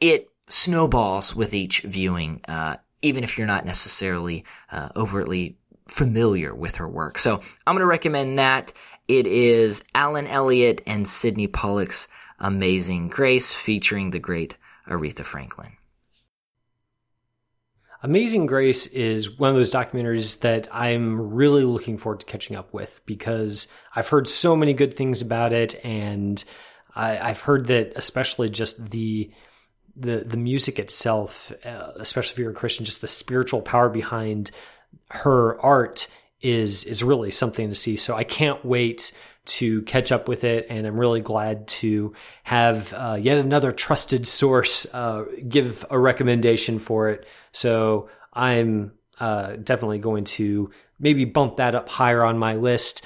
it 0.00 0.30
snowballs 0.48 1.36
with 1.36 1.52
each 1.52 1.82
viewing, 1.82 2.40
uh, 2.48 2.76
even 3.02 3.24
if 3.24 3.36
you're 3.36 3.46
not 3.46 3.66
necessarily, 3.66 4.46
uh, 4.72 4.88
overtly 4.96 5.58
familiar 5.86 6.54
with 6.54 6.76
her 6.76 6.88
work. 6.88 7.18
So 7.18 7.40
I'm 7.66 7.74
going 7.74 7.80
to 7.80 7.86
recommend 7.86 8.38
that. 8.38 8.72
It 9.06 9.26
is 9.26 9.84
Alan 9.94 10.26
Elliott 10.26 10.80
and 10.86 11.06
Sydney 11.06 11.46
Pollack's 11.46 12.08
Amazing 12.38 13.08
Grace 13.08 13.52
featuring 13.52 14.10
the 14.10 14.18
great 14.18 14.56
Aretha 14.88 15.24
Franklin. 15.24 15.72
Amazing 18.02 18.46
Grace 18.46 18.86
is 18.86 19.38
one 19.38 19.50
of 19.50 19.56
those 19.56 19.72
documentaries 19.72 20.40
that 20.40 20.68
I'm 20.72 21.34
really 21.34 21.64
looking 21.64 21.96
forward 21.96 22.20
to 22.20 22.26
catching 22.26 22.56
up 22.56 22.72
with 22.72 23.00
because 23.06 23.66
I've 23.94 24.08
heard 24.08 24.26
so 24.28 24.56
many 24.56 24.72
good 24.72 24.94
things 24.94 25.22
about 25.22 25.52
it, 25.52 25.74
and 25.84 26.42
I, 26.94 27.28
have 27.28 27.40
heard 27.40 27.66
that 27.68 27.92
especially 27.96 28.48
just 28.48 28.90
the 28.90 29.30
the 29.96 30.18
the 30.18 30.36
music 30.36 30.78
itself, 30.78 31.52
uh, 31.64 31.92
especially 31.96 32.32
if 32.32 32.38
you're 32.38 32.50
a 32.50 32.54
Christian, 32.54 32.84
just 32.84 33.00
the 33.00 33.08
spiritual 33.08 33.62
power 33.62 33.88
behind 33.88 34.50
her 35.10 35.60
art 35.60 36.08
is 36.44 36.84
is 36.84 37.02
really 37.02 37.30
something 37.30 37.70
to 37.70 37.74
see. 37.74 37.96
So 37.96 38.14
I 38.14 38.22
can't 38.22 38.62
wait 38.64 39.12
to 39.46 39.82
catch 39.82 40.12
up 40.12 40.28
with 40.28 40.44
it, 40.44 40.66
and 40.70 40.86
I'm 40.86 40.98
really 40.98 41.20
glad 41.20 41.66
to 41.68 42.14
have 42.44 42.92
uh, 42.92 43.18
yet 43.20 43.38
another 43.38 43.72
trusted 43.72 44.26
source 44.26 44.86
uh, 44.94 45.24
give 45.48 45.84
a 45.90 45.98
recommendation 45.98 46.78
for 46.78 47.08
it. 47.08 47.26
So 47.52 48.08
I'm 48.32 48.92
uh, 49.18 49.56
definitely 49.56 49.98
going 49.98 50.24
to 50.24 50.70
maybe 50.98 51.24
bump 51.24 51.56
that 51.56 51.74
up 51.74 51.88
higher 51.88 52.22
on 52.22 52.38
my 52.38 52.54
list. 52.54 53.04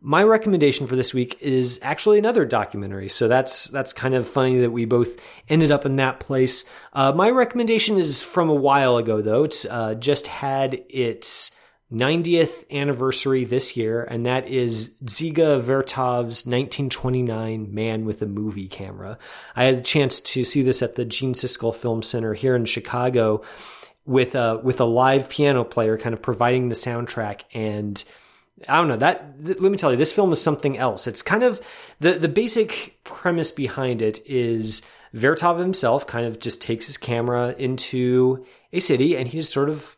My 0.00 0.22
recommendation 0.22 0.86
for 0.86 0.96
this 0.96 1.12
week 1.12 1.36
is 1.40 1.78
actually 1.82 2.18
another 2.18 2.44
documentary, 2.44 3.08
so 3.08 3.28
that's 3.28 3.66
that's 3.68 3.92
kind 3.92 4.14
of 4.14 4.28
funny 4.28 4.60
that 4.60 4.70
we 4.70 4.84
both 4.84 5.20
ended 5.48 5.70
up 5.70 5.86
in 5.86 5.96
that 5.96 6.18
place. 6.18 6.64
Uh, 6.92 7.12
my 7.12 7.30
recommendation 7.30 7.98
is 7.98 8.22
from 8.22 8.48
a 8.48 8.54
while 8.54 8.96
ago, 8.96 9.20
though. 9.20 9.44
It's 9.44 9.64
uh, 9.64 9.94
just 9.94 10.26
had 10.26 10.82
its 10.88 11.52
90th 11.92 12.70
anniversary 12.70 13.44
this 13.44 13.76
year, 13.76 14.04
and 14.04 14.24
that 14.24 14.46
is 14.46 14.90
Dziga 15.04 15.60
Vertov's 15.60 16.46
1929 16.46 17.74
Man 17.74 18.04
with 18.04 18.22
a 18.22 18.26
Movie 18.26 18.68
Camera. 18.68 19.18
I 19.56 19.64
had 19.64 19.74
a 19.74 19.82
chance 19.82 20.20
to 20.20 20.44
see 20.44 20.62
this 20.62 20.82
at 20.82 20.94
the 20.94 21.04
Gene 21.04 21.32
Siskel 21.32 21.74
Film 21.74 22.02
Center 22.02 22.34
here 22.34 22.54
in 22.54 22.64
Chicago 22.64 23.42
with 24.06 24.34
a 24.34 24.58
with 24.62 24.80
a 24.80 24.84
live 24.84 25.28
piano 25.28 25.64
player 25.64 25.98
kind 25.98 26.12
of 26.12 26.22
providing 26.22 26.68
the 26.68 26.74
soundtrack 26.74 27.42
and 27.52 28.02
I 28.68 28.78
don't 28.78 28.88
know 28.88 28.96
that 28.96 29.34
let 29.42 29.60
me 29.60 29.76
tell 29.76 29.90
you 29.90 29.96
this 29.96 30.12
film 30.12 30.32
is 30.32 30.40
something 30.40 30.76
else. 30.78 31.06
It's 31.06 31.22
kind 31.22 31.42
of 31.42 31.60
the 32.00 32.12
the 32.12 32.28
basic 32.28 32.98
premise 33.04 33.52
behind 33.52 34.02
it 34.02 34.20
is 34.26 34.82
Vertov 35.14 35.58
himself 35.58 36.06
kind 36.06 36.26
of 36.26 36.38
just 36.38 36.62
takes 36.62 36.86
his 36.86 36.98
camera 36.98 37.54
into 37.58 38.44
a 38.72 38.80
city 38.80 39.16
and 39.16 39.26
he 39.28 39.38
just 39.38 39.52
sort 39.52 39.68
of 39.68 39.96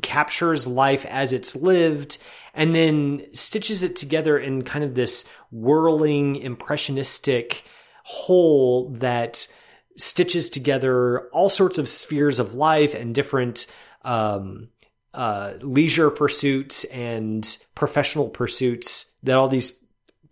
captures 0.00 0.66
life 0.66 1.04
as 1.06 1.32
it's 1.32 1.54
lived 1.54 2.18
and 2.54 2.74
then 2.74 3.26
stitches 3.32 3.82
it 3.82 3.96
together 3.96 4.38
in 4.38 4.62
kind 4.62 4.84
of 4.84 4.94
this 4.94 5.24
whirling 5.50 6.36
impressionistic 6.36 7.64
whole 8.04 8.90
that 8.90 9.46
stitches 9.96 10.48
together 10.48 11.28
all 11.28 11.50
sorts 11.50 11.78
of 11.78 11.88
spheres 11.88 12.38
of 12.38 12.54
life 12.54 12.94
and 12.94 13.14
different 13.14 13.66
um, 14.02 14.68
uh, 15.14 15.52
leisure 15.60 16.10
pursuits 16.10 16.84
and 16.84 17.58
professional 17.74 18.28
pursuits 18.28 19.06
that 19.22 19.36
all 19.36 19.48
these 19.48 19.78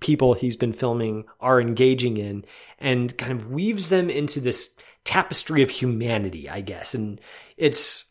people 0.00 0.32
he's 0.32 0.56
been 0.56 0.72
filming 0.72 1.24
are 1.40 1.60
engaging 1.60 2.16
in 2.16 2.44
and 2.78 3.16
kind 3.18 3.32
of 3.32 3.50
weaves 3.50 3.90
them 3.90 4.08
into 4.08 4.40
this 4.40 4.74
tapestry 5.04 5.62
of 5.62 5.70
humanity, 5.70 6.48
I 6.48 6.62
guess. 6.62 6.94
And 6.94 7.20
it's 7.56 8.09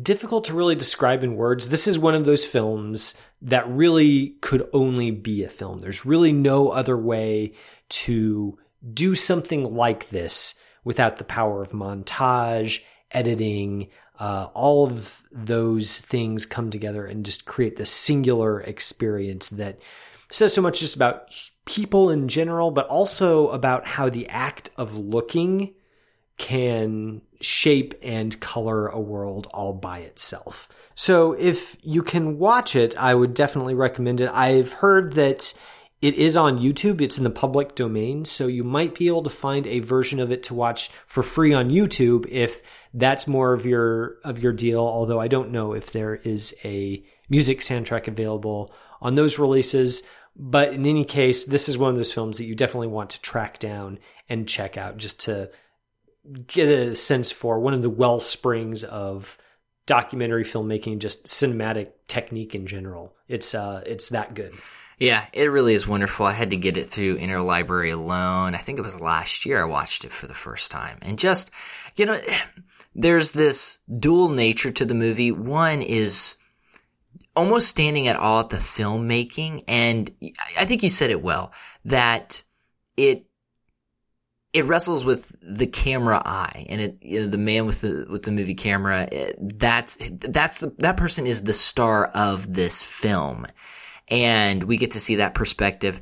difficult 0.00 0.44
to 0.44 0.54
really 0.54 0.76
describe 0.76 1.24
in 1.24 1.36
words. 1.36 1.68
This 1.68 1.86
is 1.88 1.98
one 1.98 2.14
of 2.14 2.24
those 2.24 2.44
films 2.44 3.14
that 3.42 3.68
really 3.68 4.36
could 4.40 4.68
only 4.72 5.10
be 5.10 5.42
a 5.42 5.48
film. 5.48 5.78
There's 5.78 6.06
really 6.06 6.32
no 6.32 6.68
other 6.68 6.96
way 6.96 7.54
to 7.88 8.58
do 8.92 9.14
something 9.14 9.74
like 9.74 10.10
this 10.10 10.54
without 10.84 11.16
the 11.16 11.24
power 11.24 11.60
of 11.60 11.72
montage, 11.72 12.80
editing, 13.10 13.88
uh, 14.18 14.48
all 14.54 14.86
of 14.86 15.22
those 15.32 16.00
things 16.00 16.46
come 16.46 16.70
together 16.70 17.06
and 17.06 17.24
just 17.24 17.46
create 17.46 17.76
this 17.76 17.90
singular 17.90 18.60
experience 18.60 19.48
that 19.50 19.80
says 20.30 20.52
so 20.52 20.62
much 20.62 20.80
just 20.80 20.94
about 20.94 21.28
people 21.64 22.10
in 22.10 22.28
general, 22.28 22.70
but 22.70 22.86
also 22.86 23.48
about 23.48 23.86
how 23.86 24.08
the 24.08 24.28
act 24.28 24.70
of 24.76 24.96
looking 24.96 25.74
can 26.36 27.22
shape 27.40 27.94
and 28.02 28.38
color 28.40 28.88
a 28.88 29.00
world 29.00 29.48
all 29.52 29.72
by 29.72 30.00
itself. 30.00 30.68
So 30.94 31.32
if 31.32 31.76
you 31.82 32.02
can 32.02 32.38
watch 32.38 32.76
it, 32.76 32.96
I 32.98 33.14
would 33.14 33.34
definitely 33.34 33.74
recommend 33.74 34.20
it. 34.20 34.30
I've 34.32 34.74
heard 34.74 35.14
that 35.14 35.54
it 36.02 36.14
is 36.14 36.36
on 36.36 36.58
YouTube. 36.58 37.00
It's 37.00 37.18
in 37.18 37.24
the 37.24 37.30
public 37.30 37.74
domain. 37.74 38.24
So 38.24 38.46
you 38.46 38.62
might 38.62 38.94
be 38.94 39.08
able 39.08 39.22
to 39.22 39.30
find 39.30 39.66
a 39.66 39.80
version 39.80 40.18
of 40.18 40.30
it 40.30 40.42
to 40.44 40.54
watch 40.54 40.90
for 41.06 41.22
free 41.22 41.52
on 41.52 41.70
YouTube 41.70 42.26
if 42.28 42.62
that's 42.94 43.26
more 43.26 43.52
of 43.52 43.66
your, 43.66 44.16
of 44.24 44.42
your 44.42 44.52
deal. 44.52 44.80
Although 44.80 45.20
I 45.20 45.28
don't 45.28 45.50
know 45.50 45.72
if 45.74 45.92
there 45.92 46.16
is 46.16 46.54
a 46.64 47.02
music 47.28 47.60
soundtrack 47.60 48.08
available 48.08 48.74
on 49.00 49.14
those 49.14 49.38
releases. 49.38 50.02
But 50.36 50.72
in 50.72 50.86
any 50.86 51.04
case, 51.04 51.44
this 51.44 51.68
is 51.68 51.76
one 51.76 51.90
of 51.90 51.96
those 51.96 52.12
films 52.12 52.38
that 52.38 52.44
you 52.44 52.54
definitely 52.54 52.88
want 52.88 53.10
to 53.10 53.20
track 53.20 53.58
down 53.58 53.98
and 54.28 54.48
check 54.48 54.76
out 54.76 54.96
just 54.96 55.20
to 55.20 55.50
get 56.46 56.68
a 56.68 56.94
sense 56.96 57.30
for 57.30 57.58
one 57.60 57.74
of 57.74 57.82
the 57.82 57.90
well 57.90 58.20
springs 58.20 58.84
of 58.84 59.38
documentary 59.86 60.44
filmmaking, 60.44 60.98
just 60.98 61.26
cinematic 61.26 61.88
technique 62.08 62.54
in 62.54 62.66
general. 62.66 63.14
It's 63.28 63.54
uh, 63.54 63.82
it's 63.86 64.10
that 64.10 64.34
good. 64.34 64.52
Yeah, 65.00 65.24
it 65.32 65.46
really 65.46 65.72
is 65.72 65.88
wonderful. 65.88 66.26
I 66.26 66.32
had 66.32 66.50
to 66.50 66.56
get 66.56 66.76
it 66.76 66.84
through 66.84 67.16
Interlibrary 67.16 67.90
alone. 67.90 68.54
I 68.54 68.58
think 68.58 68.78
it 68.78 68.82
was 68.82 69.00
last 69.00 69.46
year 69.46 69.62
I 69.62 69.64
watched 69.64 70.04
it 70.04 70.12
for 70.12 70.26
the 70.26 70.34
first 70.34 70.70
time. 70.70 70.98
And 71.00 71.18
just, 71.18 71.50
you 71.96 72.04
know, 72.04 72.20
there's 72.94 73.32
this 73.32 73.78
dual 73.98 74.28
nature 74.28 74.70
to 74.70 74.84
the 74.84 74.94
movie. 74.94 75.32
One 75.32 75.80
is 75.80 76.36
almost 77.34 77.68
standing 77.68 78.08
at 78.08 78.16
all 78.16 78.40
at 78.40 78.50
the 78.50 78.58
filmmaking. 78.58 79.64
And 79.66 80.10
I 80.58 80.66
think 80.66 80.82
you 80.82 80.90
said 80.90 81.10
it 81.10 81.22
well 81.22 81.52
that 81.86 82.42
it 82.98 83.24
it 84.52 84.64
wrestles 84.64 85.04
with 85.04 85.34
the 85.42 85.66
camera 85.66 86.20
eye 86.24 86.66
and 86.68 86.80
it, 86.80 86.98
you 87.02 87.20
know, 87.20 87.26
the 87.26 87.38
man 87.38 87.66
with 87.66 87.82
the, 87.82 88.06
with 88.10 88.24
the 88.24 88.32
movie 88.32 88.54
camera. 88.54 89.08
It, 89.10 89.58
that's, 89.58 89.96
that's 90.00 90.58
the, 90.60 90.74
that 90.78 90.96
person 90.96 91.26
is 91.26 91.42
the 91.42 91.52
star 91.52 92.06
of 92.06 92.52
this 92.52 92.82
film. 92.82 93.46
And 94.08 94.64
we 94.64 94.76
get 94.76 94.92
to 94.92 95.00
see 95.00 95.16
that 95.16 95.34
perspective, 95.34 96.00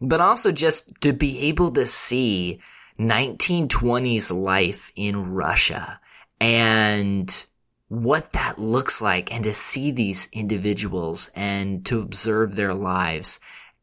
but 0.00 0.20
also 0.20 0.50
just 0.50 0.98
to 1.02 1.12
be 1.12 1.40
able 1.40 1.72
to 1.72 1.86
see 1.86 2.60
1920s 2.98 4.32
life 4.32 4.92
in 4.96 5.32
Russia 5.32 6.00
and 6.40 7.46
what 7.88 8.32
that 8.32 8.58
looks 8.58 9.02
like 9.02 9.34
and 9.34 9.44
to 9.44 9.52
see 9.52 9.90
these 9.90 10.28
individuals 10.32 11.30
and 11.34 11.84
to 11.84 12.00
observe 12.00 12.54
their 12.54 12.72
lives 12.72 13.40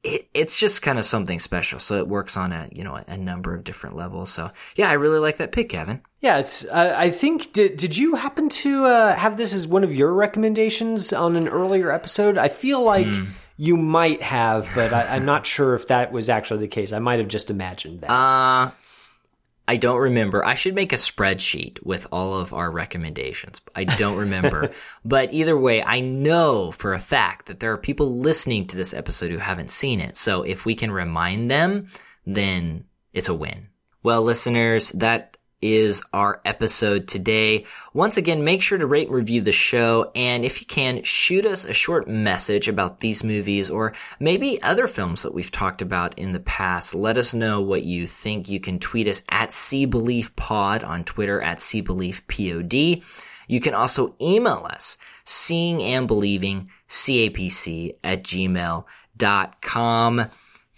it, 0.07 0.29
it's 0.33 0.57
just 0.57 0.81
kind 0.81 0.97
of 0.97 1.05
something 1.05 1.39
special. 1.39 1.79
So 1.79 1.97
it 1.97 2.07
works 2.07 2.37
on 2.37 2.53
a 2.53 2.69
you 2.71 2.83
know 2.83 2.95
a 3.07 3.17
number 3.17 3.53
of 3.53 3.63
different 3.63 3.95
levels. 3.95 4.31
So 4.31 4.51
yeah, 4.75 4.89
I 4.89 4.93
really 4.93 5.19
like 5.19 5.37
that 5.37 5.51
pick, 5.51 5.69
Kevin. 5.69 6.01
Yeah, 6.21 6.39
it's. 6.39 6.65
Uh, 6.65 6.93
I 6.97 7.09
think 7.09 7.53
did 7.53 7.77
did 7.77 7.97
you 7.97 8.15
happen 8.15 8.49
to 8.49 8.85
uh, 8.85 9.15
have 9.15 9.37
this 9.37 9.53
as 9.53 9.67
one 9.67 9.83
of 9.83 9.93
your 9.93 10.13
recommendations 10.13 11.13
on 11.13 11.35
an 11.35 11.47
earlier 11.47 11.91
episode? 11.91 12.37
I 12.37 12.47
feel 12.47 12.81
like. 12.81 13.07
Hmm. 13.07 13.25
You 13.59 13.75
might 13.75 14.21
have, 14.21 14.69
but 14.75 14.93
I, 14.93 15.15
am 15.15 15.25
not 15.25 15.47
sure 15.47 15.73
if 15.73 15.87
that 15.87 16.11
was 16.11 16.29
actually 16.29 16.59
the 16.59 16.67
case. 16.67 16.93
I 16.93 16.99
might 16.99 17.17
have 17.17 17.27
just 17.27 17.49
imagined 17.49 18.01
that. 18.01 18.11
Uh, 18.11 18.69
I 19.67 19.75
don't 19.75 19.99
remember. 19.99 20.45
I 20.45 20.53
should 20.53 20.75
make 20.75 20.93
a 20.93 20.97
spreadsheet 20.97 21.83
with 21.83 22.07
all 22.11 22.35
of 22.35 22.53
our 22.53 22.71
recommendations. 22.71 23.59
I 23.75 23.83
don't 23.83 24.17
remember. 24.17 24.71
but 25.05 25.33
either 25.33 25.57
way, 25.57 25.83
I 25.83 25.99
know 25.99 26.71
for 26.71 26.93
a 26.93 26.99
fact 26.99 27.47
that 27.47 27.59
there 27.59 27.73
are 27.73 27.77
people 27.77 28.19
listening 28.19 28.67
to 28.67 28.77
this 28.77 28.93
episode 28.93 29.31
who 29.31 29.39
haven't 29.39 29.71
seen 29.71 29.99
it. 29.99 30.15
So 30.15 30.43
if 30.43 30.65
we 30.65 30.73
can 30.73 30.91
remind 30.91 31.51
them, 31.51 31.87
then 32.25 32.85
it's 33.11 33.29
a 33.29 33.33
win. 33.33 33.67
Well, 34.03 34.23
listeners, 34.23 34.89
that 34.91 35.36
is 35.61 36.03
our 36.13 36.39
episode 36.45 37.07
today. 37.07 37.65
Once 37.93 38.17
again, 38.17 38.43
make 38.43 38.61
sure 38.61 38.77
to 38.77 38.85
rate 38.85 39.07
and 39.07 39.15
review 39.15 39.41
the 39.41 39.51
show. 39.51 40.11
And 40.15 40.45
if 40.45 40.61
you 40.61 40.67
can, 40.67 41.03
shoot 41.03 41.45
us 41.45 41.65
a 41.65 41.73
short 41.73 42.07
message 42.07 42.67
about 42.67 42.99
these 42.99 43.23
movies 43.23 43.69
or 43.69 43.93
maybe 44.19 44.61
other 44.61 44.87
films 44.87 45.23
that 45.23 45.33
we've 45.33 45.51
talked 45.51 45.81
about 45.81 46.17
in 46.19 46.33
the 46.33 46.39
past. 46.39 46.93
Let 46.93 47.17
us 47.17 47.33
know 47.33 47.61
what 47.61 47.83
you 47.83 48.05
think. 48.05 48.49
You 48.49 48.59
can 48.59 48.79
tweet 48.79 49.07
us 49.07 49.23
at 49.29 49.49
Pod 50.35 50.83
on 50.83 51.03
Twitter 51.03 51.41
at 51.41 51.57
CBeliefPod. 51.57 53.03
You 53.47 53.59
can 53.61 53.73
also 53.73 54.15
email 54.21 54.67
us, 54.69 54.97
seeing 55.23 55.81
and 55.81 56.07
believing, 56.07 56.69
capc 56.89 57.95
at 58.03 58.23
gmail.com. 58.23 58.85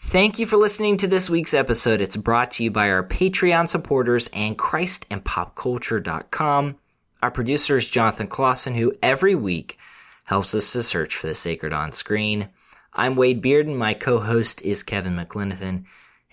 Thank 0.01 0.39
you 0.39 0.45
for 0.45 0.55
listening 0.55 0.95
to 0.97 1.07
this 1.07 1.29
week's 1.29 1.53
episode. 1.53 1.99
It's 1.99 2.15
brought 2.15 2.51
to 2.51 2.63
you 2.63 2.71
by 2.71 2.89
our 2.89 3.03
Patreon 3.03 3.67
supporters 3.67 4.29
and 4.31 4.57
ChristandPopCulture.com. 4.57 6.75
Our 7.21 7.31
producer 7.31 7.75
is 7.75 7.89
Jonathan 7.89 8.27
Clausen, 8.27 8.75
who 8.75 8.93
every 9.03 9.35
week 9.35 9.77
helps 10.23 10.55
us 10.55 10.71
to 10.71 10.83
search 10.83 11.17
for 11.17 11.27
the 11.27 11.35
sacred 11.35 11.73
on 11.73 11.91
screen. 11.91 12.47
I'm 12.93 13.17
Wade 13.17 13.43
Bearden. 13.43 13.75
My 13.75 13.93
co-host 13.93 14.61
is 14.61 14.83
Kevin 14.83 15.17
McLenithan. 15.17 15.83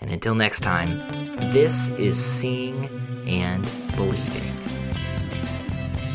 And 0.00 0.12
until 0.12 0.36
next 0.36 0.60
time, 0.60 0.98
this 1.50 1.88
is 1.90 2.24
Seeing 2.24 2.84
and 3.26 3.68
Believing. 3.96 4.44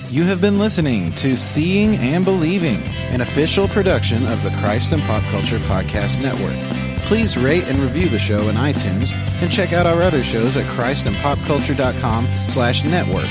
You 0.05 0.23
have 0.23 0.39
been 0.39 0.57
listening 0.57 1.11
to 1.15 1.35
Seeing 1.35 1.97
and 1.97 2.23
Believing, 2.23 2.81
an 3.11 3.19
official 3.19 3.67
production 3.67 4.25
of 4.27 4.41
the 4.41 4.51
Christ 4.61 4.93
and 4.93 5.01
Pop 5.03 5.23
Culture 5.23 5.59
Podcast 5.59 6.23
Network. 6.23 6.90
Please 7.05 7.37
rate 7.37 7.63
and 7.65 7.77
review 7.79 8.07
the 8.07 8.19
show 8.19 8.49
in 8.49 8.55
iTunes 8.55 9.11
and 9.41 9.51
check 9.51 9.73
out 9.73 9.85
our 9.85 10.01
other 10.01 10.23
shows 10.23 10.55
at 10.57 10.65
christandpopculture.com 10.77 12.35
slash 12.35 12.83
network. 12.83 13.27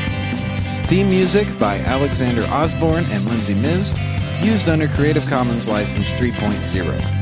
Theme 0.86 1.08
music 1.08 1.46
by 1.58 1.78
Alexander 1.80 2.44
Osborne 2.46 3.04
and 3.06 3.24
Lindsay 3.24 3.54
Miz, 3.54 3.94
used 4.42 4.68
under 4.68 4.88
Creative 4.88 5.24
Commons 5.26 5.68
License 5.68 6.12
3.0. 6.14 7.19